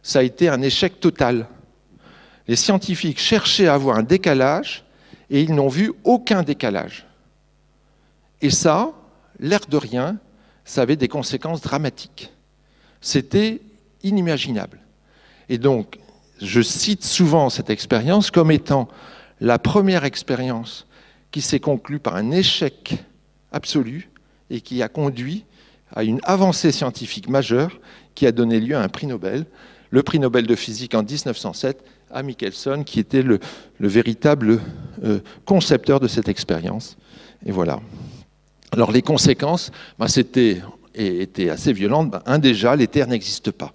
ça 0.03 0.19
a 0.19 0.23
été 0.23 0.49
un 0.49 0.61
échec 0.63 1.01
total. 1.01 1.47
Les 2.49 2.57
scientifiques 2.57 3.21
cherchaient 3.21 3.69
à 3.69 3.75
avoir 3.75 3.97
un 3.97 4.03
décalage 4.03 4.85
et 5.31 5.43
ils 5.43 5.55
n'ont 5.55 5.69
vu 5.69 5.93
aucun 6.05 6.43
décalage. 6.43 7.07
Et 8.43 8.51
ça, 8.51 8.93
l'air 9.41 9.61
de 9.69 9.77
rien, 9.77 10.19
ça 10.65 10.83
avait 10.83 10.97
des 10.97 11.09
conséquences 11.09 11.61
dramatiques. 11.61 12.33
C'était 13.01 13.61
inimaginable. 14.03 14.79
Et 15.49 15.59
donc, 15.59 15.99
je 16.41 16.61
cite 16.61 17.05
souvent 17.05 17.51
cette 17.51 17.71
expérience 17.71 18.31
comme 18.31 18.51
étant 18.51 18.89
la 19.41 19.59
première 19.59 20.05
expérience 20.05 20.87
qui 21.33 21.41
s'est 21.41 21.61
conclue 21.61 21.99
par 21.99 22.15
un 22.15 22.31
échec 22.31 23.03
absolu 23.53 24.11
et 24.49 24.61
qui 24.61 24.83
a 24.83 24.89
conduit 24.89 25.45
à 25.93 26.05
une 26.05 26.21
avancée 26.23 26.71
scientifique 26.71 27.29
majeure 27.29 27.81
qui 28.15 28.27
a 28.27 28.33
donné 28.33 28.61
lieu 28.61 28.77
à 28.77 28.83
un 28.83 28.89
prix 28.89 29.07
Nobel 29.07 29.47
le 29.91 30.03
prix 30.03 30.19
Nobel 30.19 30.47
de 30.47 30.55
physique 30.55 30.95
en 30.95 31.03
1907 31.03 31.85
à 32.11 32.23
Michelson, 32.23 32.83
qui 32.85 33.01
était 33.01 33.23
le, 33.23 33.41
véritable 33.79 34.61
euh, 35.05 35.21
concepteur 35.45 36.01
de 36.01 36.09
cette 36.09 36.29
expérience. 36.29 36.97
Et 37.45 37.53
voilà. 37.53 37.81
Alors 38.73 38.93
les 38.93 39.03
conséquences, 39.03 39.71
ben, 39.99 40.07
c'était 40.07 40.63
étaient 40.95 41.51
assez 41.51 41.73
violentes. 41.73 42.11
Ben, 42.11 42.23
un 42.27 42.39
déjà, 42.39 42.77
l'éther 42.77 43.07
n'existe 43.07 43.51
pas. 43.51 43.73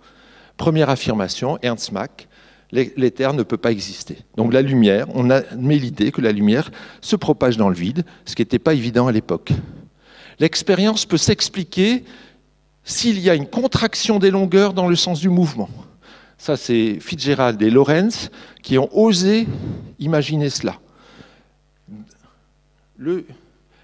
Première 0.58 0.90
affirmation, 0.90 1.58
Ernst 1.62 1.92
Mach, 1.92 2.28
l'éther 2.72 3.34
ne 3.34 3.44
peut 3.44 3.58
pas 3.58 3.72
exister. 3.72 4.18
Donc 4.36 4.54
la 4.54 4.62
lumière, 4.62 5.08
on 5.14 5.30
a 5.30 5.42
mis 5.56 5.80
l'idée 5.80 6.12
que 6.12 6.22
la 6.22 6.32
lumière 6.32 6.72
se 7.02 7.16
propage 7.16 7.58
dans 7.58 7.70
le 7.70 7.76
vide, 7.76 8.06
ce 8.26 8.36
qui 8.36 8.42
n'était 8.42 8.60
pas 8.60 8.74
évident 8.74 9.08
à 9.08 9.12
l'époque. 9.12 9.52
L'expérience 10.40 11.06
peut 11.06 11.18
s'expliquer 11.18 12.04
s'il 12.84 13.20
y 13.20 13.30
a 13.30 13.36
une 13.36 13.48
contraction 13.48 14.20
des 14.20 14.32
longueurs 14.32 14.74
dans 14.74 14.88
le 14.88 14.96
sens 14.96 15.20
du 15.20 15.30
mouvement. 15.30 15.70
Ça, 16.38 16.58
c'est 16.58 17.00
Fitzgerald 17.00 17.62
et 17.62 17.70
Lorenz 17.70 18.30
qui 18.62 18.78
ont 18.78 18.90
osé 18.96 19.48
imaginer 20.00 20.50
cela. 20.50 20.78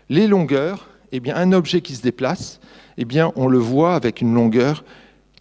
les 0.09 0.28
longueurs, 0.28 0.90
eh 1.12 1.20
bien, 1.20 1.36
un 1.36 1.51
objet 1.51 1.82
qui 1.82 1.95
se 1.95 2.01
déplace, 2.01 2.59
eh 2.97 3.05
bien, 3.05 3.32
on 3.36 3.47
le 3.47 3.57
voit 3.57 3.95
avec 3.95 4.22
une 4.22 4.34
longueur 4.34 4.84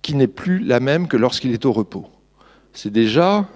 qui 0.02 0.14
n'est 0.14 0.26
plus 0.26 0.58
la 0.58 0.80
même 0.80 1.08
que 1.08 1.16
lorsqu'il 1.16 1.52
est 1.52 1.64
au 1.64 1.72
repos. 1.72 2.08
C'est 2.72 2.92
déjà 2.92 3.48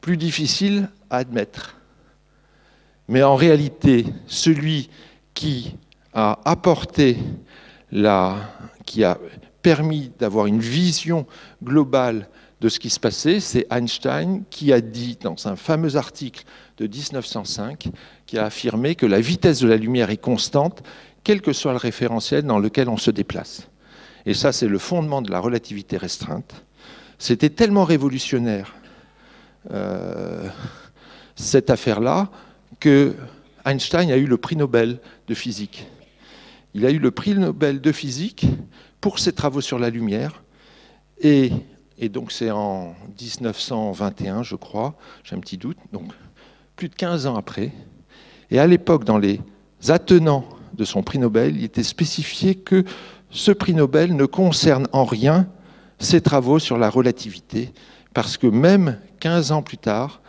plus 0.00 0.16
difficile 0.16 0.88
à 1.08 1.18
admettre. 1.18 1.76
Mais 3.08 3.22
en 3.22 3.36
réalité, 3.36 4.06
celui 4.26 4.90
qui 5.34 5.76
a 6.12 6.38
apporté 6.44 7.18
la, 7.90 8.36
qui 8.86 9.04
a 9.04 9.18
permis 9.62 10.12
d'avoir 10.18 10.46
une 10.46 10.60
vision 10.60 11.26
globale 11.62 12.28
de 12.60 12.68
ce 12.68 12.78
qui 12.78 12.90
se 12.90 13.00
passait, 13.00 13.40
c'est 13.40 13.66
Einstein 13.70 14.44
qui 14.50 14.72
a 14.72 14.80
dit 14.80 15.16
dans 15.20 15.48
un 15.48 15.56
fameux 15.56 15.96
article 15.96 16.44
de 16.76 16.86
1905, 16.86 17.88
qui 18.30 18.38
a 18.38 18.44
affirmé 18.44 18.94
que 18.94 19.06
la 19.06 19.20
vitesse 19.20 19.58
de 19.58 19.66
la 19.66 19.76
lumière 19.76 20.10
est 20.10 20.16
constante, 20.16 20.84
quel 21.24 21.42
que 21.42 21.52
soit 21.52 21.72
le 21.72 21.78
référentiel 21.78 22.44
dans 22.44 22.60
lequel 22.60 22.88
on 22.88 22.96
se 22.96 23.10
déplace. 23.10 23.68
Et 24.24 24.34
ça, 24.34 24.52
c'est 24.52 24.68
le 24.68 24.78
fondement 24.78 25.20
de 25.20 25.32
la 25.32 25.40
relativité 25.40 25.96
restreinte. 25.96 26.64
C'était 27.18 27.50
tellement 27.50 27.82
révolutionnaire, 27.82 28.72
euh, 29.72 30.48
cette 31.34 31.70
affaire-là, 31.70 32.30
que 32.78 33.16
Einstein 33.64 34.12
a 34.12 34.16
eu 34.16 34.26
le 34.26 34.36
prix 34.36 34.54
Nobel 34.54 35.00
de 35.26 35.34
physique. 35.34 35.88
Il 36.74 36.86
a 36.86 36.90
eu 36.90 37.00
le 37.00 37.10
prix 37.10 37.34
Nobel 37.34 37.80
de 37.80 37.90
physique 37.90 38.46
pour 39.00 39.18
ses 39.18 39.32
travaux 39.32 39.60
sur 39.60 39.80
la 39.80 39.90
lumière. 39.90 40.44
Et, 41.20 41.50
donc 42.10 42.30
c'est 42.30 42.52
en 42.52 42.94
1921, 43.20 44.44
je 44.44 44.54
crois, 44.54 44.94
j'ai 45.24 45.34
un 45.34 45.40
petit 45.40 45.58
doute, 45.58 45.78
donc 45.92 46.12
plus 46.76 46.88
de 46.88 46.94
15 46.94 47.26
ans 47.26 47.34
après. 47.34 47.72
Et 48.50 48.58
à 48.58 48.66
l'époque, 48.66 49.04
dans 49.04 49.18
les 49.18 49.40
attenants 49.88 50.44
de 50.74 50.84
son 50.84 51.02
prix 51.02 51.18
Nobel, 51.18 51.56
il 51.56 51.64
était 51.64 51.82
spécifié 51.82 52.54
que 52.54 52.84
ce 53.30 53.52
prix 53.52 53.74
Nobel 53.74 54.16
ne 54.16 54.26
concerne 54.26 54.88
en 54.92 55.04
rien 55.04 55.48
ses 55.98 56.20
travaux 56.20 56.58
sur 56.58 56.78
la 56.78 56.90
relativité, 56.90 57.72
parce 58.14 58.36
que 58.36 58.46
même 58.46 58.98
15 59.20 59.52
ans 59.52 59.62
plus 59.62 59.78
tard, 59.78 60.20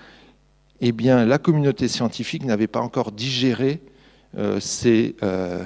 eh 0.82 0.92
bien, 0.92 1.26
la 1.26 1.38
communauté 1.38 1.88
scientifique 1.88 2.44
n'avait 2.44 2.68
pas 2.68 2.82
encore 2.82 3.12
digéré 3.12 3.82
euh, 4.38 4.60
euh, 4.86 5.64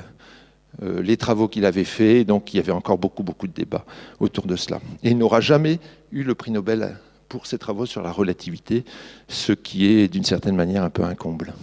euh, 0.83 1.01
les 1.01 1.17
travaux 1.17 1.47
qu'il 1.47 1.65
avait 1.65 1.85
faits, 1.85 2.27
donc 2.27 2.53
il 2.53 2.57
y 2.57 2.59
avait 2.59 2.71
encore 2.71 2.97
beaucoup, 2.97 3.23
beaucoup 3.23 3.47
de 3.47 3.53
débats 3.53 3.85
autour 4.19 4.45
de 4.45 4.55
cela. 4.55 4.79
Et 5.03 5.11
il 5.11 5.17
n'aura 5.17 5.39
jamais 5.39 5.79
eu 6.11 6.23
le 6.23 6.35
prix 6.35 6.51
Nobel 6.51 6.97
pour 7.29 7.47
ses 7.47 7.57
travaux 7.57 7.85
sur 7.85 8.01
la 8.01 8.11
relativité, 8.11 8.85
ce 9.27 9.51
qui 9.53 9.87
est 9.87 10.07
d'une 10.07 10.23
certaine 10.23 10.55
manière 10.55 10.83
un 10.83 10.89
peu 10.89 11.03
un 11.03 11.15
comble. 11.15 11.53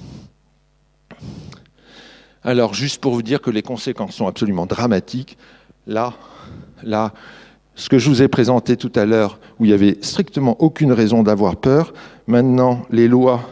Alors, 2.44 2.74
juste 2.74 3.00
pour 3.00 3.14
vous 3.14 3.22
dire 3.22 3.40
que 3.40 3.50
les 3.50 3.62
conséquences 3.62 4.14
sont 4.14 4.26
absolument 4.26 4.66
dramatiques, 4.66 5.38
là, 5.86 6.14
là, 6.82 7.12
ce 7.74 7.88
que 7.88 7.98
je 7.98 8.08
vous 8.08 8.22
ai 8.22 8.28
présenté 8.28 8.76
tout 8.76 8.92
à 8.96 9.04
l'heure, 9.04 9.38
où 9.58 9.64
il 9.64 9.68
n'y 9.68 9.74
avait 9.74 9.98
strictement 10.02 10.56
aucune 10.60 10.92
raison 10.92 11.22
d'avoir 11.22 11.56
peur, 11.56 11.94
maintenant, 12.26 12.82
les 12.90 13.08
lois 13.08 13.48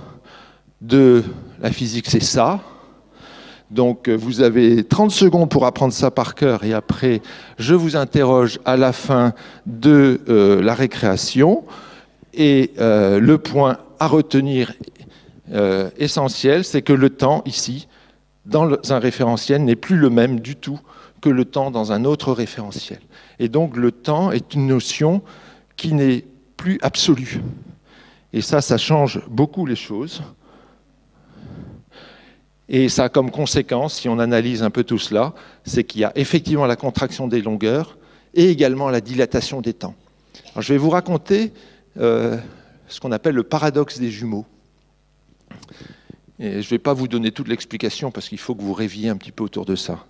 de 0.81 1.23
la 1.61 1.71
physique, 1.71 2.07
c'est 2.09 2.23
ça, 2.23 2.61
donc 3.71 4.09
euh, 4.09 4.17
vous 4.17 4.41
avez 4.41 4.83
30 4.83 5.11
secondes 5.11 5.49
pour 5.49 5.65
apprendre 5.65 5.93
ça 5.93 6.11
par 6.11 6.35
cœur 6.35 6.65
et 6.65 6.73
après 6.73 7.23
je 7.59 7.75
vous 7.75 7.97
interroge 7.97 8.59
à 8.65 8.77
la 8.77 8.93
fin 8.93 9.33
de 9.67 10.21
euh, 10.29 10.61
la 10.61 10.75
récréation. 10.75 11.65
Et 12.35 12.73
euh, 12.79 13.21
le 13.21 13.39
point 13.39 13.79
à 13.99 14.07
retenir 14.07 14.73
essentiel, 15.99 16.63
c'est 16.63 16.81
que 16.81 16.93
le 16.93 17.11
temps 17.11 17.43
ici, 17.45 17.89
dans 18.47 18.79
un 18.91 18.99
référentiel, 18.99 19.65
n'est 19.65 19.77
plus 19.77 19.97
le 19.97 20.11
même 20.11 20.41
du 20.41 20.57
tout 20.57 20.81
que 21.21 21.29
le 21.29 21.45
temps 21.45 21.71
dans 21.71 21.93
un 21.93 22.05
autre 22.05 22.33
référentiel. 22.33 23.01
Et 23.39 23.49
donc 23.49 23.77
le 23.77 23.93
temps 23.93 24.33
est 24.33 24.55
une 24.55 24.67
notion 24.67 25.23
qui 25.77 25.93
n'est 25.93 26.25
plus 26.57 26.79
absolue. 26.83 27.41
Et 28.33 28.41
ça, 28.41 28.61
ça 28.61 28.79
change 28.79 29.21
beaucoup 29.29 29.67
les 29.67 29.77
choses. 29.77 30.23
Et 32.69 32.89
ça 32.89 33.05
a 33.05 33.09
comme 33.09 33.31
conséquence, 33.31 33.95
si 33.95 34.09
on 34.09 34.19
analyse 34.21 34.63
un 34.63 34.71
peu 34.71 34.85
tout 34.85 34.99
cela, 34.99 35.35
c'est 35.65 35.83
qu'il 35.83 36.03
y 36.03 36.05
a 36.05 36.13
effectivement 36.15 36.67
la 36.67 36.77
contraction 36.77 37.27
des 37.27 37.43
longueurs 37.43 37.99
et 38.33 38.49
également 38.49 38.89
la 38.91 39.01
dilatation 39.01 39.61
des 39.61 39.73
temps. 39.73 39.97
je 40.57 40.73
vais 40.73 40.79
vous 40.79 40.91
raconter 40.91 41.53
euh, 41.99 42.39
ce 42.87 43.01
qu'on 43.01 43.11
appelle 43.11 43.35
le 43.35 43.43
paradoxe 43.43 43.99
des 43.99 44.11
jumeaux. 44.11 44.47
Je 46.41 46.47
ne 46.47 46.63
vais 46.63 46.79
pas 46.79 46.95
vous 46.95 47.07
donner 47.07 47.33
toute 47.33 47.49
l'explication 47.49 48.11
parce 48.11 48.31
qu'il 48.31 48.39
faut 48.39 48.55
que 48.55 48.63
vous 48.63 48.73
rêviez 48.73 49.11
un 49.11 49.17
petit 49.19 49.31
peu 49.31 49.45
autour 49.45 49.67
de 49.67 49.77
ça. 49.77 50.07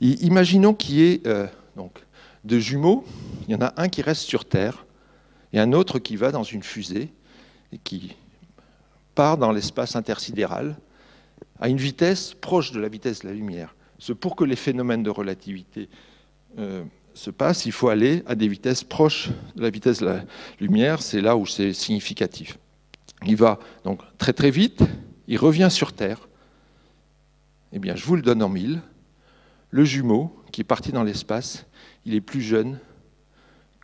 imaginons 0.00 0.74
qu'il 0.74 0.94
y 0.94 1.02
ait 1.02 1.20
euh, 1.26 1.48
donc, 1.74 2.04
deux 2.44 2.60
jumeaux, 2.60 3.04
il 3.48 3.52
y 3.52 3.56
en 3.56 3.60
a 3.60 3.74
un 3.76 3.88
qui 3.88 4.00
reste 4.00 4.22
sur 4.22 4.44
Terre 4.44 4.86
et 5.52 5.58
un 5.58 5.72
autre 5.72 5.98
qui 5.98 6.14
va 6.14 6.30
dans 6.30 6.44
une 6.44 6.62
fusée 6.62 7.12
et 7.72 7.78
qui 7.78 8.14
part 9.16 9.38
dans 9.38 9.50
l'espace 9.50 9.96
intersidéral 9.96 10.76
à 11.58 11.68
une 11.68 11.78
vitesse 11.78 12.34
proche 12.34 12.70
de 12.70 12.78
la 12.78 12.88
vitesse 12.88 13.20
de 13.20 13.28
la 13.28 13.34
lumière. 13.34 13.74
Ce 13.98 14.12
pour 14.12 14.36
que 14.36 14.44
les 14.44 14.54
phénomènes 14.54 15.02
de 15.02 15.10
relativité 15.10 15.88
euh, 16.60 16.84
se 17.14 17.30
passent, 17.30 17.66
il 17.66 17.72
faut 17.72 17.88
aller 17.88 18.22
à 18.26 18.36
des 18.36 18.46
vitesses 18.46 18.84
proches 18.84 19.30
de 19.56 19.62
la 19.62 19.70
vitesse 19.70 19.98
de 19.98 20.06
la 20.06 20.24
lumière. 20.60 21.02
C'est 21.02 21.20
là 21.20 21.36
où 21.36 21.44
c'est 21.44 21.72
significatif. 21.72 22.56
Il 23.26 23.34
va 23.34 23.58
donc 23.82 24.00
très 24.18 24.32
très 24.32 24.50
vite, 24.50 24.82
il 25.28 25.38
revient 25.38 25.68
sur 25.70 25.92
Terre. 25.92 26.28
Eh 27.72 27.78
bien, 27.78 27.96
je 27.96 28.04
vous 28.04 28.16
le 28.16 28.22
donne 28.22 28.42
en 28.42 28.48
mille. 28.48 28.80
Le 29.70 29.84
jumeau 29.84 30.34
qui 30.52 30.60
est 30.60 30.64
parti 30.64 30.92
dans 30.92 31.02
l'espace, 31.02 31.66
il 32.04 32.14
est 32.14 32.20
plus 32.20 32.40
jeune 32.40 32.78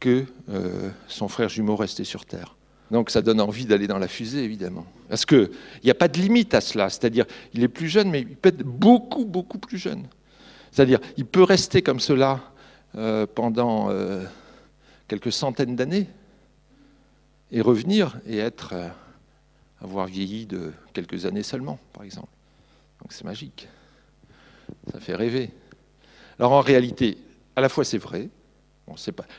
que 0.01 0.25
euh, 0.49 0.91
son 1.09 1.29
frère 1.29 1.49
jumeau 1.49 1.77
resté 1.77 2.05
sur 2.05 2.25
Terre. 2.25 2.57
Donc 2.91 3.11
ça 3.11 3.23
donne 3.23 3.41
envie 3.41 3.67
d'aller 3.67 3.87
dans 3.87 3.99
la 3.99 4.09
fusée, 4.09 4.45
évidemment. 4.45 4.87
Parce 5.09 5.25
qu'il 5.25 5.51
n'y 5.85 5.91
a 5.91 5.95
pas 5.95 6.09
de 6.09 6.19
limite 6.19 6.55
à 6.55 6.61
cela. 6.61 6.91
C'est-à-dire, 6.91 7.25
il 7.55 7.63
est 7.63 7.69
plus 7.69 7.89
jeune, 7.89 8.11
mais 8.11 8.21
il 8.21 8.37
peut 8.37 8.51
être 8.51 8.63
beaucoup, 8.63 9.25
beaucoup 9.25 9.59
plus 9.59 9.79
jeune. 9.79 10.07
C'est-à-dire, 10.71 11.01
il 11.17 11.27
peut 11.27 11.43
rester 11.43 11.83
comme 11.83 12.01
cela 12.01 12.41
euh, 12.97 13.27
pendant 13.33 13.91
euh, 13.91 14.25
quelques 15.09 15.33
centaines 15.33 15.77
d'années 15.77 16.09
et 17.51 17.61
revenir 17.61 18.19
et 18.27 18.39
être, 18.39 18.75
avoir 19.83 20.07
vieilli 20.07 20.47
de 20.47 20.73
quelques 20.93 21.27
années 21.27 21.43
seulement, 21.43 21.79
par 21.93 22.05
exemple. 22.05 22.29
Donc 23.01 23.13
c'est 23.13 23.25
magique. 23.25 23.69
Ça 24.93 25.01
fait 25.01 25.15
rêver. 25.15 25.51
Alors 26.39 26.53
en 26.53 26.61
réalité, 26.61 27.19
à 27.57 27.61
la 27.61 27.69
fois 27.69 27.85
c'est 27.85 27.99
vrai, 27.99 28.29
bon, 28.87 28.95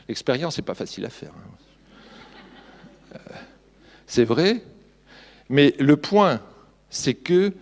l'expérience 0.08 0.58
n'est 0.58 0.64
pas 0.64 0.74
facile 0.74 1.04
à 1.06 1.10
faire. 1.10 1.32
Hein. 1.32 3.18
C'est 4.06 4.24
vrai, 4.24 4.62
mais 5.48 5.74
le 5.78 5.96
point, 5.96 6.40
c'est 6.90 7.14
que 7.14 7.52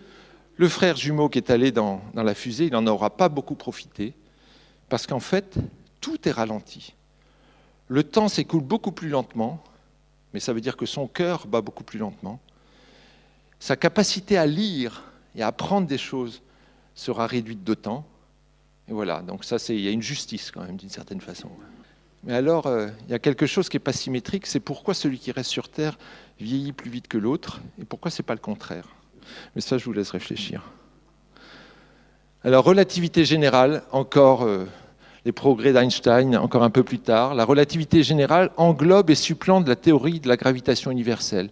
le 0.57 0.69
frère 0.69 0.97
jumeau 0.97 1.29
qui 1.29 1.39
est 1.39 1.49
allé 1.49 1.71
dans, 1.71 2.01
la 2.13 2.35
fusée, 2.35 2.65
il 2.65 2.73
n'en 2.73 2.85
aura 2.87 3.09
pas 3.09 3.29
beaucoup 3.29 3.55
profité, 3.55 4.13
parce 4.89 5.07
qu'en 5.07 5.19
fait, 5.19 5.57
tout 6.01 6.27
est 6.27 6.31
ralenti. 6.31 6.93
Le 7.87 8.03
temps 8.03 8.27
s'écoule 8.27 8.63
beaucoup 8.63 8.91
plus 8.91 9.09
lentement, 9.09 9.63
mais 10.33 10.39
ça 10.39 10.53
veut 10.53 10.61
dire 10.61 10.77
que 10.77 10.85
son 10.85 11.07
cœur 11.07 11.47
bat 11.47 11.61
beaucoup 11.61 11.83
plus 11.83 11.99
lentement. 11.99 12.39
Sa 13.63 13.77
capacité 13.77 14.37
à 14.37 14.45
lire 14.45 15.03
et 15.37 15.41
à 15.41 15.47
apprendre 15.47 15.87
des 15.87 15.97
choses 15.97 16.41
sera 16.95 17.27
réduite 17.27 17.63
temps. 17.73 18.05
Et 18.89 18.91
voilà, 18.91 19.21
donc 19.21 19.45
ça, 19.45 19.55
il 19.69 19.79
y 19.79 19.87
a 19.87 19.91
une 19.91 20.01
justice 20.01 20.51
quand 20.51 20.65
même, 20.65 20.75
d'une 20.75 20.89
certaine 20.89 21.21
façon. 21.21 21.47
Mais 22.25 22.33
alors, 22.33 22.67
euh, 22.67 22.89
il 23.07 23.11
y 23.11 23.13
a 23.13 23.19
quelque 23.19 23.45
chose 23.45 23.69
qui 23.69 23.77
n'est 23.77 23.83
pas 23.83 23.93
symétrique, 23.93 24.47
c'est 24.47 24.59
pourquoi 24.59 24.93
celui 24.93 25.17
qui 25.17 25.31
reste 25.31 25.49
sur 25.49 25.69
Terre 25.69 25.97
vieillit 26.41 26.73
plus 26.73 26.89
vite 26.89 27.07
que 27.07 27.17
l'autre, 27.17 27.61
et 27.79 27.85
pourquoi 27.85 28.11
ce 28.11 28.21
n'est 28.21 28.25
pas 28.25 28.33
le 28.33 28.41
contraire? 28.41 28.89
Mais 29.55 29.61
ça, 29.61 29.77
je 29.77 29.85
vous 29.85 29.93
laisse 29.93 30.11
réfléchir. 30.11 30.69
Alors, 32.43 32.65
relativité 32.65 33.23
générale, 33.23 33.83
encore 33.93 34.43
euh, 34.43 34.65
les 35.25 35.31
progrès 35.31 35.71
d'Einstein, 35.71 36.35
encore 36.35 36.63
un 36.63 36.69
peu 36.69 36.83
plus 36.83 36.99
tard. 36.99 37.33
La 37.35 37.45
relativité 37.45 38.03
générale 38.03 38.51
englobe 38.57 39.09
et 39.09 39.15
supplante 39.15 39.67
la 39.67 39.75
théorie 39.75 40.19
de 40.19 40.27
la 40.27 40.35
gravitation 40.35 40.91
universelle 40.91 41.49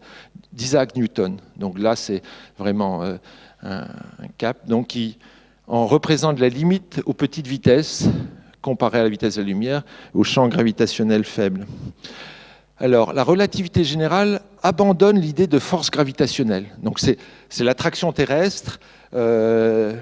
d'Isaac 0.51 0.95
Newton. 0.95 1.37
Donc 1.55 1.79
là, 1.79 1.95
c'est 1.95 2.21
vraiment 2.57 3.03
euh, 3.03 3.17
un, 3.63 3.87
cap 4.37 4.67
donc, 4.67 4.87
qui 4.87 5.17
en 5.67 5.87
représente 5.87 6.39
la 6.39 6.49
limite 6.49 7.01
aux 7.05 7.13
petites 7.13 7.47
vitesses 7.47 8.09
comparé 8.61 8.99
à 8.99 9.03
la 9.03 9.09
vitesse 9.09 9.35
de 9.35 9.41
la 9.41 9.47
lumière, 9.47 9.83
au 10.13 10.23
champ 10.23 10.47
gravitationnel 10.47 11.23
faible. 11.23 11.65
Alors, 12.77 13.13
la 13.13 13.23
relativité 13.23 13.83
générale 13.83 14.41
abandonne 14.63 15.19
l'idée 15.19 15.47
de 15.47 15.59
force 15.59 15.91
gravitationnelle. 15.91 16.65
Donc, 16.81 16.99
c'est 16.99 17.17
l'attraction 17.63 18.11
terrestre, 18.11 18.79
euh, 19.13 19.93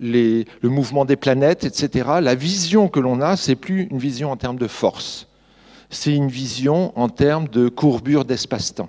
le 0.00 0.44
mouvement 0.62 1.04
des 1.04 1.16
planètes, 1.16 1.64
etc. 1.64 2.08
La 2.22 2.34
vision 2.34 2.88
que 2.88 3.00
l'on 3.00 3.20
a, 3.20 3.36
c'est 3.36 3.56
plus 3.56 3.82
une 3.90 3.98
vision 3.98 4.32
en 4.32 4.36
termes 4.36 4.58
de 4.58 4.66
force. 4.66 5.28
C'est 5.90 6.14
une 6.14 6.28
vision 6.28 6.98
en 6.98 7.08
termes 7.08 7.48
de 7.48 7.68
courbure 7.68 8.24
d'espace-temps. 8.24 8.88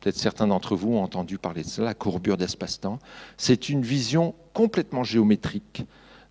Peut-être 0.00 0.16
certains 0.16 0.46
d'entre 0.46 0.76
vous 0.76 0.94
ont 0.94 1.02
entendu 1.02 1.38
parler 1.38 1.62
de 1.62 1.68
cela, 1.68 1.88
la 1.88 1.94
courbure 1.94 2.36
d'espace-temps. 2.36 2.98
C'est 3.36 3.68
une 3.68 3.82
vision 3.82 4.34
complètement 4.54 5.04
géométrique 5.04 5.84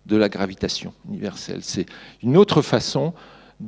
de 0.06 0.16
la 0.16 0.28
gravitation 0.28 0.92
universelle. 1.08 1.60
C'est 1.62 1.86
une 2.22 2.36
autre 2.36 2.62
façon 2.62 3.14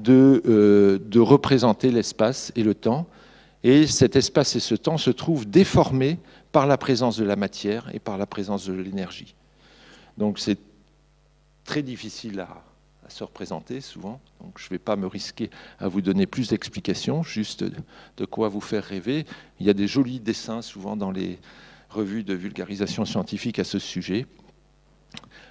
euh, 0.08 0.98
de 0.98 1.20
représenter 1.20 1.90
l'espace 1.90 2.52
et 2.56 2.62
le 2.62 2.74
temps. 2.74 3.06
Et 3.62 3.86
cet 3.86 4.16
espace 4.16 4.56
et 4.56 4.60
ce 4.60 4.74
temps 4.74 4.98
se 4.98 5.10
trouvent 5.10 5.48
déformés 5.48 6.18
par 6.50 6.66
la 6.66 6.76
présence 6.76 7.16
de 7.16 7.24
la 7.24 7.36
matière 7.36 7.88
et 7.94 8.00
par 8.00 8.18
la 8.18 8.26
présence 8.26 8.66
de 8.66 8.72
l'énergie. 8.72 9.36
Donc 10.18 10.38
c'est 10.38 10.58
très 11.64 11.82
difficile 11.82 12.40
à, 12.40 12.62
se 13.08 13.24
représenter 13.24 13.82
souvent. 13.82 14.20
Donc 14.40 14.58
je 14.58 14.64
ne 14.66 14.70
vais 14.70 14.78
pas 14.78 14.96
me 14.96 15.06
risquer 15.06 15.50
à 15.78 15.88
vous 15.88 16.00
donner 16.00 16.26
plus 16.26 16.48
d'explications, 16.48 17.22
juste 17.22 17.62
de 17.62 18.24
quoi 18.24 18.48
vous 18.48 18.62
faire 18.62 18.84
rêver. 18.84 19.26
Il 19.60 19.66
y 19.66 19.70
a 19.70 19.74
des 19.74 19.86
jolis 19.86 20.18
dessins 20.18 20.62
souvent 20.62 20.96
dans 20.96 21.10
les 21.10 21.38
revues 21.90 22.24
de 22.24 22.32
vulgarisation 22.32 23.04
scientifique 23.04 23.58
à 23.58 23.64
ce 23.64 23.78
sujet. 23.78 24.26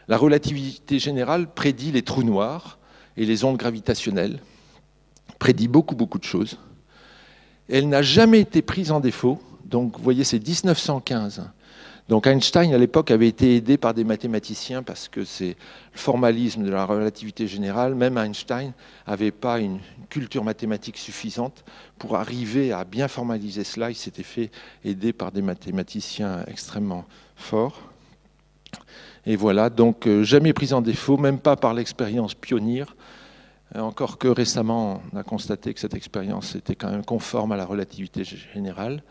La 0.08 0.18
relativité 0.18 0.98
générale 0.98 1.54
prédit 1.54 1.92
les 1.92 2.02
trous 2.02 2.24
noirs 2.24 2.80
et 3.16 3.26
les 3.26 3.44
ondes 3.44 3.58
gravitationnelles, 3.58 4.40
prédit 5.38 5.68
beaucoup, 5.68 5.96
beaucoup 5.96 6.20
de 6.20 6.24
choses. 6.24 6.58
Elle 7.70 7.90
n'a 7.90 8.02
jamais 8.02 8.40
été 8.40 8.62
prise 8.62 8.92
en 8.92 9.00
défaut. 9.00 9.42
Donc, 9.66 9.98
vous 9.98 10.04
voyez, 10.04 10.24
c'est 10.24 10.40
1915. 10.40 11.50
Donc, 12.12 12.28
Einstein, 12.28 12.74
à 12.74 12.78
l'époque, 12.78 13.10
avait 13.10 13.30
été 13.30 13.56
aidé 13.56 13.78
par 13.78 13.94
des 13.94 14.04
mathématiciens 14.04 14.84
parce 14.84 15.08
que 15.08 15.24
c'est 15.24 15.56
le 15.94 15.98
formalisme 15.98 16.62
de 16.62 16.70
la 16.70 16.84
relativité 16.84 17.48
générale. 17.48 17.96
Même 17.96 18.18
Einstein 18.18 18.74
n'avait 19.08 19.32
pas 19.32 19.60
une 19.62 19.80
culture 20.10 20.44
mathématique 20.44 20.98
suffisante 20.98 21.64
pour 21.98 22.18
arriver 22.18 22.74
à 22.74 22.84
bien 22.84 23.08
formaliser 23.08 23.64
cela. 23.64 23.92
Il 23.92 23.96
s'était 23.96 24.24
fait 24.24 24.52
aider 24.84 25.14
par 25.14 25.32
des 25.32 25.42
mathématiciens 25.42 26.44
extrêmement 26.48 27.06
forts. 27.38 27.82
Et 29.26 29.38
voilà, 29.38 29.70
donc 29.70 30.06
euh, 30.06 30.26
jamais 30.26 30.52
prise 30.52 30.74
en 30.74 30.82
défaut, 30.82 31.16
même 31.16 31.40
pas 31.40 31.56
par 31.56 31.74
l'expérience 31.74 32.34
pionnière, 32.34 32.94
euh, 33.78 33.80
encore 33.80 34.18
que 34.18 34.28
récemment 34.28 35.02
on 35.14 35.18
a 35.18 35.24
constaté 35.24 35.74
que 35.74 35.80
cette 35.80 35.94
expérience 35.94 36.56
était 36.56 36.76
quand 36.76 36.92
même 36.92 37.06
conforme 37.06 37.54
à 37.54 37.56
la 37.56 37.66
relativité 37.66 38.26
générale. 38.26 39.02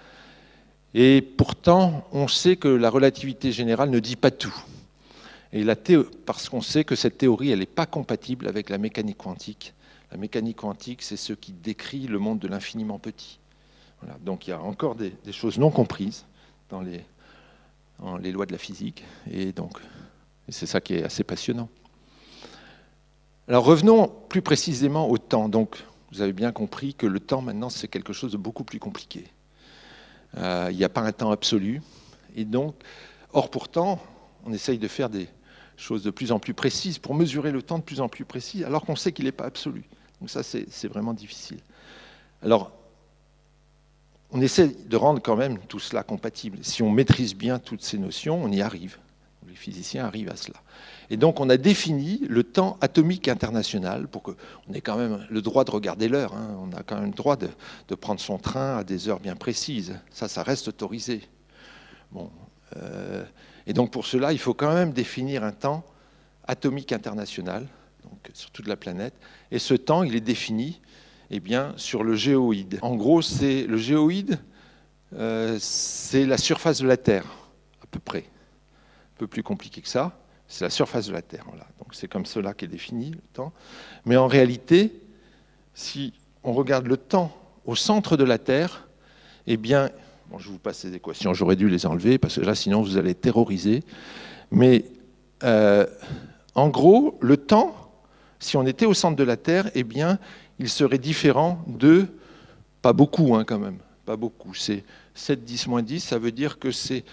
Et 0.95 1.22
pourtant, 1.22 2.05
on 2.12 2.26
sait 2.26 2.57
que 2.57 2.68
la 2.68 2.91
relativité 2.91 3.53
générale 3.53 3.91
ne 3.91 4.01
dit 4.01 4.16
pas 4.16 4.30
tout. 4.30 4.55
Parce 6.26 6.49
qu'on 6.49 6.61
sait 6.61 6.84
que 6.84 6.95
cette 6.95 7.18
théorie, 7.18 7.57
n'est 7.57 7.66
pas 7.66 7.86
compatible 7.86 8.49
avec 8.49 8.70
la 8.70 8.78
mécanique 8.78 9.18
quantique. 9.18 9.74
La 10.11 10.18
mécanique 10.18 10.57
quantique, 10.59 11.03
c'est 11.03 11.16
ce 11.16 11.32
qui 11.32 11.53
décrit 11.53 12.07
le 12.07 12.18
monde 12.18 12.38
de 12.38 12.49
l'infiniment 12.49 12.99
petit. 12.99 13.38
Donc 14.24 14.47
il 14.47 14.51
y 14.51 14.53
a 14.53 14.61
encore 14.61 14.95
des, 14.95 15.12
choses 15.32 15.59
non 15.59 15.70
comprises 15.70 16.24
dans 16.68 16.80
les, 16.80 17.05
les 18.20 18.32
lois 18.32 18.47
de 18.47 18.53
la 18.53 18.59
physique. 18.59 19.05
Et 19.30 19.53
donc, 19.53 19.78
c'est 20.49 20.66
ça 20.66 20.80
qui 20.80 20.95
est 20.95 21.05
assez 21.05 21.22
passionnant. 21.22 21.68
Alors 23.47 23.64
revenons 23.64 24.09
plus 24.28 24.43
précisément 24.43 25.09
au 25.09 25.18
temps. 25.18 25.49
Donc, 25.49 25.76
vous 26.12 26.22
avez 26.22 26.32
bien 26.32 26.51
compris 26.51 26.95
que 26.95 27.07
le 27.07 27.20
temps 27.20 27.43
maintenant, 27.43 27.70
c'est 27.70 27.88
quelque 27.88 28.12
chose 28.12 28.32
de 28.32 28.36
beaucoup 28.36 28.64
plus 28.64 28.78
compliqué. 28.78 29.24
Euh, 30.37 30.68
il 30.70 30.76
n'y 30.76 30.85
a 30.85 30.89
pas 30.89 31.03
un 31.03 31.12
temps 31.12 31.31
absolu. 31.31 31.83
Et 32.37 32.45
donc, 32.45 32.74
or 33.33 33.51
pourtant, 33.51 34.01
on 34.45 34.53
essaye 34.53 34.78
de 34.78 34.89
faire 34.89 35.11
des 35.11 35.28
choses 35.76 36.03
de 36.03 36.11
plus 36.11 36.31
en 36.33 36.39
plus 36.39 36.55
précises 36.55 36.99
pour 36.99 37.14
mesurer 37.14 37.51
le 37.51 37.62
temps 37.62 37.78
de 37.78 37.85
plus 37.85 38.01
en 38.01 38.09
plus 38.09 38.24
précis, 38.24 38.64
alors 38.64 38.85
qu'on 38.85 38.97
sait 38.97 39.12
qu'il 39.12 39.24
n'est 39.24 39.33
pas 39.33 39.47
absolu. 39.47 39.85
Donc 40.20 40.31
ça, 40.31 40.43
c'est 40.43 40.89
vraiment 40.89 41.14
difficile. 41.14 41.61
Alors, 42.43 42.72
on 44.31 44.41
essaie 44.41 44.68
de 44.68 44.97
rendre 44.97 45.20
quand 45.20 45.37
même 45.37 45.59
tout 45.59 45.81
cela 45.81 46.03
compatible. 46.03 46.59
Si 46.62 46.83
on 46.83 46.91
maîtrise 46.91 47.35
bien 47.35 47.59
toutes 47.59 47.83
ces 47.83 47.99
notions, 47.99 48.43
on 48.43 48.53
y 48.53 48.61
arrive. 48.61 48.99
Les 49.51 49.57
physiciens 49.57 50.05
arrivent 50.05 50.30
à 50.30 50.36
cela. 50.36 50.59
Et 51.11 51.16
donc 51.16 51.40
on 51.40 51.51
a 51.51 51.57
défini 51.57 52.22
le 52.28 52.44
temps 52.44 52.78
atomique 52.80 53.26
international 53.26 54.07
pour 54.07 54.22
qu'on 54.22 54.34
ait 54.72 54.80
quand 54.80 54.96
même 54.96 55.26
le 55.28 55.42
droit 55.42 55.64
de 55.64 55.72
regarder 55.72 56.09
l'heure. 56.09 56.34
Hein. 56.34 56.57
On 56.61 56.72
a 56.76 56.84
quand 56.84 56.94
même 56.94 57.11
le 57.11 57.16
droit 57.16 57.36
de, 57.36 57.48
prendre 57.96 58.20
son 58.20 58.38
train 58.38 58.78
à 58.78 58.84
des 58.84 59.09
heures 59.09 59.20
bien 59.20 59.34
précises. 59.34 59.98
Ça, 60.11 60.28
ça 60.28 60.44
reste 60.44 60.68
autorisé. 60.68 61.22
Euh, 62.76 63.24
et 63.66 63.72
donc 63.72 63.90
pour 63.90 64.07
cela, 64.07 64.32
il 64.32 64.38
faut 64.38 64.55
quand 64.55 64.72
même 64.72 64.92
définir 64.92 65.42
un 65.42 65.53
temps 65.53 65.84
atomique 66.46 66.92
international. 66.92 67.66
Donc 68.05 68.30
sur 68.32 68.51
toute 68.51 68.68
la 68.68 68.76
planète. 68.76 69.14
Et 69.51 69.59
ce 69.59 69.74
temps, 69.74 70.05
il 70.05 70.14
est 70.14 70.20
défini 70.20 70.80
eh 71.30 71.40
bien, 71.40 71.74
sur 71.76 72.05
le 72.05 72.14
géoïde. 72.14 72.78
En 72.82 72.96
gros, 72.96 73.22
c'est 73.22 73.64
le 73.64 73.76
géoïde, 73.76 74.38
euh, 75.14 75.57
c'est 75.61 76.26
la 76.26 76.38
surface 76.38 76.80
de 76.80 76.86
la 76.86 76.96
Terre, 76.96 77.24
à 77.82 77.86
peu 77.86 78.01
près. 78.01 78.24
Peu 79.20 79.26
plus 79.26 79.42
compliqué 79.42 79.82
que 79.82 79.88
ça. 79.88 80.18
C'est 80.48 80.64
la 80.64 80.70
surface 80.70 81.08
de 81.08 81.12
la 81.12 81.20
Terre. 81.20 81.44
Voilà. 81.46 81.66
Donc 81.78 81.88
c'est 81.92 82.08
comme 82.08 82.24
cela 82.24 82.54
qu'est 82.54 82.66
défini 82.66 83.10
le 83.10 83.20
temps. 83.34 83.52
Mais 84.06 84.16
en 84.16 84.26
réalité, 84.26 84.98
si 85.74 86.14
on 86.42 86.54
regarde 86.54 86.86
le 86.86 86.96
temps 86.96 87.30
au 87.66 87.76
centre 87.76 88.16
de 88.16 88.24
la 88.24 88.38
Terre, 88.38 88.88
eh 89.46 89.58
bien, 89.58 89.90
je 90.38 90.48
vous 90.48 90.58
passe 90.58 90.78
ces 90.78 90.94
équations, 90.94 91.34
j'aurais 91.34 91.56
dû 91.56 91.68
les 91.68 91.84
enlever 91.84 92.16
parce 92.16 92.36
que 92.36 92.40
là, 92.40 92.54
sinon, 92.54 92.80
vous 92.80 92.96
allez 92.96 93.14
terroriser. 93.14 93.82
Mais 94.50 94.86
euh, 95.44 95.84
en 96.54 96.70
gros, 96.70 97.18
le 97.20 97.36
temps, 97.36 97.92
si 98.38 98.56
on 98.56 98.64
était 98.64 98.86
au 98.86 98.94
centre 98.94 99.16
de 99.16 99.24
la 99.24 99.36
Terre, 99.36 99.70
eh 99.74 99.84
bien, 99.84 100.18
il 100.58 100.70
serait 100.70 100.96
différent 100.96 101.62
de, 101.66 102.06
pas 102.80 102.94
beaucoup 102.94 103.34
hein, 103.34 103.44
quand 103.44 103.58
même, 103.58 103.80
pas 104.06 104.16
beaucoup, 104.16 104.54
c'est 104.54 104.82
7, 105.14 105.44
10, 105.44 105.66
moins 105.66 105.82
10, 105.82 106.00
ça 106.00 106.18
veut 106.18 106.32
dire 106.32 106.58
que 106.58 106.70
c'est, 106.70 107.04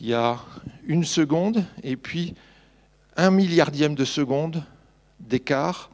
il 0.00 0.08
y 0.08 0.14
a 0.14 0.38
une 0.86 1.04
seconde 1.04 1.64
et 1.82 1.96
puis 1.96 2.34
un 3.16 3.30
milliardième 3.30 3.94
de 3.94 4.04
seconde 4.04 4.62
d'écart 5.20 5.90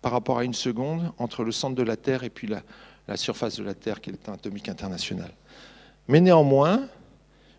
par 0.00 0.12
rapport 0.12 0.38
à 0.38 0.44
une 0.44 0.54
seconde 0.54 1.12
entre 1.18 1.44
le 1.44 1.52
centre 1.52 1.76
de 1.76 1.82
la 1.82 1.96
Terre 1.96 2.24
et 2.24 2.30
puis 2.30 2.48
la, 2.48 3.16
surface 3.16 3.56
de 3.56 3.64
la 3.64 3.74
Terre, 3.74 4.00
qui 4.00 4.10
est 4.10 4.14
temps 4.14 4.32
atomique 4.32 4.68
international. 4.68 5.30
Mais 6.08 6.20
néanmoins, 6.20 6.86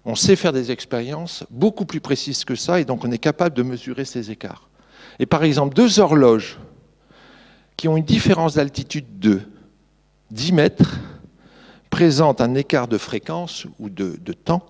on 0.04 0.16
sait 0.16 0.36
faire 0.36 0.52
des 0.52 0.72
expériences 0.72 1.46
beaucoup 1.50 1.86
plus 1.86 2.02
précises 2.02 2.44
que 2.44 2.56
ça, 2.56 2.80
et 2.80 2.86
donc 2.86 3.06
on 3.06 3.12
est 3.12 3.18
capable 3.18 3.56
de 3.56 3.64
mesurer 3.64 4.04
ces 4.04 4.32
écarts. 4.32 4.70
Et 5.20 5.26
par 5.26 5.44
exemple, 5.44 5.76
deux 5.76 6.00
horloges 6.00 6.58
qui 7.78 7.88
ont 7.88 7.96
une 7.96 8.04
différence 8.04 8.56
d'altitude 8.56 9.20
de 9.20 9.42
10 10.32 10.52
mètres 10.54 11.00
présentent 11.90 12.42
un 12.42 12.56
écart 12.56 12.88
de 12.88 12.98
fréquence 12.98 13.68
ou 13.80 13.90
de 13.90 14.34
temps 14.34 14.66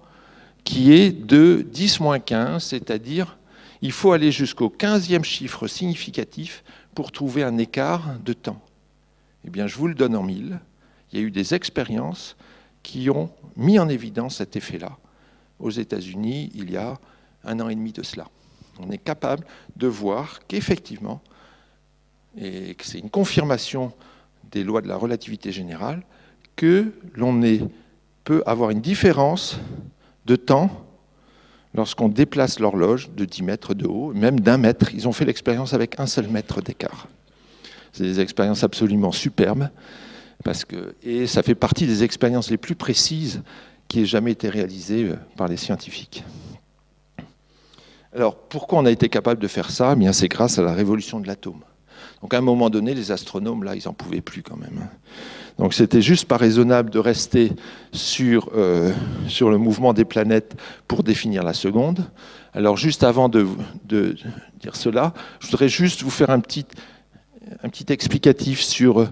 qui 0.64 0.94
est 0.94 1.12
de 1.12 1.66
10-15, 1.74 2.60
c'est-à-dire 2.60 3.38
il 3.82 3.92
faut 3.92 4.14
aller 4.14 4.32
jusqu'au 4.32 4.70
15e 4.70 5.24
chiffre 5.24 5.68
significatif 5.68 6.64
pour 6.96 7.12
trouver 7.12 7.44
un 7.44 7.58
écart 7.58 8.18
de 8.24 8.34
temps. 8.34 8.62
Eh 9.46 9.50
bien, 9.50 9.68
je 9.68 9.76
vous 9.76 9.88
le 9.88 9.96
donne 9.96 10.16
en 10.16 10.24
mille. 10.24 10.60
Il 11.12 11.20
y 11.20 11.22
a 11.22 11.26
eu 11.26 11.32
des 11.32 11.54
expériences 11.54 12.38
qui 12.82 13.10
ont 13.10 13.30
mis 13.56 13.80
en 13.80 13.90
évidence 13.90 14.38
cet 14.38 14.56
effet-là 14.56 14.98
aux 15.60 15.70
États-Unis 15.70 16.52
il 16.56 16.72
y 16.72 16.78
a 16.78 16.98
un 17.44 17.60
an 17.60 17.70
et 17.70 17.76
demi 17.76 17.92
de 17.92 18.04
cela. 18.04 18.28
On 18.80 18.90
est 18.92 18.98
capable 18.98 19.46
de 19.76 19.88
voir 19.88 20.40
qu'effectivement, 20.48 21.22
et 22.38 22.76
que 22.76 22.86
c'est 22.86 23.00
une 23.00 23.10
confirmation 23.10 23.94
des 24.52 24.64
lois 24.64 24.82
de 24.82 24.88
la 24.88 24.96
relativité 24.96 25.52
générale, 25.52 26.04
que 26.56 26.94
l'on 27.16 27.40
peut 28.24 28.44
avoir 28.46 28.70
une 28.70 28.82
différence 28.82 29.58
de 30.26 30.36
temps 30.36 30.86
lorsqu'on 31.74 32.10
déplace 32.10 32.60
l'horloge 32.60 33.10
de 33.12 33.26
10 33.26 33.44
mètres 33.44 33.74
de 33.74 33.88
haut, 33.88 34.14
même 34.14 34.40
d'un 34.40 34.58
mètre. 34.58 34.94
Ils 34.94 35.08
ont 35.08 35.12
fait 35.12 35.26
l'expérience 35.26 35.74
avec 35.74 36.00
un 36.00 36.06
seul 36.06 36.28
mètre 36.28 36.62
d'écart. 36.62 37.08
C'est 37.92 38.04
des 38.04 38.20
expériences 38.20 38.64
absolument 38.64 39.12
superbes, 39.12 39.70
parce 40.44 40.66
que, 40.66 40.96
et 41.04 41.28
ça 41.28 41.44
fait 41.44 41.56
partie 41.56 41.88
des 41.88 42.04
expériences 42.04 42.50
les 42.50 42.58
plus 42.58 42.76
précises 42.76 43.42
qui 43.88 44.02
aient 44.02 44.06
jamais 44.06 44.32
été 44.32 44.50
réalisées 44.50 45.10
euh, 45.10 45.16
par 45.38 45.48
les 45.48 45.58
scientifiques. 45.58 46.24
Alors, 48.16 48.36
pourquoi 48.36 48.80
on 48.80 48.86
a 48.86 48.92
été 48.92 49.10
capable 49.10 49.42
de 49.42 49.48
faire 49.48 49.72
ça? 49.72 49.96
Eh 50.00 50.14
C'est 50.14 50.28
grâce 50.28 50.60
à 50.60 50.64
la 50.64 50.74
révolution 50.74 51.20
de 51.20 51.28
l'atome. 51.28 51.62
Donc, 52.24 52.34
à 52.34 52.38
un 52.38 52.42
moment 52.42 52.70
donné, 52.70 52.94
les 52.94 53.12
astronomes, 53.12 53.66
là, 53.66 53.76
ils 53.76 53.84
n'en 53.86 53.94
pouvaient 53.94 54.22
plus 54.22 54.44
quand 54.44 54.56
même. 54.56 54.80
Hein. 54.82 54.90
Donc, 55.60 55.74
c'était 55.74 56.02
juste 56.02 56.26
pas 56.26 56.38
raisonnable 56.38 56.90
de 56.90 56.98
rester 56.98 57.52
sur, 57.92 58.50
euh, 58.56 58.94
sur 59.28 59.50
le 59.50 59.58
mouvement 59.58 59.92
des 59.92 60.06
planètes 60.06 60.56
pour 60.88 61.04
définir 61.04 61.44
la 61.44 61.54
seconde. 61.54 62.06
Alors, 62.54 62.78
juste 62.78 63.04
avant 63.04 63.28
de, 63.28 63.46
dire 63.90 64.78
cela, 64.78 65.14
je 65.42 65.48
voudrais 65.48 65.68
juste 65.68 66.02
vous 66.02 66.10
faire 66.10 66.30
un 66.30 66.40
petit, 66.40 66.66
un 67.62 67.68
petit 67.68 67.92
explicatif 67.92 68.62
sur 68.62 69.10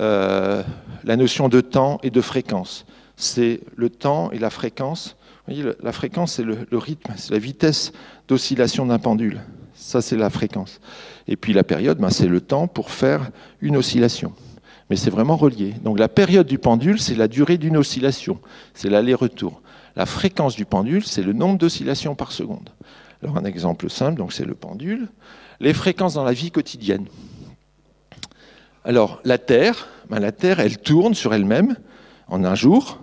euh, 0.00 0.62
la 1.04 1.16
notion 1.16 1.50
de 1.50 1.60
temps 1.60 1.98
et 2.02 2.08
de 2.08 2.22
fréquence. 2.22 2.86
C'est 3.16 3.60
le 3.76 3.90
temps 3.90 4.30
et 4.30 4.38
la 4.38 4.48
fréquence. 4.48 5.18
Vous 5.46 5.54
voyez, 5.54 5.72
la 5.82 5.92
fréquence, 5.92 6.32
c'est 6.32 6.42
le, 6.42 6.66
rythme, 6.72 7.12
c'est 7.16 7.32
la 7.32 7.38
vitesse 7.38 7.92
d'oscillation 8.28 8.86
d'un 8.86 8.98
pendule. 8.98 9.42
Ça, 9.74 10.00
c'est 10.00 10.16
la 10.16 10.30
fréquence. 10.30 10.80
Et 11.28 11.36
puis 11.36 11.52
la 11.52 11.64
période, 11.64 11.98
ben, 11.98 12.10
c'est 12.10 12.28
le 12.28 12.40
temps 12.40 12.68
pour 12.68 12.90
faire 12.90 13.30
une 13.60 13.76
oscillation. 13.76 14.32
Mais 14.88 14.96
c'est 14.96 15.10
vraiment 15.10 15.36
relié. 15.36 15.74
Donc 15.82 15.98
la 15.98 16.08
période 16.08 16.46
du 16.46 16.58
pendule, 16.58 17.00
c'est 17.00 17.16
la 17.16 17.28
durée 17.28 17.58
d'une 17.58 17.76
oscillation. 17.76 18.38
C'est 18.74 18.88
l'aller-retour. 18.88 19.62
La 19.96 20.06
fréquence 20.06 20.54
du 20.54 20.64
pendule, 20.64 21.04
c'est 21.04 21.22
le 21.22 21.32
nombre 21.32 21.58
d'oscillations 21.58 22.14
par 22.14 22.32
seconde. 22.32 22.70
Alors 23.22 23.38
un 23.38 23.44
exemple 23.44 23.90
simple, 23.90 24.18
donc 24.18 24.32
c'est 24.32 24.44
le 24.44 24.54
pendule. 24.54 25.08
Les 25.58 25.72
fréquences 25.72 26.14
dans 26.14 26.24
la 26.24 26.32
vie 26.32 26.50
quotidienne. 26.50 27.06
Alors, 28.84 29.20
la 29.24 29.38
Terre, 29.38 29.88
ben, 30.08 30.20
la 30.20 30.30
Terre, 30.30 30.60
elle 30.60 30.78
tourne 30.78 31.14
sur 31.14 31.34
elle-même 31.34 31.76
en 32.28 32.44
un 32.44 32.54
jour, 32.54 33.00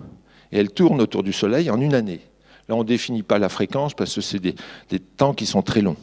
et 0.53 0.59
elle 0.59 0.69
tourne 0.69 1.01
autour 1.01 1.23
du 1.23 1.33
Soleil 1.33 1.69
en 1.69 1.81
une 1.81 1.93
année. 1.93 2.21
Là, 2.69 2.75
on 2.75 2.79
ne 2.79 2.87
définit 2.87 3.23
pas 3.23 3.39
la 3.39 3.49
fréquence 3.49 3.93
parce 3.93 4.15
que 4.15 4.21
c'est 4.21 4.39
des, 4.39 4.55
temps 5.17 5.33
qui 5.33 5.45
sont 5.45 5.61
très 5.61 5.81
longs. 5.81 5.97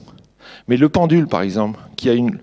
Mais 0.69 0.77
le 0.77 0.89
pendule, 0.89 1.27
par 1.27 1.43
exemple, 1.43 1.81
qui 1.97 2.09
a 2.09 2.15
une 2.15 2.41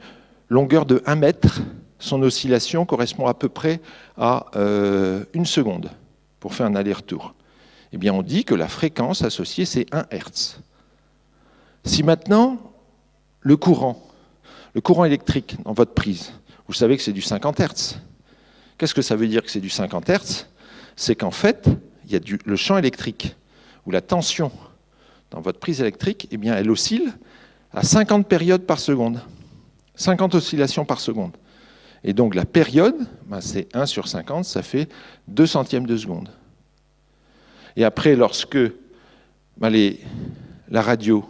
longueur 0.49 0.85
de 0.85 1.01
1 1.05 1.15
mètre, 1.15 1.61
son 1.99 2.21
oscillation 2.21 2.85
correspond 2.85 3.25
à 3.25 3.33
peu 3.33 3.49
près 3.49 3.81
à 4.17 4.45
euh, 4.55 5.23
une 5.33 5.45
seconde 5.45 5.89
pour 6.39 6.53
faire 6.53 6.67
un 6.67 6.75
aller-retour. 6.75 7.33
Eh 7.91 7.97
bien, 7.97 8.13
on 8.13 8.21
dit 8.21 8.43
que 8.43 8.55
la 8.55 8.67
fréquence 8.67 9.23
associée, 9.23 9.65
c'est 9.65 9.85
1 9.93 10.05
Hertz. 10.11 10.59
Si 11.85 12.03
maintenant, 12.03 12.59
le 13.41 13.55
courant, 13.55 14.07
le 14.73 14.81
courant 14.81 15.05
électrique 15.05 15.57
dans 15.63 15.73
votre 15.73 15.93
prise, 15.93 16.33
vous 16.67 16.73
savez 16.73 16.97
que 16.97 17.03
c'est 17.03 17.13
du 17.13 17.21
50 17.21 17.59
Hz. 17.61 17.95
Qu'est-ce 18.77 18.93
que 18.93 19.01
ça 19.01 19.15
veut 19.15 19.27
dire 19.27 19.41
que 19.41 19.49
c'est 19.49 19.61
du 19.61 19.69
50 19.69 20.09
Hz 20.09 20.47
C'est 20.95 21.15
qu'en 21.15 21.31
fait, 21.31 21.67
il 22.05 22.11
y 22.11 22.15
a 22.15 22.19
le 22.45 22.55
champ 22.55 22.77
électrique 22.77 23.35
ou 23.85 23.91
la 23.91 24.01
tension 24.01 24.51
dans 25.31 25.41
votre 25.41 25.59
prise 25.59 25.81
électrique, 25.81 26.27
eh 26.31 26.37
bien, 26.37 26.55
elle 26.55 26.69
oscille 26.69 27.13
à 27.73 27.83
50 27.83 28.27
périodes 28.27 28.63
par 28.63 28.79
seconde. 28.79 29.21
50 29.95 30.35
oscillations 30.35 30.85
par 30.85 30.99
seconde. 30.99 31.35
Et 32.03 32.13
donc 32.13 32.35
la 32.35 32.45
période, 32.45 32.95
ben, 33.25 33.41
c'est 33.41 33.67
1 33.75 33.85
sur 33.85 34.07
50, 34.07 34.45
ça 34.45 34.61
fait 34.61 34.87
2 35.27 35.45
centièmes 35.45 35.87
de 35.87 35.97
seconde. 35.97 36.29
Et 37.75 37.83
après, 37.83 38.15
lorsque 38.15 38.59
ben, 39.57 39.93
la 40.69 40.81
radio 40.81 41.25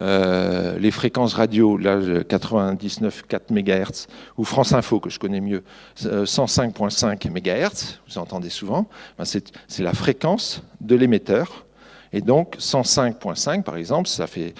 euh, 0.00 0.78
les 0.78 0.90
fréquences 0.90 1.34
radio, 1.34 1.76
là 1.76 1.98
99,4 1.98 3.50
MHz, 3.50 4.06
ou 4.38 4.44
France 4.44 4.72
Info, 4.72 5.00
que 5.00 5.10
je 5.10 5.18
connais 5.18 5.40
mieux, 5.40 5.62
105,5 5.96 7.28
MHz, 7.28 8.00
vous 8.08 8.18
entendez 8.18 8.48
souvent, 8.48 8.88
ben, 9.18 9.24
c'est 9.24 9.82
la 9.82 9.92
fréquence 9.92 10.62
de 10.80 10.94
l'émetteur. 10.94 11.66
Et 12.14 12.22
donc 12.22 12.56
105,5 12.58 13.62
par 13.62 13.76
exemple, 13.76 14.08
ça, 14.08 14.26
fait, 14.26 14.54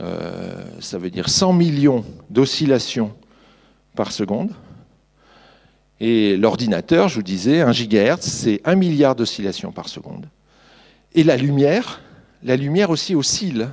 euh, 0.00 0.64
ça 0.80 0.98
veut 0.98 1.10
dire 1.10 1.28
100 1.28 1.52
millions 1.52 2.04
d'oscillations 2.30 3.14
par 3.94 4.12
seconde. 4.12 4.52
Et 6.00 6.36
l'ordinateur, 6.36 7.08
je 7.08 7.16
vous 7.16 7.22
disais, 7.22 7.60
1 7.60 7.72
GHz, 7.72 8.20
c'est 8.20 8.60
1 8.64 8.76
milliard 8.76 9.16
d'oscillations 9.16 9.72
par 9.72 9.88
seconde. 9.88 10.28
Et 11.14 11.24
la 11.24 11.36
lumière, 11.36 12.00
la 12.44 12.56
lumière 12.56 12.90
aussi 12.90 13.14
oscille 13.14 13.68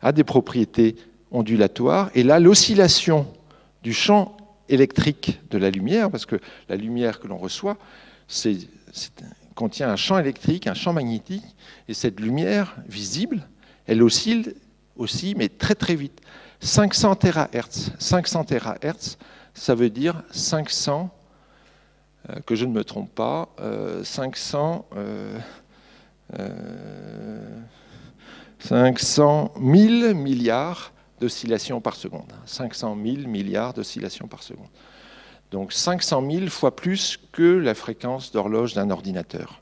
a 0.00 0.10
des 0.10 0.24
propriétés 0.24 0.96
ondulatoires. 1.30 2.10
Et 2.14 2.24
là, 2.24 2.40
l'oscillation 2.40 3.26
du 3.84 3.92
champ 3.92 4.36
électrique 4.68 5.40
de 5.50 5.58
la 5.58 5.70
lumière, 5.70 6.10
parce 6.10 6.26
que 6.26 6.36
la 6.68 6.76
lumière 6.76 7.20
que 7.20 7.28
l'on 7.28 7.38
reçoit 7.38 7.76
contient 9.54 9.90
un 9.90 9.96
champ 9.96 10.18
électrique, 10.18 10.66
un 10.66 10.74
champ 10.74 10.92
magnétique, 10.92 11.44
et 11.88 11.94
cette 11.94 12.18
lumière 12.18 12.76
visible, 12.88 13.46
elle 13.86 14.02
oscille 14.02 14.54
aussi, 14.96 15.34
mais 15.36 15.48
très 15.48 15.74
très 15.74 15.94
vite. 15.94 16.20
500 16.60 17.16
THz. 17.16 17.92
500 17.98 18.44
THz, 18.44 19.16
ça 19.54 19.74
veut 19.74 19.90
dire 19.90 20.22
500, 20.30 21.10
euh, 22.30 22.40
que 22.46 22.54
je 22.54 22.64
ne 22.64 22.72
me 22.72 22.84
trompe 22.84 23.14
pas, 23.14 23.48
500... 24.04 24.86
Euh, 24.96 25.38
500 28.60 29.52
000 29.60 30.14
milliards 30.14 30.92
d'oscillations 31.20 31.80
par 31.80 31.96
seconde. 31.96 32.32
500 32.46 32.96
000 33.04 33.28
milliards 33.28 33.74
d'oscillations 33.74 34.28
par 34.28 34.42
seconde. 34.42 34.68
Donc 35.50 35.72
500 35.72 36.30
000 36.30 36.46
fois 36.46 36.74
plus 36.74 37.18
que 37.32 37.42
la 37.42 37.74
fréquence 37.74 38.32
d'horloge 38.32 38.74
d'un 38.74 38.90
ordinateur. 38.90 39.61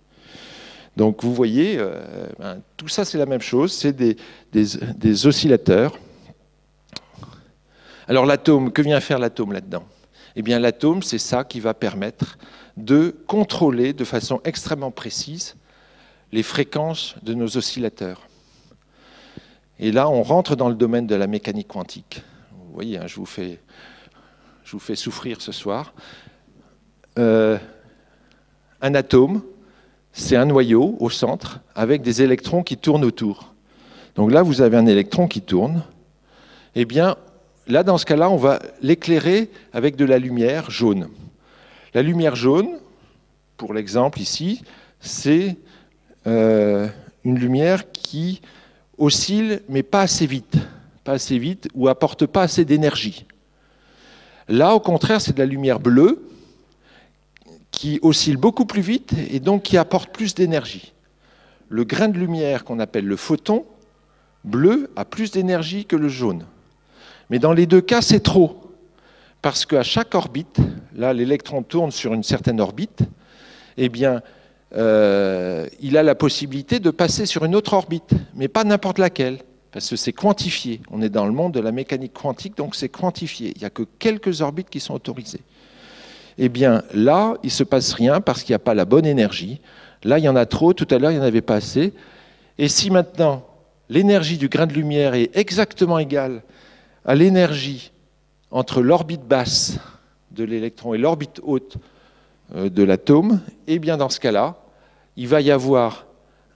Donc 0.96 1.22
vous 1.22 1.34
voyez, 1.34 1.76
euh, 1.78 2.02
ben, 2.38 2.60
tout 2.76 2.88
ça 2.88 3.04
c'est 3.04 3.18
la 3.18 3.26
même 3.26 3.40
chose, 3.40 3.72
c'est 3.72 3.92
des, 3.92 5.26
oscillateurs. 5.26 5.98
Alors 8.08 8.26
l'atome, 8.26 8.72
que 8.72 8.82
vient 8.82 9.00
faire 9.00 9.18
l'atome 9.18 9.52
là-dedans? 9.52 9.84
Eh 10.36 10.42
bien 10.42 10.58
l'atome, 10.58 11.02
c'est 11.02 11.18
ça 11.18 11.44
qui 11.44 11.60
va 11.60 11.74
permettre 11.74 12.38
de 12.76 13.14
contrôler 13.26 13.92
de 13.92 14.04
façon 14.04 14.40
extrêmement 14.44 14.90
précise 14.90 15.56
les 16.32 16.42
fréquences 16.42 17.16
de 17.22 17.34
nos 17.34 17.56
oscillateurs. 17.56 18.26
Et 19.78 19.92
là, 19.92 20.08
on 20.08 20.22
rentre 20.22 20.56
dans 20.56 20.68
le 20.68 20.74
domaine 20.74 21.06
de 21.06 21.14
la 21.14 21.26
mécanique 21.26 21.68
quantique. 21.68 22.22
Vous 22.52 22.72
voyez, 22.74 22.98
hein, 22.98 23.06
je, 23.06 23.16
vous 23.16 23.26
fais, 23.26 23.58
je 24.64 24.72
vous 24.72 24.78
fais 24.78 24.94
souffrir 24.94 25.40
ce 25.40 25.52
soir. 25.52 25.94
Euh, 27.18 27.58
un 28.82 28.94
atome, 28.94 29.42
c'est 30.12 30.36
un 30.36 30.46
noyau 30.46 30.96
au 31.00 31.10
centre 31.10 31.60
avec 31.74 32.02
des 32.02 32.22
électrons 32.22 32.62
qui 32.62 32.76
tournent 32.76 33.04
autour. 33.04 33.54
Donc 34.16 34.32
là, 34.32 34.42
vous 34.42 34.60
avez 34.60 34.76
un 34.76 34.86
électron 34.86 35.28
qui 35.28 35.40
tourne. 35.40 35.82
Eh 36.74 36.84
bien, 36.84 37.16
là, 37.66 37.82
dans 37.82 37.98
ce 37.98 38.06
cas-là, 38.06 38.28
on 38.30 38.36
va 38.36 38.58
l'éclairer 38.82 39.50
avec 39.72 39.96
de 39.96 40.04
la 40.04 40.18
lumière 40.18 40.70
jaune. 40.70 41.08
La 41.94 42.02
lumière 42.02 42.36
jaune, 42.36 42.78
pour 43.56 43.74
l'exemple 43.74 44.20
ici, 44.20 44.62
c'est 45.00 45.56
euh, 46.26 46.88
une 47.24 47.38
lumière 47.38 47.90
qui 47.92 48.40
oscille, 48.98 49.60
mais 49.68 49.82
pas 49.82 50.02
assez 50.02 50.26
vite, 50.26 50.56
pas 51.04 51.12
assez 51.12 51.38
vite, 51.38 51.68
ou 51.74 51.88
apporte 51.88 52.26
pas 52.26 52.42
assez 52.42 52.64
d'énergie. 52.64 53.26
Là, 54.48 54.74
au 54.74 54.80
contraire, 54.80 55.20
c'est 55.20 55.32
de 55.32 55.38
la 55.38 55.46
lumière 55.46 55.80
bleue 55.80 56.22
qui 57.80 57.98
oscille 58.02 58.36
beaucoup 58.36 58.66
plus 58.66 58.82
vite 58.82 59.14
et 59.30 59.40
donc 59.40 59.62
qui 59.62 59.78
apporte 59.78 60.10
plus 60.10 60.34
d'énergie. 60.34 60.92
Le 61.70 61.84
grain 61.84 62.08
de 62.08 62.18
lumière 62.18 62.64
qu'on 62.64 62.78
appelle 62.78 63.06
le 63.06 63.16
photon 63.16 63.64
bleu 64.44 64.90
a 64.96 65.06
plus 65.06 65.30
d'énergie 65.30 65.86
que 65.86 65.96
le 65.96 66.10
jaune. 66.10 66.44
Mais 67.30 67.38
dans 67.38 67.54
les 67.54 67.64
deux 67.64 67.80
cas, 67.80 68.02
c'est 68.02 68.20
trop. 68.20 68.70
Parce 69.40 69.64
qu'à 69.64 69.82
chaque 69.82 70.14
orbite, 70.14 70.58
là 70.94 71.14
l'électron 71.14 71.62
tourne 71.62 71.90
sur 71.90 72.12
une 72.12 72.22
certaine 72.22 72.60
orbite, 72.60 73.00
eh 73.78 73.88
bien, 73.88 74.20
euh, 74.76 75.66
il 75.80 75.96
a 75.96 76.02
la 76.02 76.14
possibilité 76.14 76.80
de 76.80 76.90
passer 76.90 77.24
sur 77.24 77.46
une 77.46 77.56
autre 77.56 77.72
orbite, 77.72 78.12
mais 78.34 78.48
pas 78.48 78.64
n'importe 78.64 78.98
laquelle, 78.98 79.38
parce 79.72 79.88
que 79.88 79.96
c'est 79.96 80.12
quantifié. 80.12 80.82
On 80.90 81.00
est 81.00 81.08
dans 81.08 81.24
le 81.24 81.32
monde 81.32 81.54
de 81.54 81.60
la 81.60 81.72
mécanique 81.72 82.12
quantique, 82.12 82.58
donc 82.58 82.74
c'est 82.74 82.90
quantifié. 82.90 83.54
Il 83.56 83.60
n'y 83.60 83.64
a 83.64 83.70
que 83.70 83.84
quelques 83.98 84.42
orbites 84.42 84.68
qui 84.68 84.80
sont 84.80 84.92
autorisées. 84.92 85.40
Eh 86.38 86.48
bien, 86.48 86.82
là, 86.94 87.34
il 87.42 87.46
ne 87.46 87.50
se 87.50 87.64
passe 87.64 87.92
rien 87.92 88.20
parce 88.20 88.42
qu'il 88.42 88.52
n'y 88.52 88.56
a 88.56 88.60
pas 88.60 88.74
la 88.74 88.84
bonne 88.84 89.06
énergie. 89.06 89.60
Là, 90.04 90.18
il 90.18 90.24
y 90.24 90.28
en 90.28 90.36
a 90.36 90.46
trop, 90.46 90.72
tout 90.72 90.86
à 90.90 90.98
l'heure, 90.98 91.10
il 91.10 91.14
n'y 91.14 91.20
en 91.20 91.26
avait 91.26 91.42
pas 91.42 91.56
assez. 91.56 91.92
Et 92.58 92.68
si 92.68 92.90
maintenant, 92.90 93.46
l'énergie 93.88 94.38
du 94.38 94.48
grain 94.48 94.66
de 94.66 94.72
lumière 94.72 95.14
est 95.14 95.36
exactement 95.36 95.98
égale 95.98 96.42
à 97.04 97.14
l'énergie 97.14 97.92
entre 98.50 98.82
l'orbite 98.82 99.24
basse 99.24 99.78
de 100.30 100.44
l'électron 100.44 100.94
et 100.94 100.98
l'orbite 100.98 101.40
haute 101.42 101.76
euh, 102.54 102.68
de 102.68 102.82
l'atome, 102.82 103.40
eh 103.66 103.78
bien 103.78 103.96
dans 103.96 104.08
ce 104.08 104.20
cas-là, 104.20 104.56
il 105.16 105.28
va 105.28 105.40
y 105.40 105.50
avoir 105.50 106.06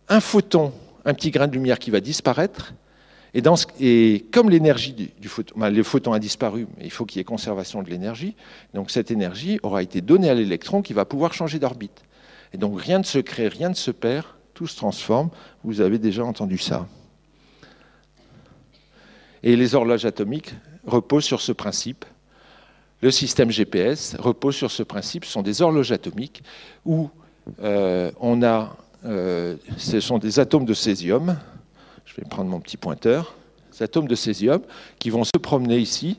un 0.09 0.21
photon, 0.21 0.73
un 1.05 1.15
petit 1.15 1.31
grain 1.31 1.47
de 1.47 1.55
lumière 1.55 1.79
qui 1.79 1.91
va 1.91 2.01
disparaître, 2.01 2.75
et, 3.81 4.27
comme 4.31 4.49
l'énergie 4.49 4.93
du, 4.93 5.29
photon, 5.29 5.55
le 5.69 5.83
photon 5.83 6.13
a 6.13 6.19
disparu, 6.19 6.67
il 6.81 6.91
faut 6.91 7.05
qu'il 7.05 7.19
y 7.19 7.21
ait 7.21 7.25
conservation 7.25 7.83
de 7.83 7.91
l'énergie, 7.91 8.37
donc 8.75 8.91
cette 8.91 9.11
énergie 9.11 9.59
aura 9.63 9.83
été 9.83 10.01
donnée 10.01 10.31
à 10.31 10.35
l'électron 10.35 10.83
qui 10.83 10.93
va 10.93 11.05
pouvoir 11.05 11.35
changer 11.35 11.59
d'orbite. 11.59 12.03
Et 12.53 12.59
donc 12.59 12.81
rien 12.81 12.99
ne 12.99 13.05
se 13.05 13.19
crée, 13.19 13.49
rien 13.49 13.71
ne 13.71 13.75
se 13.75 13.91
perd, 13.91 14.27
tout 14.55 14.69
se 14.69 14.77
transforme, 14.77 15.31
vous 15.65 15.81
avez 15.81 15.99
déjà 15.99 16.25
entendu 16.25 16.59
ça. 16.59 16.87
Et 19.43 19.57
les 19.57 19.75
horloges 19.75 20.05
atomiques 20.05 20.55
reposent 20.87 21.25
sur 21.25 21.41
ce 21.41 21.53
principe. 21.53 22.05
Le 23.03 23.11
système 23.11 23.51
GPS 23.51 24.17
repose 24.19 24.55
sur 24.55 24.71
ce 24.71 24.83
principe. 24.83 25.25
Ce 25.25 25.33
sont 25.33 25.43
des 25.43 25.61
horloges 25.61 25.93
atomiques 25.93 26.43
où 26.87 27.11
euh, 27.63 28.11
on 28.21 28.43
a, 28.43 28.77
euh, 29.05 29.57
ce 29.77 30.01
sont 30.01 30.19
des 30.19 30.39
atomes 30.39 30.65
de 30.65 30.73
césium. 30.73 31.37
Je 32.05 32.15
vais 32.17 32.25
prendre 32.29 32.51
mon 32.51 32.61
petit 32.61 32.77
pointeur. 32.77 33.35
Ces 33.71 33.85
atomes 33.85 34.09
de 34.09 34.15
césium 34.15 34.61
qui 34.99 35.11
vont 35.11 35.25
se 35.25 35.39
promener 35.41 35.79
ici 35.79 36.19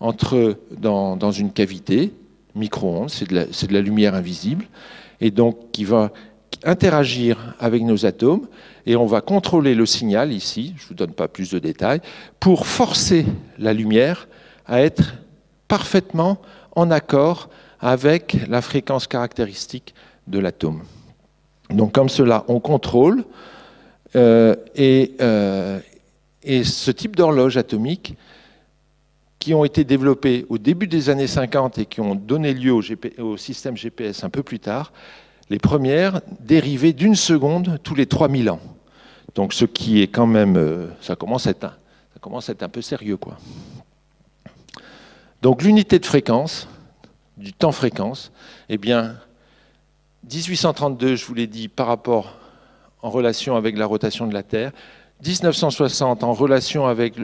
dans, 0.00 1.30
une 1.30 1.52
cavité, 1.52 2.12
micro-ondes, 2.54 3.10
c'est 3.10 3.28
de, 3.28 3.66
de, 3.66 3.72
la 3.72 3.80
lumière 3.80 4.14
invisible, 4.14 4.66
et 5.20 5.30
donc 5.30 5.70
qui 5.72 5.84
va 5.84 6.12
interagir 6.64 7.54
avec 7.58 7.82
nos 7.82 8.06
atomes 8.06 8.46
et 8.86 8.96
on 8.96 9.06
va 9.06 9.20
contrôler 9.20 9.74
le 9.74 9.86
signal 9.86 10.32
ici, 10.32 10.74
je 10.76 10.84
ne 10.84 10.88
vous 10.88 10.94
donne 10.94 11.12
pas 11.12 11.28
plus 11.28 11.50
de 11.50 11.58
détails, 11.58 12.00
pour 12.40 12.66
forcer 12.66 13.24
la 13.58 13.72
lumière 13.72 14.28
à 14.66 14.82
être 14.82 15.14
parfaitement 15.68 16.38
en 16.76 16.90
accord 16.90 17.48
avec 17.80 18.36
la 18.48 18.62
fréquence 18.62 19.06
caractéristique 19.06 19.94
de 20.26 20.38
l'atome. 20.38 20.82
Donc 21.70 21.92
comme 21.92 22.08
cela, 22.08 22.44
on 22.48 22.60
contrôle 22.60 23.24
et, 24.14 25.14
euh, 25.20 25.80
et, 26.42 26.64
ce 26.64 26.90
type 26.90 27.16
d'horloge 27.16 27.56
atomique 27.56 28.14
qui 29.38 29.54
ont 29.54 29.64
été 29.64 29.84
développées 29.84 30.46
au 30.48 30.58
début 30.58 30.86
des 30.86 31.10
années 31.10 31.26
50 31.26 31.78
et 31.78 31.86
qui 31.86 32.00
ont 32.00 32.14
donné 32.14 32.54
lieu 32.54 32.72
au, 32.72 33.36
système 33.36 33.76
GPS 33.76 34.24
un 34.24 34.30
peu 34.30 34.42
plus 34.42 34.60
tard, 34.60 34.92
les 35.50 35.58
premières 35.58 36.20
dérivaient 36.40 36.92
d'une 36.92 37.16
seconde 37.16 37.78
tous 37.82 37.94
les 37.94 38.06
3000 38.06 38.50
ans. 38.50 38.60
Donc 39.34 39.52
ce 39.52 39.64
qui 39.64 40.00
est 40.00 40.06
quand 40.06 40.26
même, 40.26 40.56
euh, 40.56 40.86
ça 41.00 41.16
commence 41.16 41.46
à 41.46 41.50
être 41.50 41.64
un, 41.64 41.74
ça 42.14 42.20
commence 42.20 42.48
à 42.48 42.52
être 42.52 42.62
un 42.62 42.68
peu 42.68 42.82
sérieux. 42.82 43.16
Quoi. 43.16 43.36
Donc 45.42 45.62
l'unité 45.62 45.98
de 45.98 46.06
fréquence, 46.06 46.68
du 47.36 47.52
temps 47.52 47.72
fréquence, 47.72 48.32
eh 48.68 48.78
bien, 48.78 49.16
1832, 50.32 51.16
je 51.16 51.26
vous 51.26 51.34
l'ai 51.34 51.46
dit, 51.46 51.68
par 51.68 51.88
rapport 51.88 52.38
en 53.04 53.10
relation 53.10 53.54
avec 53.54 53.76
la 53.76 53.84
rotation 53.84 54.26
de 54.26 54.32
la 54.32 54.42
Terre, 54.42 54.72
1960 55.24 56.24
en 56.24 56.32
relation 56.32 56.86
avec 56.86 57.14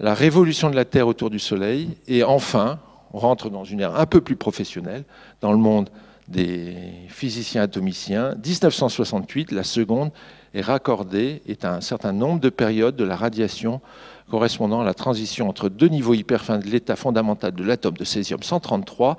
la 0.00 0.12
révolution 0.12 0.70
de 0.70 0.74
la 0.74 0.84
Terre 0.84 1.06
autour 1.06 1.30
du 1.30 1.38
Soleil, 1.38 1.96
et 2.08 2.24
enfin, 2.24 2.80
on 3.12 3.18
rentre 3.18 3.48
dans 3.48 3.62
une 3.62 3.80
ère 3.80 3.94
un 3.94 4.06
peu 4.06 4.20
plus 4.20 4.34
professionnelle, 4.34 5.04
dans 5.40 5.52
le 5.52 5.58
monde 5.58 5.88
des 6.26 6.74
physiciens 7.08 7.62
atomiciens, 7.62 8.34
1968, 8.44 9.52
la 9.52 9.62
seconde 9.62 10.10
est 10.52 10.62
raccordée 10.62 11.42
est 11.46 11.64
un 11.64 11.80
certain 11.80 12.12
nombre 12.12 12.40
de 12.40 12.48
périodes 12.48 12.96
de 12.96 13.04
la 13.04 13.14
radiation 13.14 13.80
correspondant 14.28 14.80
à 14.80 14.84
la 14.84 14.94
transition 14.94 15.48
entre 15.48 15.68
deux 15.68 15.88
niveaux 15.88 16.14
hyperfins 16.14 16.58
de 16.58 16.66
l'état 16.66 16.96
fondamental 16.96 17.52
de 17.52 17.62
l'atome 17.62 17.96
de 17.96 18.04
césium 18.04 18.42
133. 18.42 19.16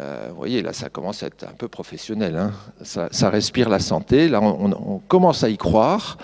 Euh, 0.00 0.28
vous 0.30 0.36
voyez, 0.36 0.62
là, 0.62 0.72
ça 0.72 0.88
commence 0.88 1.22
à 1.22 1.26
être 1.26 1.44
un 1.44 1.52
peu 1.52 1.68
professionnel. 1.68 2.36
Hein. 2.36 2.52
Ça, 2.82 3.30
respire 3.30 3.68
la 3.68 3.78
santé. 3.78 4.28
Là, 4.28 4.40
on, 4.40 4.98
commence 5.08 5.44
à 5.44 5.50
y 5.50 5.56
croire. 5.56 6.18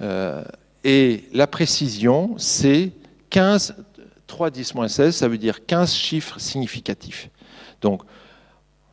Euh, 0.00 0.44
et 0.84 1.24
la 1.32 1.46
précision, 1.46 2.34
c'est 2.38 2.92
15, 3.30 3.74
3, 4.26 4.50
10, 4.50 4.72
16, 4.86 5.16
ça 5.16 5.28
veut 5.28 5.38
dire 5.38 5.66
15 5.66 5.92
chiffres 5.92 6.38
significatifs. 6.38 7.30
Donc, 7.80 8.02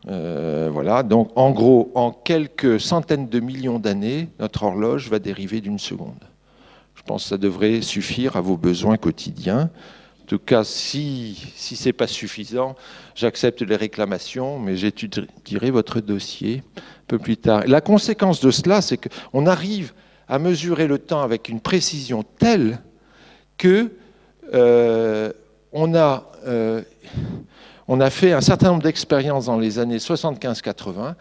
euh, 0.08 0.70
voilà, 0.72 1.04
donc 1.04 1.32
en 1.36 1.52
gros, 1.52 1.92
en 1.96 2.12
quelques 2.12 2.80
centaines 2.80 3.28
de 3.28 3.40
millions 3.40 3.80
d'années, 3.80 4.30
notre 4.40 4.64
horloge 4.64 5.10
va 5.10 5.20
dériver 5.20 5.62
d'une 5.62 5.80
seconde. 5.80 6.24
Je 6.96 7.02
pense 7.04 7.24
que 7.24 7.30
ça 7.30 7.38
devrait 7.38 7.82
suffire 7.82 8.36
à 8.36 8.42
vos 8.42 8.58
besoins 8.58 8.98
quotidiens. 8.98 9.70
En 10.26 10.28
tout 10.28 10.40
cas, 10.40 10.64
si, 10.64 11.52
si 11.56 11.76
ce 11.76 11.90
n'est 11.90 11.94
pas 11.94 12.08
suffisant, 12.08 12.76
j'accepte 13.14 13.62
les 13.62 13.76
réclamations, 13.76 14.58
mais 14.58 14.76
j'étudierai 14.76 15.70
votre 15.70 16.00
dossier 16.00 16.64
un 16.76 16.82
peu 17.06 17.20
plus 17.20 17.38
tard. 17.38 17.62
La 17.68 17.80
conséquence 17.80 18.40
de 18.40 18.50
cela, 18.50 18.82
c'est 18.82 18.98
qu'on 18.98 19.46
arrive 19.46 19.94
à 20.28 20.40
mesurer 20.40 20.88
le 20.88 20.98
temps 20.98 21.22
avec 21.22 21.48
une 21.48 21.62
précision 21.62 22.24
telle 22.40 22.80
que 23.60 23.92
euh, 24.56 25.32
on 25.72 25.94
a... 25.94 26.32
Euh, 26.48 26.82
on 27.88 28.02
a 28.02 28.10
fait 28.10 28.34
un 28.34 28.42
certain 28.42 28.70
nombre 28.70 28.82
d'expériences 28.82 29.46
dans 29.46 29.60
les 29.60 29.78
années 29.78 29.98
75-80 29.98 31.14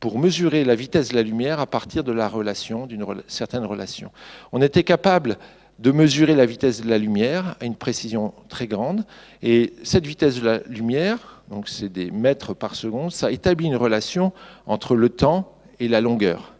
pour 0.00 0.18
mesurer 0.18 0.64
la 0.64 0.74
vitesse 0.74 1.10
de 1.10 1.14
la 1.14 1.22
lumière 1.22 1.60
à 1.60 1.66
partir 1.66 2.04
de 2.04 2.12
la 2.12 2.26
relation, 2.26 2.86
d'une 2.86 3.04
certaine 3.26 3.66
relation. 3.66 4.10
On 4.50 4.62
était 4.62 4.82
capable 4.82 5.36
de 5.78 5.92
mesurer 5.92 6.34
la 6.34 6.46
vitesse 6.46 6.80
de 6.80 6.88
la 6.88 6.98
lumière 6.98 7.56
à 7.60 7.64
une 7.64 7.76
précision 7.76 8.32
très 8.48 8.66
grande, 8.66 9.04
et 9.42 9.74
cette 9.82 10.06
vitesse 10.06 10.40
de 10.40 10.46
la 10.46 10.58
lumière, 10.66 11.42
donc 11.50 11.68
c'est 11.68 11.90
des 11.90 12.10
mètres 12.10 12.54
par 12.54 12.74
seconde, 12.74 13.12
ça 13.12 13.30
établit 13.30 13.66
une 13.66 13.76
relation 13.76 14.32
entre 14.66 14.96
le 14.96 15.08
temps 15.10 15.52
et 15.78 15.88
la 15.88 16.00
longueur. 16.00 16.54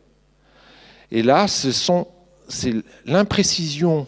Et 1.11 1.23
là, 1.23 1.47
c'est 1.49 2.75
l'imprécision 3.07 4.07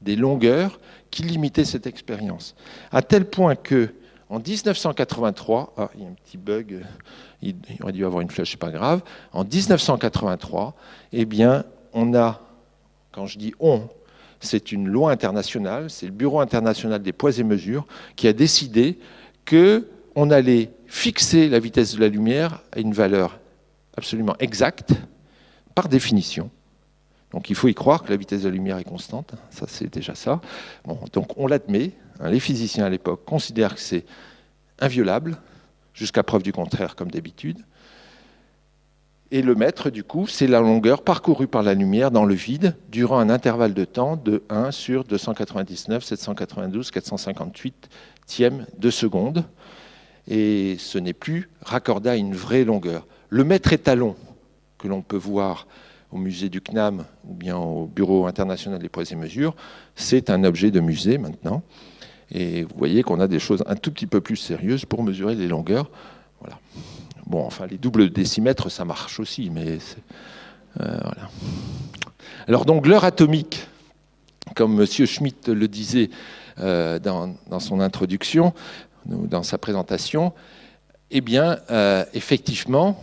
des 0.00 0.16
longueurs 0.16 0.80
qui 1.10 1.22
limitait 1.22 1.64
cette 1.64 1.86
expérience, 1.86 2.54
à 2.92 3.02
tel 3.02 3.26
point 3.26 3.56
que 3.56 3.92
en 4.30 4.38
1983, 4.38 5.74
ah, 5.76 5.90
il 5.96 6.02
y 6.02 6.06
a 6.06 6.08
un 6.08 6.12
petit 6.12 6.38
bug, 6.38 6.86
il 7.42 7.56
aurait 7.82 7.92
dû 7.92 8.04
avoir 8.04 8.20
une 8.20 8.30
flèche, 8.30 8.52
c'est 8.52 8.60
pas 8.60 8.70
grave. 8.70 9.02
En 9.32 9.42
1983, 9.42 10.76
eh 11.12 11.24
bien, 11.24 11.64
on 11.92 12.14
a, 12.14 12.40
quand 13.10 13.26
je 13.26 13.38
dis 13.38 13.52
on, 13.58 13.88
c'est 14.40 14.72
une 14.72 14.88
loi 14.88 15.12
internationale, 15.12 15.90
c'est 15.90 16.06
le 16.06 16.12
Bureau 16.12 16.40
international 16.40 17.02
des 17.02 17.12
poids 17.12 17.38
et 17.38 17.44
mesures 17.44 17.86
qui 18.16 18.26
a 18.26 18.32
décidé 18.32 18.98
qu'on 19.48 20.30
allait 20.30 20.70
fixer 20.86 21.48
la 21.48 21.60
vitesse 21.60 21.94
de 21.94 22.00
la 22.00 22.08
lumière 22.08 22.62
à 22.72 22.80
une 22.80 22.92
valeur 22.92 23.38
absolument 23.96 24.34
exacte, 24.38 24.94
par 25.74 25.88
définition. 25.88 26.50
Donc 27.32 27.50
il 27.50 27.54
faut 27.54 27.68
y 27.68 27.74
croire 27.74 28.02
que 28.02 28.10
la 28.10 28.16
vitesse 28.16 28.42
de 28.42 28.48
la 28.48 28.54
lumière 28.54 28.78
est 28.78 28.84
constante, 28.84 29.34
ça 29.50 29.66
c'est 29.68 29.92
déjà 29.92 30.14
ça. 30.14 30.40
donc 31.12 31.36
on 31.36 31.46
l'admet, 31.46 31.92
hein, 32.18 32.30
les 32.30 32.40
physiciens 32.40 32.86
à 32.86 32.88
l'époque 32.88 33.24
considèrent 33.24 33.74
que 33.74 33.80
c'est 33.80 34.04
inviolable, 34.80 35.36
jusqu'à 35.94 36.22
preuve 36.22 36.42
du 36.42 36.52
contraire 36.52 36.96
comme 36.96 37.10
d'habitude. 37.10 37.58
Et 39.32 39.42
le 39.42 39.54
mètre, 39.54 39.90
du 39.90 40.02
coup, 40.02 40.26
c'est 40.26 40.48
la 40.48 40.60
longueur 40.60 41.02
parcourue 41.02 41.46
par 41.46 41.62
la 41.62 41.74
lumière 41.74 42.10
dans 42.10 42.24
le 42.24 42.34
vide 42.34 42.76
durant 42.90 43.20
un 43.20 43.30
intervalle 43.30 43.74
de 43.74 43.84
temps 43.84 44.16
de 44.16 44.42
1 44.48 44.72
sur 44.72 45.04
299, 45.04 46.02
792, 46.02 46.90
458 46.90 47.88
de 48.78 48.90
seconde. 48.90 49.44
Et 50.26 50.76
ce 50.78 50.98
n'est 50.98 51.12
plus 51.12 51.48
raccordé 51.62 52.10
à 52.10 52.16
une 52.16 52.34
vraie 52.34 52.64
longueur. 52.64 53.06
Le 53.28 53.44
mètre 53.44 53.72
étalon 53.72 54.16
que 54.78 54.88
l'on 54.88 55.02
peut 55.02 55.16
voir 55.16 55.68
au 56.10 56.18
musée 56.18 56.48
du 56.48 56.60
CNAM 56.60 57.04
ou 57.24 57.34
bien 57.34 57.56
au 57.56 57.86
Bureau 57.86 58.26
international 58.26 58.80
des 58.80 58.88
poids 58.88 59.04
et 59.08 59.14
mesures, 59.14 59.54
c'est 59.94 60.28
un 60.30 60.42
objet 60.42 60.72
de 60.72 60.80
musée 60.80 61.18
maintenant. 61.18 61.62
Et 62.32 62.64
vous 62.64 62.74
voyez 62.76 63.04
qu'on 63.04 63.20
a 63.20 63.28
des 63.28 63.38
choses 63.38 63.62
un 63.66 63.76
tout 63.76 63.92
petit 63.92 64.06
peu 64.06 64.20
plus 64.20 64.36
sérieuses 64.36 64.84
pour 64.84 65.04
mesurer 65.04 65.36
les 65.36 65.46
longueurs. 65.46 65.90
Voilà. 66.40 66.58
Bon, 67.30 67.46
enfin, 67.46 67.68
les 67.68 67.78
doubles 67.78 68.10
décimètres, 68.10 68.70
ça 68.70 68.84
marche 68.84 69.20
aussi, 69.20 69.50
mais 69.50 69.78
euh. 70.80 70.98
Alors 72.48 72.64
donc 72.64 72.88
l'heure 72.88 73.04
atomique, 73.04 73.68
comme 74.56 74.80
M. 74.80 75.06
Schmitt 75.06 75.46
le 75.46 75.68
disait 75.68 76.10
euh, 76.58 76.98
dans, 76.98 77.36
son 77.60 77.78
introduction, 77.78 78.52
dans 79.06 79.44
sa 79.44 79.58
présentation, 79.58 80.32
eh 81.12 81.20
bien, 81.20 81.58
euh, 81.70 82.04
effectivement, 82.14 83.00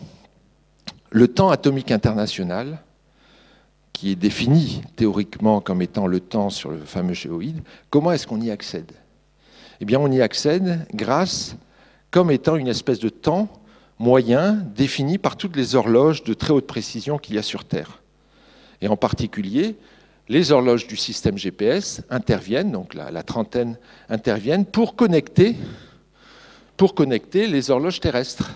le 1.10 1.30
temps 1.30 1.50
atomique 1.50 1.92
international, 1.92 2.80
qui 3.94 4.12
est 4.12 4.18
défini 4.18 4.82
théoriquement 4.98 5.62
comme 5.62 5.82
étant 5.82 6.06
le 6.06 6.20
temps 6.20 6.50
sur 6.50 6.72
le 6.72 6.80
fameux 6.80 7.14
géoïde, 7.14 7.62
comment 7.90 8.12
est-ce 8.12 8.28
qu'on 8.28 8.42
y 8.42 8.52
accède? 8.52 8.92
Eh 9.80 9.86
bien, 9.86 10.02
on 10.02 10.12
y 10.12 10.22
accède 10.22 10.86
grâce, 10.94 11.56
comme 12.12 12.30
étant 12.30 12.58
une 12.58 12.68
espèce 12.68 13.00
de 13.00 13.08
temps 13.08 13.48
moyen 14.00 14.54
défini 14.76 15.18
par 15.18 15.38
toutes 15.38 15.56
les 15.56 15.76
horloges 15.76 16.24
de 16.24 16.34
très 16.34 16.52
haute 16.52 16.68
précision 16.68 17.18
qu'il 17.18 17.36
y 17.36 17.38
a 17.38 17.44
sur 17.44 17.66
Terre. 17.66 18.02
Et 18.82 18.88
en 18.88 18.96
particulier, 18.96 19.76
les 20.30 20.52
horloges 20.52 20.88
du 20.88 20.98
système 20.98 21.38
GPS 21.38 22.02
interviennent, 22.10 22.72
donc 22.72 22.94
la, 22.94 23.24
trentaine 23.24 23.78
interviennent 24.10 24.66
pour 24.66 24.96
connecter, 24.96 25.56
pour 26.76 26.94
connecter 26.94 27.48
les 27.48 27.72
horloges 27.72 28.00
terrestres, 28.00 28.52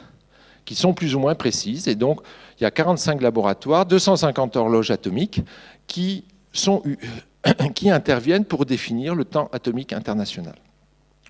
qui 0.65 0.75
sont 0.75 0.93
plus 0.93 1.15
ou 1.15 1.19
moins 1.19 1.33
précises. 1.33 1.87
Et 1.87 1.95
donc, 1.95 2.21
il 2.59 2.63
y 2.63 2.67
a 2.67 2.71
45 2.71 3.21
laboratoires, 3.21 3.85
250 3.85 4.57
horloges 4.57 4.91
atomiques 4.91 5.41
qui, 5.87 6.25
sont, 6.53 6.83
qui 7.75 7.89
interviennent 7.89 8.45
pour 8.45 8.65
définir 8.65 9.15
le 9.15 9.25
temps 9.25 9.49
atomique 9.53 9.91
international. 9.91 10.55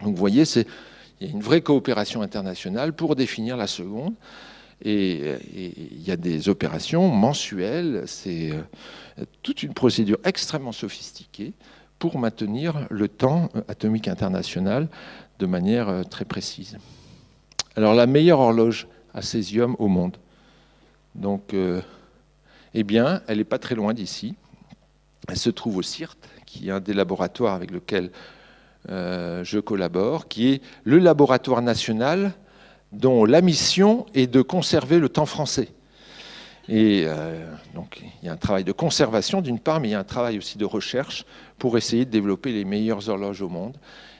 Donc, 0.01 0.15
vous 0.15 0.19
voyez, 0.19 0.43
c'est 0.43 0.67
il 1.21 1.27
y 1.27 1.29
a 1.29 1.33
une 1.33 1.41
vraie 1.41 1.61
coopération 1.61 2.21
internationale 2.21 2.93
pour 2.93 3.15
définir 3.15 3.55
la 3.55 3.67
seconde. 3.67 4.15
Et, 4.83 5.35
il 5.53 6.01
y 6.01 6.09
a 6.09 6.17
des 6.17 6.49
opérations 6.49 7.07
mensuelles, 7.07 8.03
c'est 8.07 8.51
euh, 8.51 9.25
toute 9.43 9.61
une 9.61 9.75
procédure 9.75 10.17
extrêmement 10.23 10.71
sophistiquée 10.71 11.53
pour 11.99 12.17
maintenir 12.17 12.87
le 12.89 13.07
temps 13.07 13.49
atomique 13.67 14.07
international 14.07 14.87
de 15.37 15.45
manière 15.45 15.87
euh, 15.87 16.03
très 16.03 16.25
précise. 16.25 16.77
Alors 17.75 17.93
la 17.93 18.07
meilleure 18.07 18.39
horloge 18.39 18.87
à 19.13 19.21
césium 19.21 19.75
au 19.77 19.87
monde, 19.87 20.17
donc, 21.15 21.53
euh, 21.53 21.81
eh 22.73 22.83
bien, 22.83 23.21
elle 23.27 23.37
n'est 23.37 23.43
pas 23.43 23.59
très 23.59 23.75
loin 23.75 23.93
d'ici. 23.93 24.35
Elle 25.27 25.37
se 25.37 25.49
trouve 25.49 25.77
au 25.77 25.81
CIRT, 25.81 26.17
qui 26.45 26.69
est 26.69 26.71
un 26.71 26.79
des 26.79 26.93
laboratoires 26.93 27.53
avec 27.53 27.71
lequel 27.71 28.05
euh, 28.05 28.09
je 28.87 29.59
collabore, 29.59 30.27
qui 30.27 30.49
est 30.49 30.61
le 30.83 30.97
laboratoire 30.99 31.61
national 31.61 32.33
dont 32.91 33.25
la 33.25 33.41
mission 33.41 34.05
est 34.13 34.27
de 34.27 34.41
conserver 34.41 34.99
le 34.99 35.09
temps 35.09 35.25
français. 35.25 35.69
Et 36.67 37.03
euh, 37.05 37.45
donc, 37.73 38.01
il 38.21 38.25
y 38.25 38.29
a 38.29 38.33
un 38.33 38.37
travail 38.37 38.63
de 38.63 38.71
conservation 38.71 39.41
d'une 39.41 39.59
part, 39.59 39.79
mais 39.79 39.89
il 39.89 39.91
y 39.91 39.95
a 39.95 39.99
un 39.99 40.03
travail 40.03 40.37
aussi 40.37 40.57
de 40.57 40.65
recherche 40.65 41.25
pour 41.57 41.77
essayer 41.77 42.05
de 42.05 42.11
développer 42.11 42.51
les 42.51 42.65
meilleures 42.65 43.09
horloges 43.09 43.41
au 43.41 43.49
monde. 43.49 43.77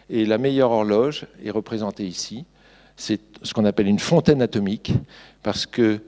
Et 0.10 0.26
la 0.26 0.38
meilleure 0.38 0.72
horloge 0.72 1.28
est 1.44 1.52
représentée 1.52 2.06
ici. 2.06 2.46
C'est 2.96 3.22
ce 3.44 3.54
qu'on 3.54 3.66
appelle 3.66 3.88
une 3.88 4.00
fontaine 4.00 4.42
atomique, 4.42 4.94
parce 5.44 5.66
que, 5.66 6.02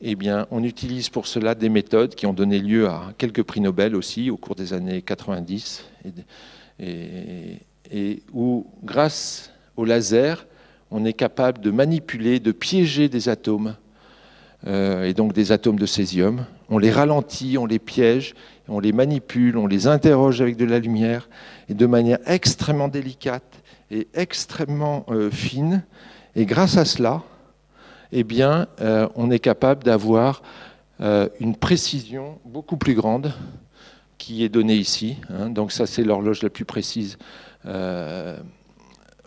eh 0.00 0.14
bien, 0.14 0.46
on 0.50 0.64
utilise 0.64 1.08
pour 1.08 1.26
cela 1.26 1.54
des 1.54 1.68
méthodes 1.68 2.14
qui 2.14 2.26
ont 2.26 2.32
donné 2.32 2.58
lieu 2.58 2.88
à 2.88 3.12
quelques 3.18 3.42
prix 3.42 3.60
Nobel 3.60 3.94
aussi 3.94 4.30
au 4.30 4.36
cours 4.36 4.54
des 4.54 4.72
années 4.72 5.02
90 5.02 5.84
et, 6.04 6.84
et, 6.84 7.58
et 7.90 8.22
où, 8.32 8.66
grâce 8.82 9.52
au 9.76 9.84
laser, 9.84 10.46
on 10.90 11.04
est 11.04 11.12
capable 11.12 11.60
de 11.60 11.70
manipuler, 11.70 12.38
de 12.38 12.52
piéger 12.52 13.08
des 13.08 13.28
atomes, 13.28 13.76
euh, 14.66 15.04
et 15.04 15.14
donc 15.14 15.32
des 15.32 15.50
atomes 15.50 15.78
de 15.78 15.86
césium. 15.86 16.44
On 16.68 16.78
les 16.78 16.90
ralentit, 16.90 17.58
on 17.58 17.66
les 17.66 17.78
piège, 17.78 18.34
on 18.68 18.78
les 18.78 18.92
manipule, 18.92 19.56
on 19.56 19.66
les 19.66 19.86
interroge 19.86 20.40
avec 20.40 20.56
de 20.56 20.64
la 20.64 20.78
lumière, 20.78 21.28
et 21.68 21.74
de 21.74 21.86
manière 21.86 22.18
extrêmement 22.26 22.88
délicate 22.88 23.62
et 23.90 24.08
extrêmement 24.14 25.04
euh, 25.10 25.30
fine. 25.30 25.82
Et 26.36 26.46
grâce 26.46 26.76
à 26.76 26.84
cela, 26.84 27.22
eh 28.12 28.24
bien, 28.24 28.68
euh, 28.80 29.08
on 29.16 29.30
est 29.30 29.40
capable 29.40 29.82
d'avoir 29.82 30.42
une 31.40 31.56
précision 31.56 32.38
beaucoup 32.44 32.76
plus 32.76 32.94
grande 32.94 33.32
qui 34.18 34.44
est 34.44 34.48
donnée 34.48 34.76
ici. 34.76 35.16
Hein. 35.30 35.50
Donc 35.50 35.72
ça, 35.72 35.84
c'est 35.84 36.04
l'horloge 36.04 36.44
la 36.44 36.48
plus 36.48 36.64
précise 36.64 37.18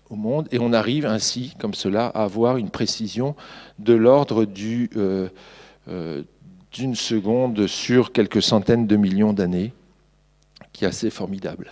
au 0.09 0.15
monde, 0.15 0.47
et 0.51 0.59
on 0.59 0.73
arrive 0.73 1.05
ainsi, 1.05 1.55
comme 1.59 1.73
cela, 1.73 2.07
à 2.07 2.23
avoir 2.23 2.57
une 2.57 2.69
précision 2.69 3.36
de 3.79 3.93
l'ordre 3.93 4.45
euh, 4.45 5.29
euh, 5.88 6.23
d'une 6.71 6.95
seconde 6.95 7.67
sur 7.67 8.11
quelques 8.11 8.41
centaines 8.41 8.88
de 8.88 8.95
millions 8.95 9.33
d'années, 9.33 9.73
qui 10.73 10.86
est 10.86 10.88
assez 10.88 11.09
formidable. 11.09 11.71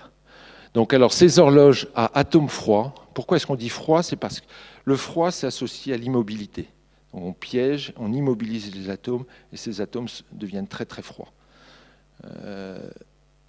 Donc, 0.73 0.93
alors, 0.93 1.13
ces 1.13 1.37
horloges 1.37 1.87
à 1.95 2.17
atomes 2.17 2.49
froids, 2.49 2.95
pourquoi 3.13 3.37
est-ce 3.37 3.45
qu'on 3.45 3.55
dit 3.55 3.69
froid? 3.69 4.01
C'est 4.01 4.15
parce 4.15 4.39
que 4.39 4.45
le 4.85 4.95
froid, 4.95 5.29
c'est 5.31 5.45
associé 5.45 5.93
à 5.93 5.97
l'immobilité. 5.97 6.67
On 7.13 7.31
piège, 7.31 7.93
on 7.97 8.11
immobilise 8.11 8.73
les 8.73 8.89
atomes, 8.89 9.25
et 9.51 9.57
ces 9.57 9.81
atomes 9.81 10.07
deviennent 10.31 10.67
très 10.67 10.85
très 10.85 11.03
froids. 11.03 11.31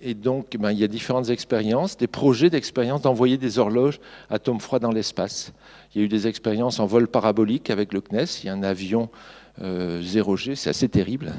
Et 0.07 0.13
donc, 0.13 0.59
ben, 0.59 0.71
il 0.71 0.79
y 0.79 0.85
a 0.85 0.87
différentes 0.87 1.31
expériences, 1.31 1.97
des 1.97 2.07
projets 2.07 2.51
d'expérience 2.51 3.01
d'envoyer 3.01 3.39
des 3.39 3.59
horloges 3.59 4.01
atomes 4.29 4.61
froids 4.61 4.79
dans 4.79 4.93
l'espace. 4.93 5.55
Il 5.95 5.99
y 5.99 6.03
a 6.03 6.05
eu 6.05 6.09
des 6.09 6.27
expériences 6.27 6.79
en 6.79 6.85
vol 6.85 7.09
parabolique 7.09 7.71
avec 7.71 7.95
le 7.95 8.03
CNES. 8.03 8.27
Il 8.43 8.47
y 8.47 8.49
a 8.51 8.53
un 8.53 8.63
avion 8.63 9.09
0G, 9.59 10.51
euh, 10.51 10.55
c'est 10.57 10.69
assez 10.69 10.91
terrible 10.91 11.33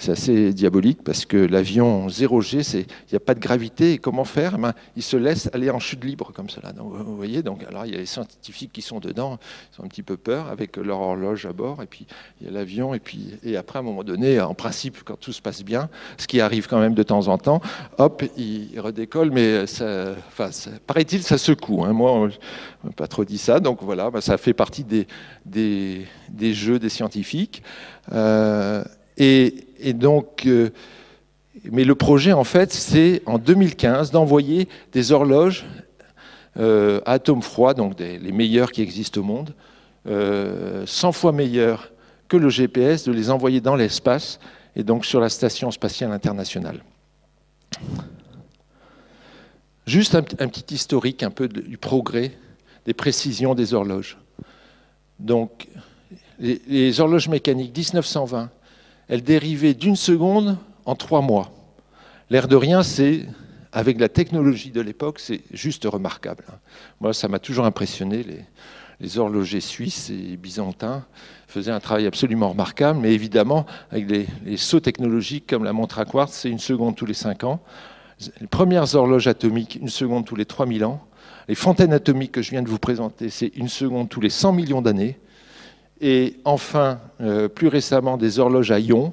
c'est 0.00 0.12
assez 0.12 0.52
diabolique 0.54 1.04
parce 1.04 1.26
que 1.26 1.36
l'avion 1.36 2.06
0G, 2.08 2.78
il 2.78 2.86
n'y 3.12 3.16
a 3.16 3.20
pas 3.20 3.34
de 3.34 3.40
gravité. 3.40 3.92
Et 3.92 3.98
comment 3.98 4.24
faire? 4.24 4.58
Ben, 4.58 4.72
Il 4.96 5.02
se 5.02 5.16
laisse 5.16 5.50
aller 5.52 5.68
en 5.70 5.78
chute 5.78 6.02
libre 6.04 6.32
comme 6.34 6.48
cela. 6.48 6.72
Vous 6.76 7.16
voyez, 7.16 7.42
donc, 7.42 7.62
alors 7.64 7.84
il 7.84 7.92
y 7.92 7.94
a 7.94 7.98
les 7.98 8.06
scientifiques 8.06 8.72
qui 8.72 8.80
sont 8.80 8.98
dedans, 8.98 9.38
ils 9.72 9.80
ont 9.80 9.84
un 9.84 9.88
petit 9.88 10.02
peu 10.02 10.16
peur 10.16 10.48
avec 10.48 10.78
leur 10.78 11.00
horloge 11.00 11.44
à 11.44 11.52
bord. 11.52 11.82
Et 11.82 11.86
puis 11.86 12.06
il 12.40 12.46
y 12.46 12.50
a 12.50 12.52
l'avion. 12.52 12.94
Et, 12.94 12.98
puis, 12.98 13.38
et 13.42 13.56
après, 13.56 13.78
à 13.78 13.80
un 13.80 13.84
moment 13.84 14.02
donné, 14.02 14.40
en 14.40 14.54
principe, 14.54 15.02
quand 15.04 15.18
tout 15.18 15.32
se 15.32 15.42
passe 15.42 15.62
bien, 15.62 15.90
ce 16.16 16.26
qui 16.26 16.40
arrive 16.40 16.66
quand 16.66 16.80
même 16.80 16.94
de 16.94 17.02
temps 17.02 17.28
en 17.28 17.36
temps, 17.36 17.60
hop, 17.98 18.22
il 18.38 18.80
redécolle. 18.80 19.30
Mais 19.30 19.64
enfin, 19.64 20.48
paraît-il, 20.86 21.22
ça 21.22 21.36
secoue. 21.36 21.84
Hein. 21.84 21.92
Moi, 21.92 22.30
je 22.30 22.88
n'ai 22.88 22.94
pas 22.94 23.06
trop 23.06 23.26
dit 23.26 23.38
ça. 23.38 23.60
Donc 23.60 23.82
voilà, 23.82 24.10
ben, 24.10 24.22
ça 24.22 24.38
fait 24.38 24.54
partie 24.54 24.84
des, 24.84 25.06
des, 25.44 26.06
des, 26.30 26.54
jeux 26.54 26.78
des 26.78 26.88
scientifiques. 26.88 27.62
Euh, 28.12 28.82
et, 29.16 29.92
donc, 29.92 30.46
euh, 30.46 30.70
mais 31.70 31.84
le 31.84 31.94
projet, 31.94 32.32
en 32.32 32.44
fait, 32.44 32.72
c'est 32.72 33.22
en 33.26 33.38
2015 33.38 34.10
d'envoyer 34.10 34.68
des 34.92 35.12
horloges 35.12 35.66
euh, 36.56 37.00
à 37.04 37.12
atomes 37.12 37.42
froids, 37.42 37.74
donc 37.74 37.98
les 37.98 38.32
meilleures 38.32 38.72
qui 38.72 38.82
existent 38.82 39.20
au 39.20 39.24
monde, 39.24 39.54
100 40.04 40.10
euh, 40.10 41.12
fois 41.12 41.32
meilleures 41.32 41.92
que 42.28 42.36
le 42.36 42.48
GPS, 42.48 43.04
de 43.04 43.12
les 43.12 43.30
envoyer 43.30 43.60
dans 43.60 43.76
l'espace 43.76 44.38
et 44.76 44.84
donc 44.84 45.04
sur 45.04 45.20
la 45.20 45.28
Station 45.28 45.70
spatiale 45.70 46.12
internationale. 46.12 46.82
Juste 49.86 50.14
un, 50.14 50.22
petit 50.22 50.74
historique 50.74 51.22
un 51.22 51.30
peu 51.30 51.48
du 51.48 51.76
progrès 51.76 52.32
des 52.86 52.94
précisions 52.94 53.54
des 53.54 53.74
horloges. 53.74 54.16
Donc, 55.18 55.66
les, 56.38 56.62
les 56.68 57.00
horloges 57.00 57.28
mécaniques 57.28 57.76
1920 57.76 58.50
elle 59.10 59.22
dérivait 59.22 59.74
d'une 59.74 59.96
seconde 59.96 60.56
en 60.86 60.94
trois 60.94 61.20
mois. 61.20 61.50
L'air 62.30 62.46
de 62.46 62.54
rien, 62.54 62.84
c'est 62.84 63.26
avec 63.72 63.98
la 64.00 64.08
technologie 64.08 64.70
de 64.70 64.80
l'époque, 64.80 65.18
c'est 65.18 65.42
juste 65.52 65.84
remarquable. 65.84 66.44
Moi, 67.00 67.12
ça 67.12 67.26
m'a 67.26 67.40
toujours 67.40 67.66
impressionné. 67.66 68.24
Les, 69.00 69.18
horlogers 69.18 69.62
suisses 69.62 70.10
et 70.10 70.36
byzantins 70.36 71.04
faisaient 71.48 71.70
un 71.70 71.80
travail 71.80 72.06
absolument 72.06 72.50
remarquable, 72.50 73.00
mais 73.00 73.12
évidemment, 73.12 73.66
avec 73.90 74.08
les, 74.08 74.56
sauts 74.56 74.80
technologiques 74.80 75.46
comme 75.48 75.64
la 75.64 75.72
montre 75.72 75.98
à 75.98 76.04
quartz, 76.04 76.32
c'est 76.32 76.50
une 76.50 76.58
seconde 76.58 76.96
tous 76.96 77.06
les 77.06 77.14
5 77.14 77.44
ans. 77.44 77.60
Les 78.40 78.46
premières 78.46 78.94
horloges 78.94 79.26
atomiques, 79.26 79.78
une 79.80 79.88
seconde 79.88 80.26
tous 80.26 80.36
les 80.36 80.44
3000 80.44 80.84
ans. 80.84 81.02
Les 81.48 81.54
fontaines 81.54 81.94
atomiques 81.94 82.32
que 82.32 82.42
je 82.42 82.50
viens 82.50 82.62
de 82.62 82.68
vous 82.68 82.78
présenter, 82.78 83.30
c'est 83.30 83.50
une 83.56 83.68
seconde 83.68 84.08
tous 84.08 84.20
les 84.20 84.30
100 84.30 84.52
millions 84.52 84.82
d'années. 84.82 85.18
Et 86.00 86.36
enfin, 86.44 86.98
euh, 87.20 87.48
plus 87.48 87.68
récemment, 87.68 88.16
des 88.16 88.38
horloges 88.38 88.70
à 88.70 88.78
ions. 88.78 89.12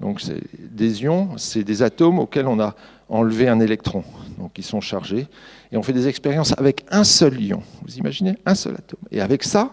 Donc, 0.00 0.20
des 0.58 1.02
ions, 1.02 1.30
c'est 1.36 1.64
des 1.64 1.82
atomes 1.82 2.18
auxquels 2.18 2.46
on 2.46 2.60
a 2.60 2.74
enlevé 3.08 3.48
un 3.48 3.60
électron. 3.60 4.04
Donc, 4.38 4.52
ils 4.58 4.64
sont 4.64 4.80
chargés. 4.80 5.26
Et 5.72 5.76
on 5.76 5.82
fait 5.82 5.92
des 5.92 6.08
expériences 6.08 6.52
avec 6.58 6.84
un 6.90 7.04
seul 7.04 7.40
ion. 7.40 7.62
Vous 7.82 7.96
imaginez 7.96 8.36
Un 8.44 8.54
seul 8.54 8.74
atome. 8.74 9.00
Et 9.10 9.20
avec 9.20 9.42
ça, 9.44 9.72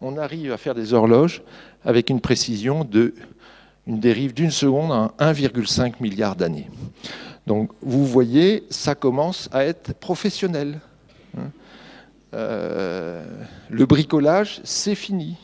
on 0.00 0.18
arrive 0.18 0.52
à 0.52 0.56
faire 0.56 0.74
des 0.74 0.92
horloges 0.92 1.42
avec 1.84 2.10
une 2.10 2.20
précision 2.20 2.84
de 2.84 3.14
une 3.86 3.98
dérive 3.98 4.32
d'une 4.32 4.50
seconde 4.50 4.92
à 4.92 5.32
1,5 5.32 5.94
milliard 6.00 6.36
d'années. 6.36 6.68
Donc, 7.46 7.70
vous 7.80 8.06
voyez, 8.06 8.64
ça 8.70 8.94
commence 8.94 9.48
à 9.52 9.64
être 9.64 9.94
professionnel. 9.94 10.78
Hein. 11.36 11.50
Euh, 12.34 13.24
le 13.68 13.86
bricolage, 13.86 14.60
c'est 14.62 14.94
fini. 14.94 15.36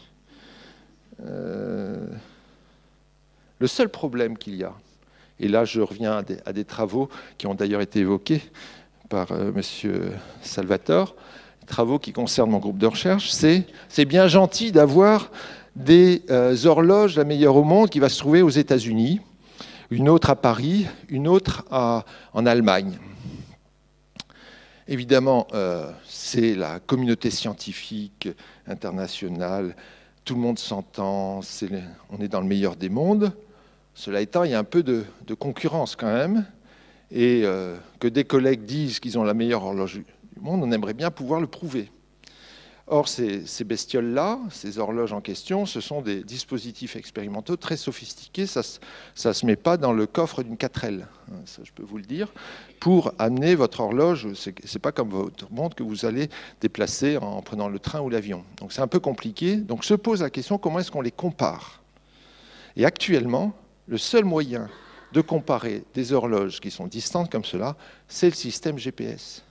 Euh, 1.26 2.06
le 3.58 3.66
seul 3.66 3.88
problème 3.88 4.38
qu'il 4.38 4.54
y 4.54 4.62
a, 4.62 4.72
et 5.40 5.48
là 5.48 5.64
je 5.64 5.80
reviens 5.80 6.22
à 6.44 6.52
des, 6.52 6.64
travaux 6.64 7.08
qui 7.38 7.46
ont 7.48 7.54
d'ailleurs 7.54 7.80
été 7.80 8.00
évoqués 8.00 8.40
par 9.08 9.32
euh, 9.32 9.50
M. 9.54 9.62
Salvatore, 10.42 11.16
travaux 11.66 11.98
qui 11.98 12.12
concernent 12.12 12.50
mon 12.50 12.58
groupe 12.58 12.78
de 12.78 12.86
recherche, 12.86 13.30
c'est 13.30 13.66
c'est 13.88 14.04
bien 14.04 14.28
gentil 14.28 14.70
d'avoir 14.70 15.32
des 15.74 16.22
euh, 16.30 16.56
horloges 16.64 17.16
la 17.16 17.24
meilleure 17.24 17.56
au 17.56 17.64
monde 17.64 17.90
qui 17.90 17.98
va 17.98 18.08
se 18.08 18.18
trouver 18.18 18.42
aux 18.42 18.50
États-Unis, 18.50 19.20
une 19.90 20.08
autre 20.08 20.30
à 20.30 20.36
Paris, 20.36 20.86
une 21.08 21.26
autre 21.26 21.64
en 21.70 22.46
Allemagne. 22.46 22.98
Évidemment, 24.86 25.46
c'est 26.06 26.54
la 26.54 26.78
communauté 26.78 27.30
scientifique 27.30 28.28
internationale 28.66 29.74
tout 30.29 30.35
le 30.35 30.41
monde 30.43 30.59
s'entend, 30.59 31.41
on 32.11 32.20
est 32.20 32.29
dans 32.29 32.43
le 32.43 32.47
meilleur 32.47 32.76
des 32.76 32.91
mondes. 32.91 33.33
Cela 33.95 34.20
étant, 34.20 34.45
il 34.45 34.51
y 34.51 34.55
a 34.55 34.59
un 34.59 34.64
peu 34.64 34.83
de, 34.83 35.07
concurrence 35.39 35.97
quand 35.97 36.12
même, 36.12 36.45
et 37.11 37.45
euh, 37.45 37.79
que 37.99 38.09
des 38.09 38.24
collègues 38.24 38.66
disent 38.66 39.01
qu'ils 39.01 39.18
ont 39.18 39.24
la 39.24 39.33
meilleure 39.33 39.64
horloge 39.64 39.95
du 39.95 40.05
monde, 40.43 40.61
on 40.62 40.70
aimerait 40.70 40.93
bien 40.93 41.11
pouvoir 41.11 41.41
le 41.41 41.47
prouver. 41.47 41.91
Or, 42.91 43.07
ces, 43.07 43.45
bestioles-là, 43.64 44.39
ces 44.51 44.78
horloges 44.78 45.12
en 45.12 45.20
question, 45.20 45.66
ce 45.66 45.80
sont 45.80 46.01
des 46.01 46.22
dispositifs 46.22 46.97
expérimentaux 46.97 47.57
très 47.57 47.76
sophistiqués. 47.76 48.47
Ça 48.47 48.62
ne 49.24 49.32
se 49.32 49.47
met 49.47 49.57
pas 49.57 49.76
dans 49.76 49.93
le 49.93 50.07
coffre 50.07 50.43
d'une 50.43 50.55
4L, 50.55 51.03
hein, 51.03 51.34
ça 51.45 51.61
je 51.64 51.72
peux 51.72 51.82
vous 51.82 51.99
le 51.99 52.05
dire. 52.05 52.32
Pour 52.80 53.12
amener 53.18 53.55
votre 53.55 53.80
horloge, 53.80 54.32
ce 54.32 54.49
n'est 54.49 54.80
pas 54.80 54.93
comme 54.93 55.11
votre 55.11 55.53
montre 55.53 55.76
que 55.76 55.82
vous 55.82 56.07
allez 56.07 56.30
déplacer 56.62 57.18
en 57.18 57.43
prenant 57.43 57.68
le 57.68 57.78
train 57.78 58.01
ou 58.01 58.09
l'avion. 58.09 58.43
Donc 58.57 58.72
c'est 58.72 58.80
un 58.80 58.86
peu 58.86 59.01
compliqué. 59.01 59.57
Donc 59.57 59.84
se 59.84 59.95
pose 59.95 60.22
la 60.22 60.30
question 60.30 60.57
comment 60.57 60.78
est-ce 60.78 60.91
qu'on 60.91 61.03
les 61.03 61.11
compare? 61.11 61.82
Et 62.74 62.86
actuellement, 62.86 63.53
le 63.86 63.99
seul 63.99 64.24
moyen 64.24 64.70
de 65.12 65.20
comparer 65.20 65.84
des 65.93 66.14
horloges 66.14 66.61
qui 66.61 66.70
sont 66.70 66.86
distantes 66.86 67.30
comme 67.30 67.45
cela, 67.45 67.76
c'est 68.09 68.30
le 68.30 68.34
système 68.34 68.78
GPS. 68.78 69.43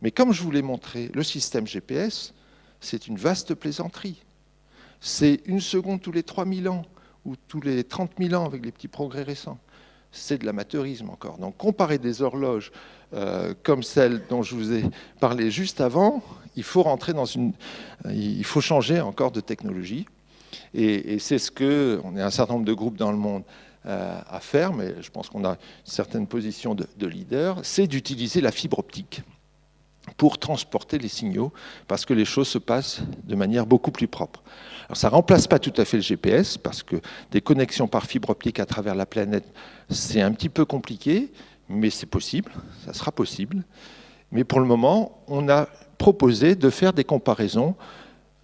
Mais 0.00 0.10
comme 0.10 0.32
je 0.32 0.42
vous 0.42 0.50
l'ai 0.50 0.62
montré, 0.62 1.10
le 1.12 1.22
système 1.22 1.66
GPS, 1.66 2.32
c'est 2.80 3.06
une 3.06 3.16
vaste 3.16 3.54
plaisanterie. 3.54 4.22
C'est 5.00 5.40
une 5.46 5.60
seconde 5.60 6.00
tous 6.00 6.12
les 6.12 6.22
3000 6.22 6.68
ans 6.68 6.82
ou 7.24 7.34
tous 7.48 7.60
les 7.60 7.84
30 7.84 8.12
000 8.18 8.40
ans 8.40 8.46
avec 8.46 8.64
les 8.64 8.72
petits 8.72 8.88
progrès 8.88 9.22
récents. 9.22 9.58
C'est 10.12 10.38
de 10.38 10.46
l'amateurisme 10.46 11.10
encore. 11.10 11.38
Donc 11.38 11.56
comparer 11.56 11.98
des 11.98 12.22
horloges 12.22 12.72
euh, 13.14 13.54
comme 13.62 13.82
celle 13.82 14.22
dont 14.28 14.42
je 14.42 14.54
vous 14.54 14.72
ai 14.72 14.84
parlé 15.20 15.50
juste 15.50 15.80
avant, 15.80 16.22
il 16.56 16.62
faut 16.62 16.82
rentrer 16.82 17.12
dans 17.12 17.24
une, 17.24 17.52
il 18.08 18.44
faut 18.44 18.60
changer 18.60 19.00
encore 19.00 19.30
de 19.30 19.40
technologie. 19.40 20.06
Et, 20.74 21.18
c'est 21.18 21.38
ce 21.38 21.50
que 21.50 22.00
on 22.04 22.16
est 22.16 22.22
un 22.22 22.30
certain 22.30 22.54
nombre 22.54 22.64
de 22.64 22.72
groupes 22.72 22.96
dans 22.96 23.10
le 23.10 23.18
monde 23.18 23.42
euh, 23.84 24.18
à 24.28 24.40
faire, 24.40 24.72
mais 24.72 24.94
je 25.00 25.10
pense 25.10 25.28
qu'on 25.28 25.44
a 25.44 25.50
une 25.50 25.56
certaine 25.84 26.26
position 26.26 26.74
de 26.74 27.06
leader, 27.06 27.60
c'est 27.62 27.86
d'utiliser 27.86 28.40
la 28.40 28.52
fibre 28.52 28.78
optique 28.78 29.22
pour 30.16 30.38
transporter 30.38 30.98
les 30.98 31.08
signaux, 31.08 31.52
parce 31.88 32.04
que 32.04 32.14
les 32.14 32.24
choses 32.24 32.48
se 32.48 32.58
passent 32.58 33.00
de 33.24 33.34
manière 33.34 33.66
beaucoup 33.66 33.90
plus 33.90 34.08
propre. 34.08 34.42
Alors, 34.86 34.96
ça 34.96 35.08
ne 35.08 35.12
remplace 35.12 35.46
pas 35.46 35.58
tout 35.58 35.72
à 35.76 35.84
fait 35.84 35.98
le 35.98 36.02
GPS, 36.02 36.56
parce 36.56 36.82
que 36.82 36.96
des 37.32 37.40
connexions 37.40 37.88
par 37.88 38.06
fibre 38.06 38.30
optique 38.30 38.60
à 38.60 38.66
travers 38.66 38.94
la 38.94 39.06
planète, 39.06 39.44
c'est 39.90 40.20
un 40.20 40.32
petit 40.32 40.48
peu 40.48 40.64
compliqué, 40.64 41.32
mais 41.68 41.90
c'est 41.90 42.06
possible, 42.06 42.52
ça 42.84 42.92
sera 42.92 43.12
possible. 43.12 43.64
Mais 44.32 44.44
pour 44.44 44.60
le 44.60 44.66
moment, 44.66 45.22
on 45.28 45.48
a 45.48 45.68
proposé 45.98 46.54
de 46.54 46.70
faire 46.70 46.92
des 46.92 47.04
comparaisons 47.04 47.74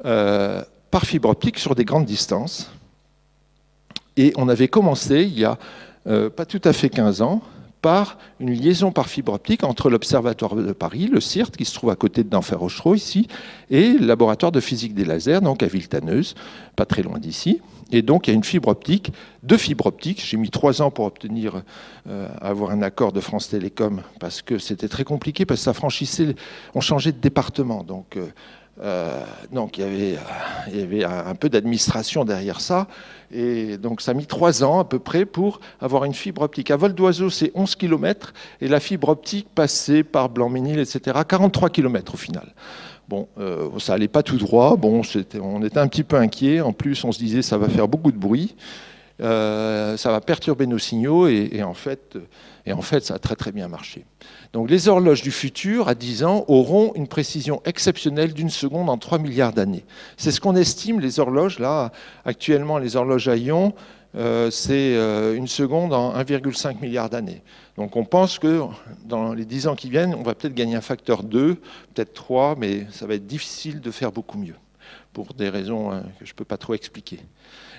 euh, 0.04 0.62
par 0.90 1.04
fibre 1.04 1.28
optique 1.28 1.58
sur 1.58 1.74
des 1.74 1.84
grandes 1.84 2.04
distances. 2.04 2.70
Et 4.16 4.32
on 4.36 4.48
avait 4.48 4.68
commencé 4.68 5.22
il 5.22 5.38
y 5.38 5.44
a 5.44 5.58
euh, 6.06 6.28
pas 6.28 6.44
tout 6.44 6.60
à 6.64 6.72
fait 6.72 6.90
15 6.90 7.22
ans 7.22 7.42
par 7.82 8.16
une 8.40 8.52
liaison 8.52 8.92
par 8.92 9.08
fibre 9.08 9.34
optique 9.34 9.64
entre 9.64 9.90
l'Observatoire 9.90 10.54
de 10.54 10.72
Paris, 10.72 11.08
le 11.12 11.20
CIRT, 11.20 11.50
qui 11.50 11.64
se 11.64 11.74
trouve 11.74 11.90
à 11.90 11.96
côté 11.96 12.22
de 12.24 12.28
d'Enfer-Rochereau, 12.28 12.94
ici, 12.94 13.26
et 13.70 13.92
le 13.92 14.06
laboratoire 14.06 14.52
de 14.52 14.60
physique 14.60 14.94
des 14.94 15.04
lasers, 15.04 15.40
donc 15.40 15.62
à 15.62 15.66
Villetaneuse, 15.66 16.34
pas 16.76 16.86
très 16.86 17.02
loin 17.02 17.18
d'ici. 17.18 17.60
Et 17.90 18.00
donc, 18.00 18.26
il 18.26 18.30
y 18.30 18.32
a 18.32 18.36
une 18.36 18.44
fibre 18.44 18.68
optique, 18.68 19.12
deux 19.42 19.58
fibres 19.58 19.86
optiques. 19.86 20.24
J'ai 20.24 20.38
mis 20.38 20.48
trois 20.48 20.80
ans 20.80 20.90
pour 20.90 21.04
obtenir, 21.04 21.62
euh, 22.08 22.28
avoir 22.40 22.70
un 22.70 22.80
accord 22.80 23.12
de 23.12 23.20
France 23.20 23.48
Télécom, 23.48 24.02
parce 24.18 24.40
que 24.40 24.58
c'était 24.58 24.88
très 24.88 25.04
compliqué, 25.04 25.44
parce 25.44 25.60
que 25.60 25.64
ça 25.64 25.74
franchissait, 25.74 26.34
on 26.74 26.80
changeait 26.80 27.12
de 27.12 27.18
département. 27.18 27.82
Donc, 27.82 28.16
euh, 28.16 28.28
euh, 28.80 29.22
donc 29.52 29.78
il 29.78 30.16
y 30.74 30.82
avait, 30.82 31.04
un 31.04 31.34
peu 31.34 31.48
d'administration 31.48 32.24
derrière 32.24 32.60
ça. 32.60 32.88
Et 33.30 33.78
donc 33.78 34.00
ça 34.00 34.12
a 34.12 34.14
mis 34.14 34.26
trois 34.26 34.64
ans 34.64 34.80
à 34.80 34.84
peu 34.84 34.98
près 34.98 35.24
pour 35.24 35.60
avoir 35.80 36.04
une 36.04 36.14
fibre 36.14 36.42
optique. 36.42 36.70
À 36.70 36.76
vol 36.76 36.94
d'oiseau, 36.94 37.30
c'est 37.30 37.52
11 37.54 37.76
km. 37.76 38.32
Et 38.60 38.68
la 38.68 38.80
fibre 38.80 39.08
optique 39.08 39.48
passée 39.54 40.02
par 40.02 40.28
Blanc-Ménil, 40.28 40.78
etc., 40.78 41.18
43 41.26 41.70
km 41.70 42.14
au 42.14 42.16
final. 42.16 42.54
Bon, 43.08 43.28
euh, 43.38 43.68
ça 43.78 43.94
allait 43.94 44.08
pas 44.08 44.22
tout 44.22 44.38
droit. 44.38 44.76
Bon, 44.76 45.02
on 45.40 45.62
était 45.62 45.78
un 45.78 45.88
petit 45.88 46.04
peu 46.04 46.16
inquiet. 46.16 46.60
En 46.60 46.72
plus, 46.72 47.04
on 47.04 47.12
se 47.12 47.18
disait 47.18 47.42
ça 47.42 47.58
va 47.58 47.68
faire 47.68 47.88
beaucoup 47.88 48.12
de 48.12 48.18
bruit. 48.18 48.54
Euh, 49.20 49.96
ça 49.96 50.10
va 50.10 50.20
perturber 50.20 50.66
nos 50.66 50.78
signaux 50.78 51.28
et, 51.28 51.62
en 51.62 51.74
fait, 51.74 52.18
et 52.66 52.72
en 52.72 52.82
fait, 52.82 53.04
ça 53.04 53.14
a 53.14 53.18
très 53.18 53.36
très 53.36 53.52
bien 53.52 53.68
marché. 53.68 54.04
Donc 54.52 54.68
les 54.68 54.88
horloges 54.88 55.22
du 55.22 55.30
futur, 55.30 55.88
à 55.88 55.94
10 55.94 56.24
ans, 56.24 56.44
auront 56.46 56.92
une 56.94 57.08
précision 57.08 57.62
exceptionnelle 57.64 58.34
d'une 58.34 58.50
seconde 58.50 58.90
en 58.90 58.98
3 58.98 59.18
milliards 59.18 59.52
d'années. 59.52 59.84
C'est 60.18 60.30
ce 60.30 60.40
qu'on 60.40 60.56
estime, 60.56 61.00
les 61.00 61.20
horloges, 61.20 61.58
là, 61.58 61.90
actuellement, 62.26 62.76
les 62.76 62.96
horloges 62.96 63.28
à 63.28 63.36
ions, 63.36 63.72
euh, 64.14 64.50
c'est 64.50 64.94
euh, 64.94 65.34
une 65.34 65.46
seconde 65.46 65.94
en 65.94 66.14
1,5 66.14 66.80
milliard 66.82 67.08
d'années. 67.08 67.42
Donc 67.78 67.96
on 67.96 68.04
pense 68.04 68.38
que 68.38 68.60
dans 69.06 69.32
les 69.32 69.46
10 69.46 69.68
ans 69.68 69.74
qui 69.74 69.88
viennent, 69.88 70.14
on 70.14 70.22
va 70.22 70.34
peut-être 70.34 70.54
gagner 70.54 70.76
un 70.76 70.82
facteur 70.82 71.22
2, 71.22 71.54
peut-être 71.94 72.12
3, 72.12 72.56
mais 72.58 72.86
ça 72.90 73.06
va 73.06 73.14
être 73.14 73.26
difficile 73.26 73.80
de 73.80 73.90
faire 73.90 74.12
beaucoup 74.12 74.36
mieux, 74.36 74.56
pour 75.14 75.32
des 75.32 75.48
raisons 75.48 75.90
hein, 75.90 76.02
que 76.20 76.26
je 76.26 76.32
ne 76.32 76.36
peux 76.36 76.44
pas 76.44 76.58
trop 76.58 76.74
expliquer. 76.74 77.20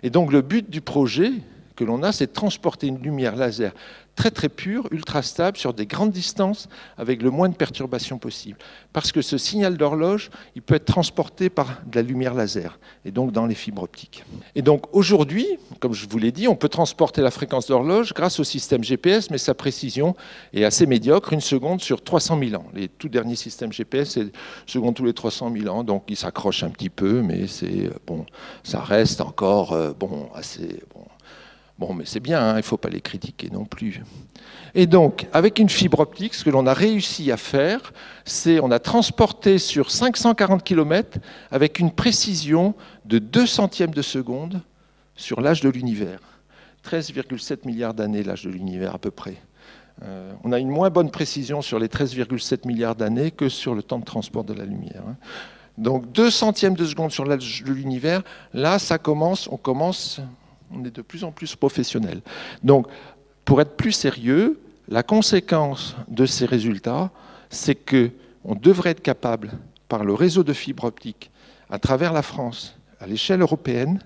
Et 0.02 0.10
donc 0.10 0.32
le 0.32 0.42
but 0.42 0.68
du 0.68 0.82
projet 0.82 1.34
que 1.76 1.84
l'on 1.84 2.02
a, 2.02 2.12
c'est 2.12 2.28
de 2.28 2.32
transporter 2.32 2.88
une 2.88 3.00
lumière 3.00 3.36
laser 3.36 3.74
très 4.16 4.32
très 4.32 4.50
pure, 4.50 4.88
ultra 4.92 5.22
stable, 5.22 5.58
sur 5.58 5.74
des 5.74 5.86
grandes 5.86 6.12
distances, 6.12 6.70
avec 6.98 7.22
le 7.22 7.32
moins 7.32 7.50
de 7.50 7.56
perturbations 7.56 8.18
possible. 8.18 8.58
Parce 8.92 9.12
que 9.12 9.22
ce 9.22 9.38
signal 9.38 9.78
d'horloge, 9.78 10.30
il 10.56 10.62
peut 10.62 10.76
être 10.76 10.86
transporté 10.86 11.50
par 11.50 11.82
de 11.86 11.96
la 11.96 12.02
lumière 12.02 12.34
laser, 12.34 12.80
et 13.06 13.12
donc 13.12 13.32
dans 13.32 13.46
les 13.46 13.56
fibres 13.56 13.84
optiques. 13.84 14.24
Et 14.56 14.62
donc 14.62 14.86
aujourd'hui, 14.96 15.48
comme 15.80 15.94
je 15.94 16.08
vous 16.08 16.18
l'ai 16.18 16.32
dit, 16.32 16.48
on 16.48 16.56
peut 16.56 16.70
transporter 16.70 17.22
la 17.22 17.32
fréquence 17.32 17.68
d'horloge 17.68 18.14
grâce 18.14 18.40
au 18.40 18.44
système 18.44 18.84
GPS, 18.84 19.30
mais 19.30 19.38
sa 19.38 19.54
précision 19.54 20.16
est 20.54 20.64
assez 20.64 20.86
médiocre, 20.86 21.34
une 21.34 21.42
seconde 21.42 21.82
sur 21.82 22.04
300 22.04 22.40
000 22.40 22.62
ans. 22.62 22.66
Les 22.74 22.88
tout 22.88 23.10
derniers 23.10 23.36
systèmes 23.36 23.74
GPS, 23.74 24.12
c'est 24.12 24.22
une 24.22 24.32
seconde 24.68 24.96
tous 24.96 25.06
les 25.06 25.14
300 25.14 25.52
000 25.56 25.76
ans, 25.76 25.84
donc 25.84 26.04
ils 26.08 26.18
s'accrochent 26.18 26.64
un 26.64 26.70
petit 26.70 26.90
peu, 26.90 27.22
mais 27.22 27.48
c'est 27.48 27.90
bon, 28.06 28.26
ça 28.64 28.82
reste 28.82 29.22
encore 29.22 29.74
euh, 29.74 29.92
bon, 29.98 30.30
assez 30.36 30.84
bon, 31.78 31.94
mais 31.94 32.06
c'est 32.06 32.20
bien, 32.20 32.42
hein, 32.42 32.54
il 32.54 32.58
ne 32.58 32.62
faut 32.62 32.78
pas 32.78 32.90
les 32.90 33.02
critiquer 33.02 33.50
non 33.52 33.66
plus. 33.66 34.02
Et 34.76 34.88
donc, 34.88 35.28
avec 35.34 35.60
une 35.60 35.70
fibre 35.70 36.00
optique, 36.00 36.34
ce 36.34 36.44
que 36.44 36.50
l'on 36.50 36.66
a 36.66 36.74
réussi 36.74 37.32
à 37.32 37.38
faire, 37.38 37.94
c'est 38.26 38.60
on 38.60 38.72
a 38.72 38.80
transporté 38.80 39.58
sur 39.58 39.92
540 39.92 40.64
km 40.64 41.20
avec 41.52 41.80
une 41.80 41.92
précision 41.92 42.74
de 43.06 43.20
2 43.20 43.46
centièmes 43.46 43.94
de 43.94 44.02
seconde 44.02 44.62
sur 45.16 45.42
l'âge 45.42 45.62
de 45.62 45.70
l'univers. 45.70 46.20
13,7 46.86 47.66
milliards 47.66 47.94
d'années 47.94 48.24
l'âge 48.24 48.44
de 48.44 48.50
l'univers 48.50 48.96
à 48.96 49.00
peu 49.00 49.12
près. 49.12 49.38
Euh, 50.04 50.34
on 50.44 50.52
a 50.52 50.60
une 50.60 50.70
moins 50.70 50.90
bonne 50.90 51.12
précision 51.12 51.62
sur 51.62 51.80
les 51.80 51.88
13,7 51.88 52.68
milliards 52.68 52.96
d'années 52.96 53.32
que 53.32 53.48
sur 53.48 53.76
le 53.76 53.84
temps 53.84 54.00
de 54.00 54.06
transport 54.06 54.44
de 54.44 54.54
la 54.54 54.66
lumière. 54.66 55.04
Hein. 55.08 55.16
Donc 55.78 56.12
deux 56.12 56.30
centièmes 56.30 56.76
de 56.76 56.86
seconde 56.86 57.12
sur 57.12 57.26
l'âge 57.26 57.64
de 57.64 57.72
l'univers, 57.72 58.22
là 58.54 58.80
ça 58.80 58.98
commence, 58.98 59.48
on 59.52 59.58
commence, 59.58 60.20
on 60.74 60.84
est 60.86 60.96
de 60.96 61.02
plus 61.02 61.24
en 61.24 61.32
plus 61.32 61.56
professionnel. 61.56 62.22
Donc 62.64 62.88
pour 63.46 63.62
être 63.62 63.76
plus 63.76 63.92
sérieux, 63.92 64.60
la 64.88 65.04
conséquence 65.04 65.96
de 66.08 66.26
ces 66.26 66.46
résultats, 66.46 67.12
c'est 67.50 67.76
que 67.76 68.12
on 68.44 68.56
devrait 68.56 68.92
être 68.92 69.02
capable, 69.02 69.52
par 69.88 70.04
le 70.04 70.14
réseau 70.14 70.44
de 70.44 70.54
fibres 70.54 70.86
optiques, 70.86 71.32
à 71.70 71.80
travers 71.80 72.14
la 72.14 72.24
France, 72.24 72.76
à 73.00 73.08
l'échelle 73.08 73.42
européenne, 73.42 74.00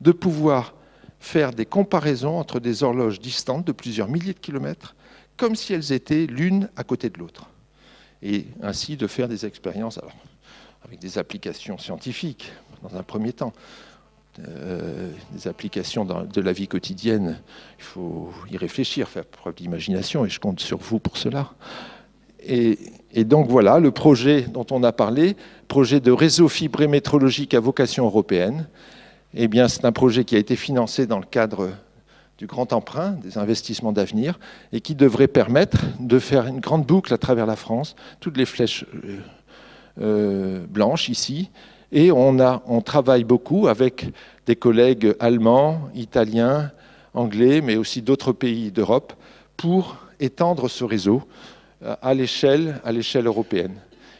de 0.00 0.10
pouvoir 0.10 0.74
faire 1.20 1.52
des 1.52 1.66
comparaisons 1.66 2.38
entre 2.38 2.60
des 2.60 2.82
horloges 2.82 3.20
distantes 3.20 3.66
de 3.66 3.72
plusieurs 3.72 4.08
milliers 4.08 4.32
de 4.32 4.38
kilomètres, 4.38 4.94
comme 5.36 5.54
si 5.54 5.72
elles 5.72 5.92
étaient 5.92 6.26
l'une 6.26 6.68
à 6.76 6.84
côté 6.84 7.08
de 7.08 7.18
l'autre. 7.18 7.48
Et 8.22 8.46
ainsi 8.62 8.96
de 8.96 9.06
faire 9.06 9.28
des 9.28 9.46
expériences 9.46 10.00
avec 10.84 10.98
des 10.98 11.18
applications 11.18 11.78
scientifiques, 11.78 12.52
dans 12.82 12.96
un 12.96 13.02
premier 13.02 13.32
temps. 13.32 13.52
Euh, 14.40 15.12
des 15.32 15.46
applications 15.46 16.04
de 16.04 16.40
la 16.40 16.52
vie 16.52 16.66
quotidienne, 16.66 17.38
il 17.78 17.84
faut 17.84 18.32
y 18.50 18.56
réfléchir, 18.56 19.08
faire 19.08 19.24
preuve 19.24 19.54
d'imagination, 19.54 20.26
et 20.26 20.28
je 20.28 20.40
compte 20.40 20.58
sur 20.58 20.78
vous 20.78 20.98
pour 20.98 21.16
cela. 21.16 21.52
Et, 22.42 22.76
donc 23.24 23.48
voilà, 23.48 23.78
le 23.78 23.92
projet 23.92 24.42
dont 24.42 24.66
on 24.72 24.82
a 24.82 24.90
parlé, 24.90 25.36
projet 25.68 26.00
de 26.00 26.10
réseau 26.10 26.48
fibré 26.48 26.88
métrologique 26.88 27.54
à 27.54 27.60
vocation 27.60 28.06
européenne, 28.06 28.68
eh 29.34 29.46
bien 29.46 29.68
c'est 29.68 29.84
un 29.84 29.92
projet 29.92 30.24
qui 30.24 30.34
a 30.34 30.38
été 30.38 30.56
financé 30.56 31.06
dans 31.06 31.20
le 31.20 31.26
cadre 31.26 31.70
du 32.36 32.46
grand 32.48 32.72
emprunt, 32.72 33.12
des 33.12 33.38
investissements 33.38 33.92
d'avenir, 33.92 34.40
et 34.72 34.80
qui 34.80 34.96
devrait 34.96 35.28
permettre 35.28 35.78
de 36.00 36.18
faire 36.18 36.46
une 36.48 36.58
grande 36.58 36.84
boucle 36.84 37.14
à 37.14 37.18
travers 37.18 37.46
la 37.46 37.56
France, 37.56 37.94
toutes 38.18 38.36
les 38.36 38.46
flèches 38.46 38.84
euh, 39.04 39.18
euh, 40.00 40.66
blanches 40.66 41.08
ici, 41.08 41.50
et 41.94 42.10
on, 42.10 42.80
travaille 42.80 43.22
beaucoup 43.22 43.68
avec 43.68 44.12
des 44.46 44.56
collègues 44.56 45.14
allemands, 45.20 45.88
italiens, 45.94 46.72
anglais, 47.14 47.60
mais 47.60 47.76
aussi 47.76 48.02
d'autres 48.02 48.32
pays 48.32 48.72
d'Europe, 48.72 49.12
pour 49.56 49.96
étendre 50.18 50.68
ce 50.68 50.82
réseau 50.82 51.22
euh, 51.84 51.94
à 52.02 52.12
l'échelle 52.12 53.26
européenne. 53.26 53.76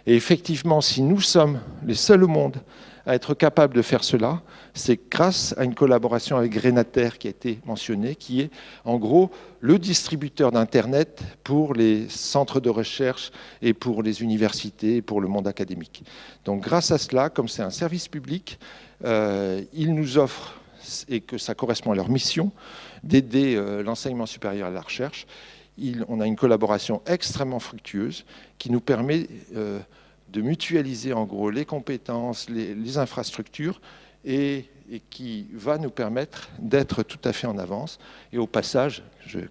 Et 0.07 0.15
effectivement, 0.15 0.81
si 0.81 1.03
nous 1.03 1.21
sommes 1.21 1.59
les 1.85 1.95
seuls 1.95 2.23
au 2.23 2.29
monde 2.29 2.59
à 3.07 3.17
être 3.17 3.35
capables 3.35 3.75
de 3.75 3.83
faire 3.83 4.05
cela, 4.05 4.41
c'est 4.75 5.09
grâce 5.09 5.55
à 5.57 5.65
une 5.65 5.75
collaboration 5.75 6.37
avec 6.37 6.53
Grenater 6.53 7.11
qui 7.19 7.29
a 7.29 7.31
été 7.31 7.61
mentionnée, 7.65 8.17
qui 8.17 8.41
est 8.41 8.51
en 8.85 8.99
gros 8.99 9.31
le 9.61 9.79
distributeur 9.79 10.51
d'Internet 10.51 11.23
pour 11.45 11.75
les 11.75 12.09
centres 12.09 12.59
de 12.59 12.69
recherche 12.69 13.31
et 13.63 13.73
pour 13.73 14.03
les 14.03 14.23
universités 14.23 14.97
et 14.97 15.03
pour 15.03 15.21
le 15.21 15.29
monde 15.29 15.47
académique. 15.47 16.03
Donc 16.45 16.63
grâce 16.63 16.91
à 16.91 16.99
cela, 16.99 17.31
comme 17.31 17.49
c'est 17.49 17.63
un 17.63 17.71
service 17.71 18.09
public, 18.09 18.59
euh, 19.05 19.63
ils 19.73 19.95
nous 19.95 20.19
offrent, 20.19 20.61
et 21.09 21.21
que 21.21 21.39
ça 21.39 21.55
correspond 21.55 21.93
à 21.93 21.95
leur 21.95 22.11
mission, 22.11 22.51
d'aider 23.05 23.55
euh, 23.55 23.83
l'enseignement 23.83 24.27
supérieur 24.27 24.69
à 24.69 24.71
la 24.71 24.81
recherche. 24.81 25.27
on 26.09 26.21
a 26.21 26.27
une 26.27 26.37
collaboration 26.37 27.01
extrêmement 27.07 27.61
fructueuse 27.61 28.25
qui 28.59 28.71
nous 28.71 28.81
permet 28.81 29.29
euh, 29.55 29.79
de 30.31 30.43
mutualiser 30.43 31.13
en 31.13 31.25
gros 31.25 31.49
les 31.49 31.65
compétences, 31.65 32.49
les 32.51 32.99
infrastructures 32.99 33.81
et, 34.25 34.67
qui 35.11 35.47
va 35.53 35.79
nous 35.79 35.91
permettre 35.91 36.51
d'être 36.59 37.03
tout 37.03 37.19
à 37.25 37.33
fait 37.33 37.47
en 37.47 37.59
avance. 37.59 37.99
Et 38.33 38.39
au 38.39 38.47
passage, 38.47 39.03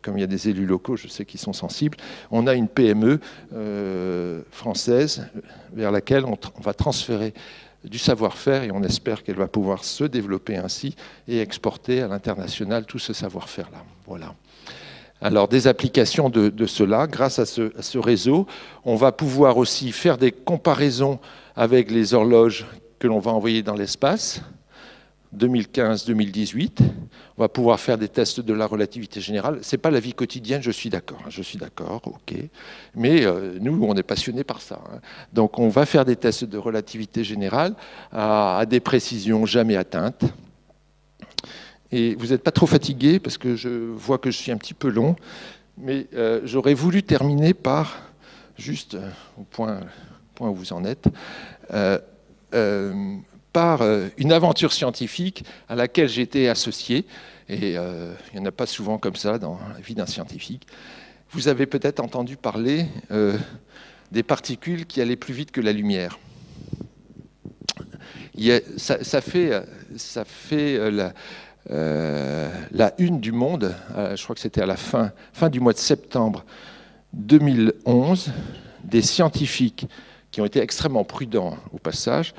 comme 0.02 0.18
il 0.18 0.22
y 0.22 0.24
a 0.24 0.28
des 0.28 0.48
élus 0.48 0.68
locaux, 0.68 0.96
je 0.96 1.08
sais 1.08 1.26
qu'ils 1.26 1.40
sont 1.40 1.54
sensibles, 1.54 1.98
on 2.32 2.46
a 2.46 2.54
une 2.54 2.68
PME 2.68 3.20
euh, 3.54 4.42
française 4.52 5.28
vers 5.74 5.92
laquelle 5.92 6.26
on, 6.26 6.38
va 6.62 6.74
transférer 6.74 7.34
du 7.84 7.98
savoir-faire 7.98 8.64
et 8.64 8.72
on 8.72 8.84
espère 8.84 9.24
qu'elle 9.24 9.36
va 9.36 9.48
pouvoir 9.48 9.84
se 9.84 10.04
développer 10.04 10.56
ainsi 10.56 10.96
et 11.28 11.40
exporter 11.40 12.02
à 12.02 12.08
l'international 12.08 12.86
tout 12.86 13.00
ce 13.00 13.12
savoir-faire-là. 13.12 13.84
Voilà. 14.06 14.36
Alors 15.20 15.48
des 15.48 15.68
applications 15.68 16.30
de, 16.30 16.66
cela, 16.66 17.08
grâce 17.08 17.40
à 17.40 17.46
ce, 17.46 17.78
à 17.78 17.82
ce, 17.82 17.98
réseau, 17.98 18.46
on 18.86 18.96
va 18.96 19.12
pouvoir 19.12 19.58
aussi 19.58 19.92
faire 19.92 20.18
des 20.18 20.32
comparaisons 20.32 21.20
avec 21.56 21.92
les 21.92 22.14
horloges 22.14 22.66
que 23.00 23.08
l'on 23.08 23.20
va 23.20 23.32
envoyer 23.32 23.64
dans 23.64 23.76
l'espace. 23.76 24.42
2015-2018. 25.38 26.80
On 27.38 27.42
va 27.42 27.50
pouvoir 27.50 27.80
faire 27.80 27.98
des 27.98 28.08
tests 28.08 28.40
de 28.40 28.54
la 28.54 28.66
relativité 28.66 29.22
générale. 29.22 29.60
Ce 29.62 29.76
n'est 29.76 29.80
pas 29.80 29.92
la 29.92 30.00
vie 30.00 30.14
quotidienne, 30.14 30.62
je 30.62 30.72
suis 30.72 30.90
d'accord. 30.90 31.20
Hein, 31.26 31.30
je 31.30 31.42
suis 31.42 31.58
d'accord, 31.58 32.02
ok. 32.06 32.36
Mais 32.96 33.26
euh, 33.26 33.58
nous, 33.60 33.84
on 33.84 33.96
est 33.96 34.04
passionnés 34.04 34.44
par 34.44 34.62
ça. 34.62 34.80
Hein. 34.92 35.00
Donc, 35.34 35.60
on 35.60 35.70
va 35.70 35.86
faire 35.86 36.06
des 36.06 36.16
tests 36.16 36.44
de 36.44 36.58
relativité 36.58 37.24
générale 37.24 37.76
à, 38.12 38.66
des 38.70 38.80
précisions 38.80 39.46
jamais 39.46 39.76
atteintes. 39.76 40.24
Et 41.92 42.16
vous 42.16 42.28
n'êtes 42.28 42.44
pas 42.44 42.52
trop 42.52 42.68
fatigué 42.68 43.20
parce 43.20 43.38
que 43.38 43.56
je 43.56 43.70
vois 43.70 44.18
que 44.18 44.32
je 44.32 44.38
suis 44.38 44.52
un 44.52 44.58
petit 44.58 44.74
peu 44.74 44.90
long. 44.90 45.16
Mais 45.78 46.08
euh, 46.14 46.42
j'aurais 46.44 46.76
voulu 46.76 47.02
terminer 47.02 47.54
par, 47.54 48.00
juste 48.58 48.94
euh, 48.94 49.10
au 49.40 49.44
point, 49.44 49.80
point 50.36 50.50
où 50.50 50.56
vous 50.56 50.74
en 50.74 50.86
êtes, 50.86 51.08
par 53.54 53.84
euh, 53.84 54.10
une 54.18 54.34
aventure 54.34 54.74
scientifique 54.74 55.46
à 55.70 55.76
laquelle 55.76 56.20
été 56.20 56.50
associé. 56.50 57.06
Et 57.48 57.78
euh, 57.78 58.14
il 58.34 58.40
n'y 58.40 58.46
en 58.46 58.50
a 58.50 58.52
pas 58.52 58.66
souvent 58.66 58.98
comme 58.98 59.16
ça 59.16 59.38
dans 59.38 59.60
la 59.74 59.80
vie 59.80 59.96
d'un 59.96 60.08
scientifique. 60.08 60.68
Vous 61.30 61.48
avez 61.48 61.68
peut-être 61.68 62.00
entendu 62.00 62.36
parler 62.36 62.88
euh, 63.12 63.38
des 64.12 64.24
particules 64.24 64.86
qui 64.86 65.02
allaient 65.02 65.16
plus 65.16 65.34
vite 65.34 65.52
que 65.52 65.62
la 65.62 65.72
lumière. 65.72 66.20
ça, 68.78 69.22
fait, 69.22 69.52
ça 69.98 70.26
fait 70.26 70.92
la, 70.92 71.14
la, 71.70 72.94
une 72.98 73.20
du 73.20 73.32
monde, 73.32 73.76
je 74.16 74.24
crois 74.24 74.36
que 74.36 74.42
c'était 74.42 74.62
à 74.62 74.66
la 74.68 74.78
fin, 74.78 75.12
fin 75.34 75.50
du 75.50 75.60
mois 75.60 75.74
de 75.74 75.80
septembre 75.80 76.46
2011, 77.14 78.32
des 78.84 79.02
scientifiques 79.02 79.88
qui 80.32 80.42
ont 80.42 80.46
été 80.46 80.62
extrêmement 80.62 81.04
prudents 81.04 81.58
au 81.72 81.78
passage, 81.78 82.34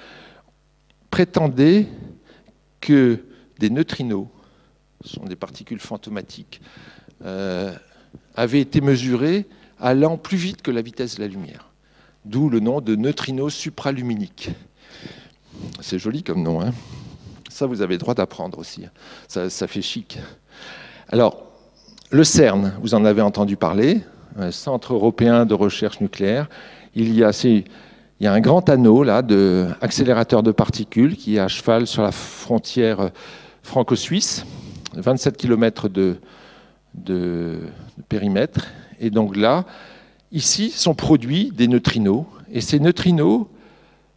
prétendait 1.15 1.87
que 2.81 3.21
des 3.61 3.71
neutrinos, 3.71 4.27
ce 5.05 5.13
sont 5.13 5.25
des 5.27 5.37
particules 5.37 5.79
fantomatiques, 5.79 6.61
euh, 7.25 7.73
avaient 8.35 8.61
été 8.61 8.81
mesurés 8.81 9.47
allant 9.79 10.17
plus 10.19 10.37
vite 10.37 10.61
que 10.61 10.73
la 10.73 10.83
vitesse 10.83 11.15
de 11.15 11.21
la 11.21 11.29
lumière. 11.29 11.71
D'où 12.25 12.51
le 12.51 12.59
nom 12.59 12.81
de 12.81 12.97
neutrinos 12.97 13.55
supraluminiques. 13.55 14.51
C'est 15.81 16.01
joli 16.01 16.25
comme 16.25 16.43
nom. 16.43 16.61
Hein 16.61 16.73
ça, 17.49 17.67
vous 17.67 17.81
avez 17.81 17.95
le 17.95 18.01
droit 18.01 18.15
d'apprendre 18.15 18.59
aussi. 18.59 18.85
Ça, 19.29 19.49
ça, 19.51 19.69
fait 19.69 19.83
chic. 19.83 20.19
Alors, 21.11 21.45
le 22.11 22.25
CERN, 22.25 22.75
vous 22.83 22.95
en 22.95 23.05
avez 23.05 23.23
entendu 23.23 23.57
parler, 23.57 24.01
Centre 24.51 24.95
européen 24.95 25.47
de 25.47 25.55
recherche 25.55 26.01
nucléaire. 26.01 26.49
Il 26.97 27.15
y 27.15 27.23
a 27.23 27.33
ces 27.33 27.67
il 28.21 28.25
y 28.25 28.27
a 28.27 28.33
un 28.33 28.41
grand 28.41 28.69
anneau 28.69 29.03
là 29.03 29.23
de 29.23 29.69
accélérateur 29.81 30.43
de 30.43 30.53
particules 30.53 31.17
qui 31.17 31.37
est 31.37 31.41
à 31.41 31.49
cheval 31.49 31.87
sur 31.87 32.03
la 32.03 32.13
frontière 32.13 33.11
franco-suisse, 33.63 34.45
27 34.95 35.37
km 35.37 35.89
de, 35.89 36.17
de, 36.95 37.59
périmètre. 38.09 38.67
Et 39.01 39.11
donc 39.11 39.37
là, 39.37 39.65
ici 40.31 40.71
sont 40.71 40.95
produits 40.95 41.51
des 41.51 41.67
neutrinos, 41.67 42.27
et 42.53 42.61
ces 42.61 42.79
neutrinos 42.79 43.47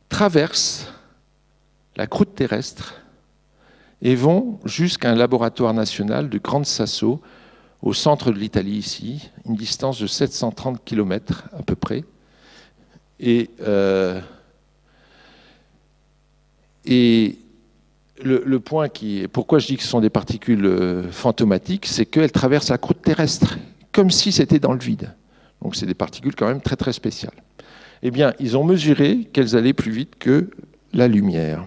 traversent 0.10 0.94
la 1.96 2.06
croûte 2.06 2.36
terrestre 2.36 3.02
et 4.02 4.16
vont 4.16 4.60
jusqu'à 4.66 5.10
un 5.10 5.16
laboratoire 5.16 5.74
national 5.74 6.30
de 6.30 6.38
Grande 6.38 6.68
Sasso, 6.68 7.20
au 7.82 7.94
centre 7.94 8.32
de 8.32 8.38
l'Italie 8.38 8.78
ici, 8.78 9.32
une 9.46 9.56
distance 9.56 10.00
de 10.00 10.08
730 10.08 10.84
km 10.84 11.50
à 11.58 11.64
peu 11.64 11.76
près. 11.76 12.04
Et, 13.20 13.50
euh, 13.62 14.22
et 16.86 17.38
le, 18.24 18.60
point 18.60 18.90
qui 18.90 19.28
pourquoi 19.32 19.60
je 19.60 19.68
dis 19.68 19.78
que 19.78 19.84
ce 19.84 19.90
sont 19.90 20.02
des 20.02 20.10
particules 20.10 20.66
euh, 20.66 21.12
fantomatiques, 21.12 21.86
c'est 21.86 22.06
qu'elles 22.06 22.32
traversent 22.32 22.70
la 22.70 22.78
croûte 22.78 23.02
terrestre, 23.02 23.58
comme 23.92 24.12
si 24.12 24.32
c'était 24.32 24.60
dans 24.60 24.74
le 24.74 24.80
vide. 24.80 25.14
Donc 25.62 25.76
c'est 25.76 25.86
des 25.86 25.94
particules 25.94 26.36
quand 26.36 26.48
même 26.48 26.62
très 26.62 26.76
très 26.76 26.94
spéciales. 26.94 27.34
Eh 28.04 28.12
bien, 28.12 28.34
ils 28.40 28.56
ont 28.56 28.64
mesuré 28.64 29.28
qu'elles 29.34 29.56
allaient 29.56 29.74
plus 29.74 29.92
vite 29.92 30.16
que 30.20 30.52
la 30.94 31.08
lumière. 31.08 31.66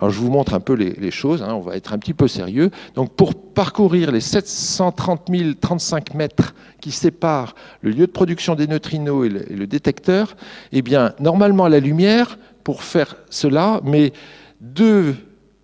Alors 0.00 0.10
je 0.10 0.18
vous 0.18 0.30
montre 0.30 0.54
un 0.54 0.60
peu 0.60 0.72
les, 0.72 1.10
choses, 1.10 1.42
hein, 1.42 1.52
on 1.52 1.60
va 1.60 1.76
être 1.76 1.92
un 1.92 1.98
petit 1.98 2.14
peu 2.14 2.26
sérieux. 2.26 2.70
Donc 2.94 3.12
pour 3.12 3.34
parcourir 3.34 4.10
les 4.12 4.22
730 4.22 5.30
035 5.60 6.14
mètres 6.14 6.54
qui 6.80 6.90
séparent 6.90 7.54
le 7.82 7.90
lieu 7.90 8.06
de 8.06 8.12
production 8.12 8.54
des 8.54 8.66
neutrinos 8.66 9.26
et 9.26 9.28
le, 9.28 9.66
détecteur, 9.66 10.36
eh 10.72 10.80
bien 10.80 11.12
normalement 11.20 11.68
la 11.68 11.80
lumière, 11.80 12.38
pour 12.64 12.82
faire 12.82 13.16
cela, 13.28 13.80
met 13.84 14.14
2, 14.62 15.16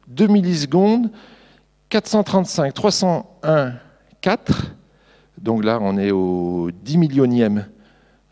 2 0.08 0.26
millisecondes, 0.26 1.10
435, 1.88 2.74
301, 2.74 3.72
4 4.20 4.74
Donc 5.40 5.64
là, 5.64 5.78
on 5.80 5.96
est 5.96 6.10
au 6.10 6.70
10 6.82 6.98
millionième 6.98 7.66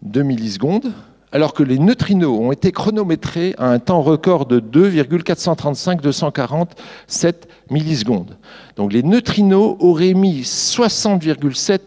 de 0.03 0.21
millisecondes, 0.23 0.93
alors 1.35 1.53
que 1.53 1.65
les 1.65 1.81
neutrinos 1.81 2.39
ont 2.39 2.53
été 2.53 2.71
chronométrés 2.71 3.57
à 3.59 3.69
un 3.69 3.81
temps 3.81 4.03
record 4.03 4.47
de 4.47 4.61
2,435 4.61 6.01
247 6.01 7.49
millisecondes. 7.71 8.39
Donc 8.77 8.93
les 8.93 9.03
neutrinos 9.03 9.77
auraient 9.81 10.15
mis 10.15 10.43
60,7 10.43 11.81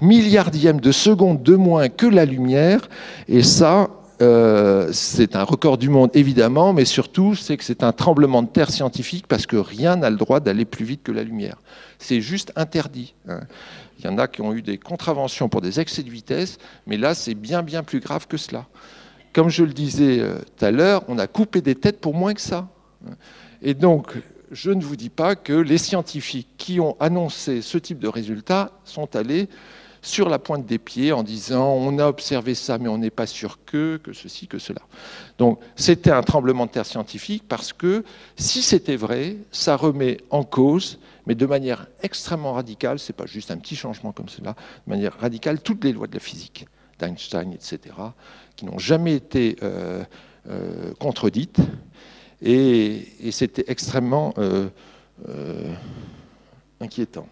milliardièmes 0.00 0.80
de 0.80 0.92
seconde 0.92 1.42
de 1.42 1.56
moins 1.56 1.88
que 1.88 2.06
la 2.06 2.24
lumière, 2.24 2.88
et 3.28 3.42
ça, 3.42 3.90
euh, 4.22 4.90
c'est 4.92 5.34
un 5.34 5.42
record 5.42 5.76
du 5.76 5.88
monde 5.88 6.10
évidemment, 6.14 6.72
mais 6.72 6.84
surtout 6.84 7.34
c'est 7.34 7.56
que 7.56 7.64
c'est 7.64 7.82
un 7.82 7.92
tremblement 7.92 8.42
de 8.42 8.48
terre 8.48 8.70
scientifique 8.70 9.26
parce 9.26 9.46
que 9.46 9.56
rien 9.56 9.96
n'a 9.96 10.08
le 10.08 10.16
droit 10.16 10.38
d'aller 10.38 10.64
plus 10.64 10.84
vite 10.84 11.02
que 11.02 11.10
la 11.10 11.24
lumière. 11.24 11.56
C'est 11.98 12.20
juste 12.20 12.52
interdit. 12.54 13.14
Il 13.98 14.04
y 14.04 14.08
en 14.08 14.18
a 14.18 14.28
qui 14.28 14.42
ont 14.42 14.52
eu 14.52 14.62
des 14.62 14.78
contraventions 14.78 15.48
pour 15.48 15.60
des 15.60 15.80
excès 15.80 16.02
de 16.02 16.10
vitesse, 16.10 16.58
mais 16.86 16.96
là 16.96 17.14
c'est 17.14 17.34
bien 17.34 17.62
bien 17.62 17.82
plus 17.82 18.00
grave 18.00 18.26
que 18.26 18.36
cela. 18.36 18.66
Comme 19.32 19.48
je 19.48 19.64
le 19.64 19.72
disais 19.72 20.20
euh, 20.20 20.38
tout 20.56 20.64
à 20.64 20.70
l'heure, 20.70 21.02
on 21.08 21.18
a 21.18 21.26
coupé 21.26 21.60
des 21.60 21.74
têtes 21.74 22.00
pour 22.00 22.14
moins 22.14 22.34
que 22.34 22.40
ça. 22.40 22.68
Et 23.62 23.74
donc 23.74 24.14
je 24.50 24.70
ne 24.70 24.82
vous 24.82 24.96
dis 24.96 25.10
pas 25.10 25.36
que 25.36 25.52
les 25.52 25.78
scientifiques 25.78 26.48
qui 26.56 26.80
ont 26.80 26.96
annoncé 27.00 27.62
ce 27.62 27.78
type 27.78 27.98
de 27.98 28.08
résultats 28.08 28.72
sont 28.84 29.16
allés 29.16 29.48
sur 30.02 30.28
la 30.28 30.38
pointe 30.38 30.66
des 30.66 30.78
pieds 30.78 31.12
en 31.12 31.22
disant 31.22 31.72
on 31.72 31.98
a 31.98 32.06
observé 32.06 32.54
ça 32.54 32.78
mais 32.78 32.88
on 32.88 32.98
n'est 32.98 33.10
pas 33.10 33.26
sûr 33.26 33.58
que, 33.64 33.96
que 33.96 34.12
ceci, 34.12 34.46
que 34.46 34.58
cela. 34.58 34.82
Donc 35.38 35.58
c'était 35.76 36.10
un 36.10 36.22
tremblement 36.22 36.66
de 36.66 36.70
terre 36.70 36.86
scientifique 36.86 37.44
parce 37.48 37.72
que 37.72 38.04
si 38.36 38.62
c'était 38.62 38.96
vrai, 38.96 39.36
ça 39.50 39.76
remet 39.76 40.18
en 40.30 40.44
cause, 40.44 40.98
mais 41.26 41.34
de 41.34 41.46
manière 41.46 41.86
extrêmement 42.02 42.52
radicale, 42.52 42.98
c'est 42.98 43.12
pas 43.12 43.26
juste 43.26 43.50
un 43.50 43.56
petit 43.56 43.76
changement 43.76 44.12
comme 44.12 44.28
cela, 44.28 44.52
de 44.86 44.90
manière 44.90 45.18
radicale, 45.18 45.60
toutes 45.60 45.84
les 45.84 45.92
lois 45.92 46.06
de 46.06 46.14
la 46.14 46.20
physique, 46.20 46.66
d'Einstein, 46.98 47.52
etc., 47.52 47.94
qui 48.56 48.66
n'ont 48.66 48.78
jamais 48.78 49.14
été 49.14 49.56
euh, 49.62 50.04
euh, 50.48 50.92
contredites. 50.98 51.58
Et, 52.42 53.30
c'était 53.30 53.64
extrêmement 53.68 54.34
euh, 54.38 54.68
inquiétant 56.80 57.28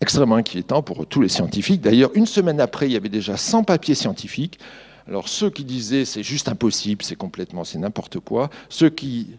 extrêmement 0.00 0.36
inquiétant 0.36 0.82
pour 0.82 1.06
tous 1.06 1.22
les 1.22 1.28
scientifiques. 1.28 1.80
D'ailleurs, 1.80 2.10
une 2.14 2.26
semaine 2.26 2.60
après, 2.60 2.86
il 2.86 2.92
y 2.92 2.96
avait 2.96 3.08
déjà 3.08 3.36
100 3.36 3.64
papiers 3.64 3.94
scientifiques. 3.94 4.58
Alors 5.08 5.28
ceux 5.28 5.50
qui 5.50 5.64
disaient 5.64 6.04
c'est 6.04 6.22
juste 6.22 6.48
impossible, 6.48 7.02
c'est 7.02 7.16
complètement, 7.16 7.64
c'est 7.64 7.78
n'importe 7.78 8.18
quoi, 8.20 8.50
ceux 8.68 8.90
qui 8.90 9.36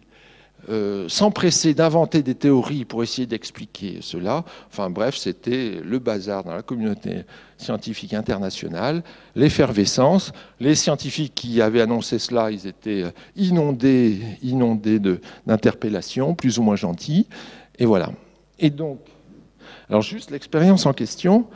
euh, 0.68 1.08
s'empressaient 1.08 1.72
d'inventer 1.72 2.22
des 2.22 2.34
théories 2.34 2.84
pour 2.84 3.02
essayer 3.02 3.26
d'expliquer 3.26 3.98
cela, 4.02 4.44
enfin 4.70 4.90
bref, 4.90 5.16
c'était 5.16 5.80
le 5.82 5.98
bazar 5.98 6.44
dans 6.44 6.54
la 6.54 6.62
communauté 6.62 7.24
scientifique 7.56 8.12
internationale, 8.12 9.02
l'effervescence. 9.34 10.32
Les 10.60 10.74
scientifiques 10.74 11.34
qui 11.34 11.62
avaient 11.62 11.80
annoncé 11.80 12.18
cela, 12.18 12.50
ils 12.50 12.66
étaient 12.66 13.04
inondés, 13.36 14.20
inondés 14.42 15.00
d'interpellations, 15.46 16.34
plus 16.34 16.58
ou 16.58 16.62
moins 16.62 16.76
gentils, 16.76 17.26
et 17.78 17.86
voilà. 17.86 18.10
Et 18.58 18.70
donc, 18.70 18.98
alors 19.88 20.02
juste 20.02 20.30
l'expérience 20.30 20.86
en 20.86 20.92
question, 20.92 21.46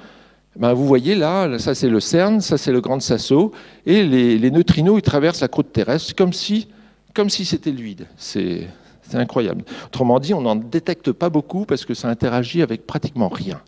ben, 0.56 0.72
vous 0.74 0.86
voyez 0.86 1.14
là, 1.14 1.58
ça 1.58 1.74
c'est 1.74 1.88
le 1.88 2.00
CERN, 2.00 2.40
ça 2.40 2.58
c'est 2.58 2.72
le 2.72 2.80
Grand 2.80 3.00
Sasso, 3.00 3.52
et 3.86 4.04
les, 4.04 4.50
neutrinos 4.50 4.98
ils 4.98 5.02
traversent 5.02 5.40
la 5.40 5.48
croûte 5.48 5.72
terrestre 5.72 6.14
comme 6.14 6.32
si 6.32 6.68
comme 7.14 7.28
si 7.28 7.44
c'était 7.44 7.70
vide. 7.70 8.06
C'est 8.16 8.66
incroyable. 9.14 9.64
Autrement 9.86 10.18
dit, 10.20 10.34
on 10.34 10.42
n'en 10.42 10.56
détecte 10.56 11.12
pas 11.12 11.30
beaucoup 11.30 11.64
parce 11.64 11.84
que 11.84 11.94
ça 11.94 12.08
interagit 12.08 12.62
avec 12.62 12.86
pratiquement 12.86 13.28
rien. 13.28 13.60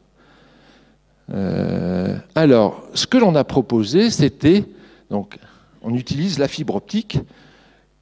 Euh, 1.32 2.16
alors, 2.34 2.84
ce 2.94 3.06
que 3.06 3.18
l'on 3.18 3.34
a 3.34 3.44
proposé, 3.44 4.10
c'était 4.10 4.64
donc 5.10 5.38
on 5.82 5.94
utilise 5.94 6.38
la 6.38 6.48
fibre 6.48 6.74
optique 6.76 7.18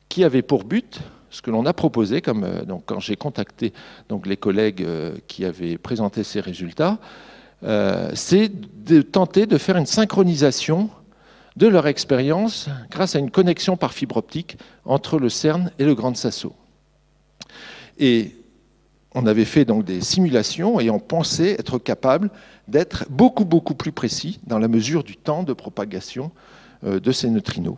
qui 0.08 0.24
avait 0.24 0.42
pour 0.42 0.64
but 0.64 1.00
ce 1.30 1.40
que 1.40 1.50
l'on 1.50 1.64
a 1.64 1.72
proposé, 1.72 2.20
comme 2.20 2.44
euh, 2.44 2.64
donc, 2.64 2.82
quand 2.86 3.00
j'ai 3.00 3.16
contacté 3.16 3.72
donc, 4.08 4.26
les 4.26 4.36
collègues 4.36 4.82
euh, 4.82 5.16
qui 5.28 5.44
avaient 5.44 5.78
présenté 5.78 6.24
ces 6.24 6.40
résultats, 6.40 6.98
c'est 8.14 8.50
de 8.84 9.02
tenter 9.02 9.46
de 9.46 9.56
faire 9.56 9.76
une 9.76 9.86
synchronisation 9.86 10.90
de 11.54 11.68
leur 11.68 11.86
expérience 11.86 12.68
grâce 12.90 13.14
à 13.14 13.20
une 13.20 13.30
connexion 13.30 13.76
par 13.76 13.92
fibre 13.92 14.16
optique 14.16 14.56
entre 14.84 15.16
le 15.16 15.28
CERN 15.28 15.70
et 15.78 15.84
le 15.84 15.94
Grand 15.94 16.16
Sasso. 16.16 16.56
Et 17.98 18.36
on 19.14 19.26
avait 19.26 19.44
fait 19.44 19.64
donc 19.64 19.84
des 19.84 20.00
simulations 20.00 20.80
et 20.80 20.90
on 20.90 20.98
pensait 20.98 21.52
être 21.52 21.78
capable 21.78 22.30
d'être 22.68 23.06
beaucoup 23.10 23.44
beaucoup 23.44 23.74
plus 23.74 23.92
précis 23.92 24.40
dans 24.46 24.58
la 24.58 24.68
mesure 24.68 25.04
du 25.04 25.16
temps 25.16 25.42
de 25.42 25.52
propagation 25.52 26.30
de 26.82 27.12
ces 27.12 27.28
neutrinos 27.28 27.76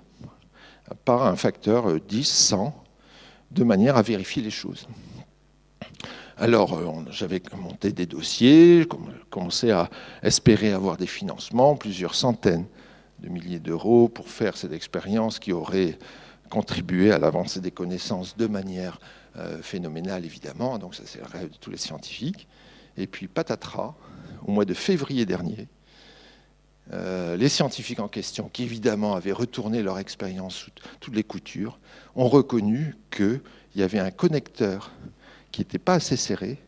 par 1.04 1.26
un 1.26 1.36
facteur 1.36 2.00
10, 2.00 2.24
100 2.24 2.84
de 3.50 3.64
manière 3.64 3.96
à 3.96 4.02
vérifier 4.02 4.42
les 4.42 4.50
choses. 4.50 4.86
Alors, 6.36 6.74
euh, 6.74 7.04
j'avais 7.10 7.40
monté 7.56 7.92
des 7.92 8.06
dossiers, 8.06 8.86
commencé 9.30 9.70
à 9.70 9.88
espérer 10.22 10.72
avoir 10.72 10.96
des 10.96 11.06
financements, 11.06 11.76
plusieurs 11.76 12.14
centaines 12.16 12.66
de 13.20 13.28
milliers 13.28 13.60
d'euros 13.60 14.08
pour 14.08 14.28
faire 14.28 14.56
cette 14.56 14.72
expérience 14.72 15.38
qui 15.38 15.52
aurait 15.52 15.96
contribué 16.50 17.12
à 17.12 17.18
l'avancée 17.18 17.60
des 17.60 17.70
connaissances 17.70 18.36
de 18.36 18.46
manière 18.48 18.98
euh, 19.36 19.62
phénoménale, 19.62 20.24
évidemment. 20.24 20.78
Donc, 20.78 20.94
ça, 20.94 21.02
c'est 21.06 21.18
le 21.18 21.26
rêve 21.26 21.50
de 21.50 21.56
tous 21.56 21.70
les 21.70 21.76
scientifiques. 21.76 22.46
Et 22.96 23.06
puis, 23.06 23.28
patatras, 23.28 23.94
au 24.46 24.52
mois 24.52 24.64
de 24.64 24.74
février 24.74 25.26
dernier, 25.26 25.68
euh, 26.92 27.36
les 27.36 27.48
scientifiques 27.48 28.00
en 28.00 28.08
question, 28.08 28.50
qui 28.52 28.62
évidemment 28.62 29.14
avaient 29.14 29.32
retourné 29.32 29.82
leur 29.82 29.98
expérience 29.98 30.54
sous 30.54 30.70
toutes 31.00 31.14
les 31.14 31.24
coutures, 31.24 31.78
ont 32.14 32.28
reconnu 32.28 32.96
qu'il 33.10 33.40
y 33.74 33.82
avait 33.82 33.98
un 33.98 34.10
connecteur 34.10 34.92
qui 35.50 35.62
n'était 35.62 35.78
pas 35.78 35.94
assez 35.94 36.16
serré 36.16 36.58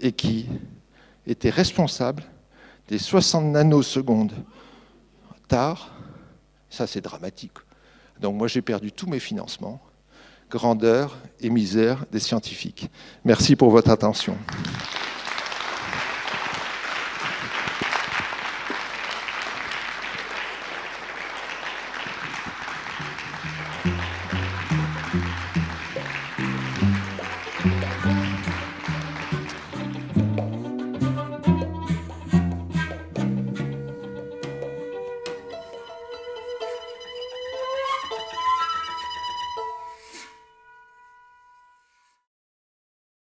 et 0.00 0.12
qui 0.12 0.46
était 1.26 1.50
responsable 1.50 2.22
des 2.88 2.98
60 2.98 3.44
nanosecondes 3.44 4.32
tard. 5.48 5.94
Ça, 6.70 6.86
c'est 6.86 7.02
dramatique. 7.02 7.52
Donc 8.20 8.36
moi, 8.36 8.48
j'ai 8.48 8.62
perdu 8.62 8.90
tous 8.90 9.06
mes 9.06 9.20
financements. 9.20 9.82
Grandeur 10.52 11.16
et 11.40 11.48
misère 11.48 12.04
des 12.12 12.18
scientifiques. 12.18 12.90
Merci 13.24 13.56
pour 13.56 13.70
votre 13.70 13.88
attention. 13.90 14.36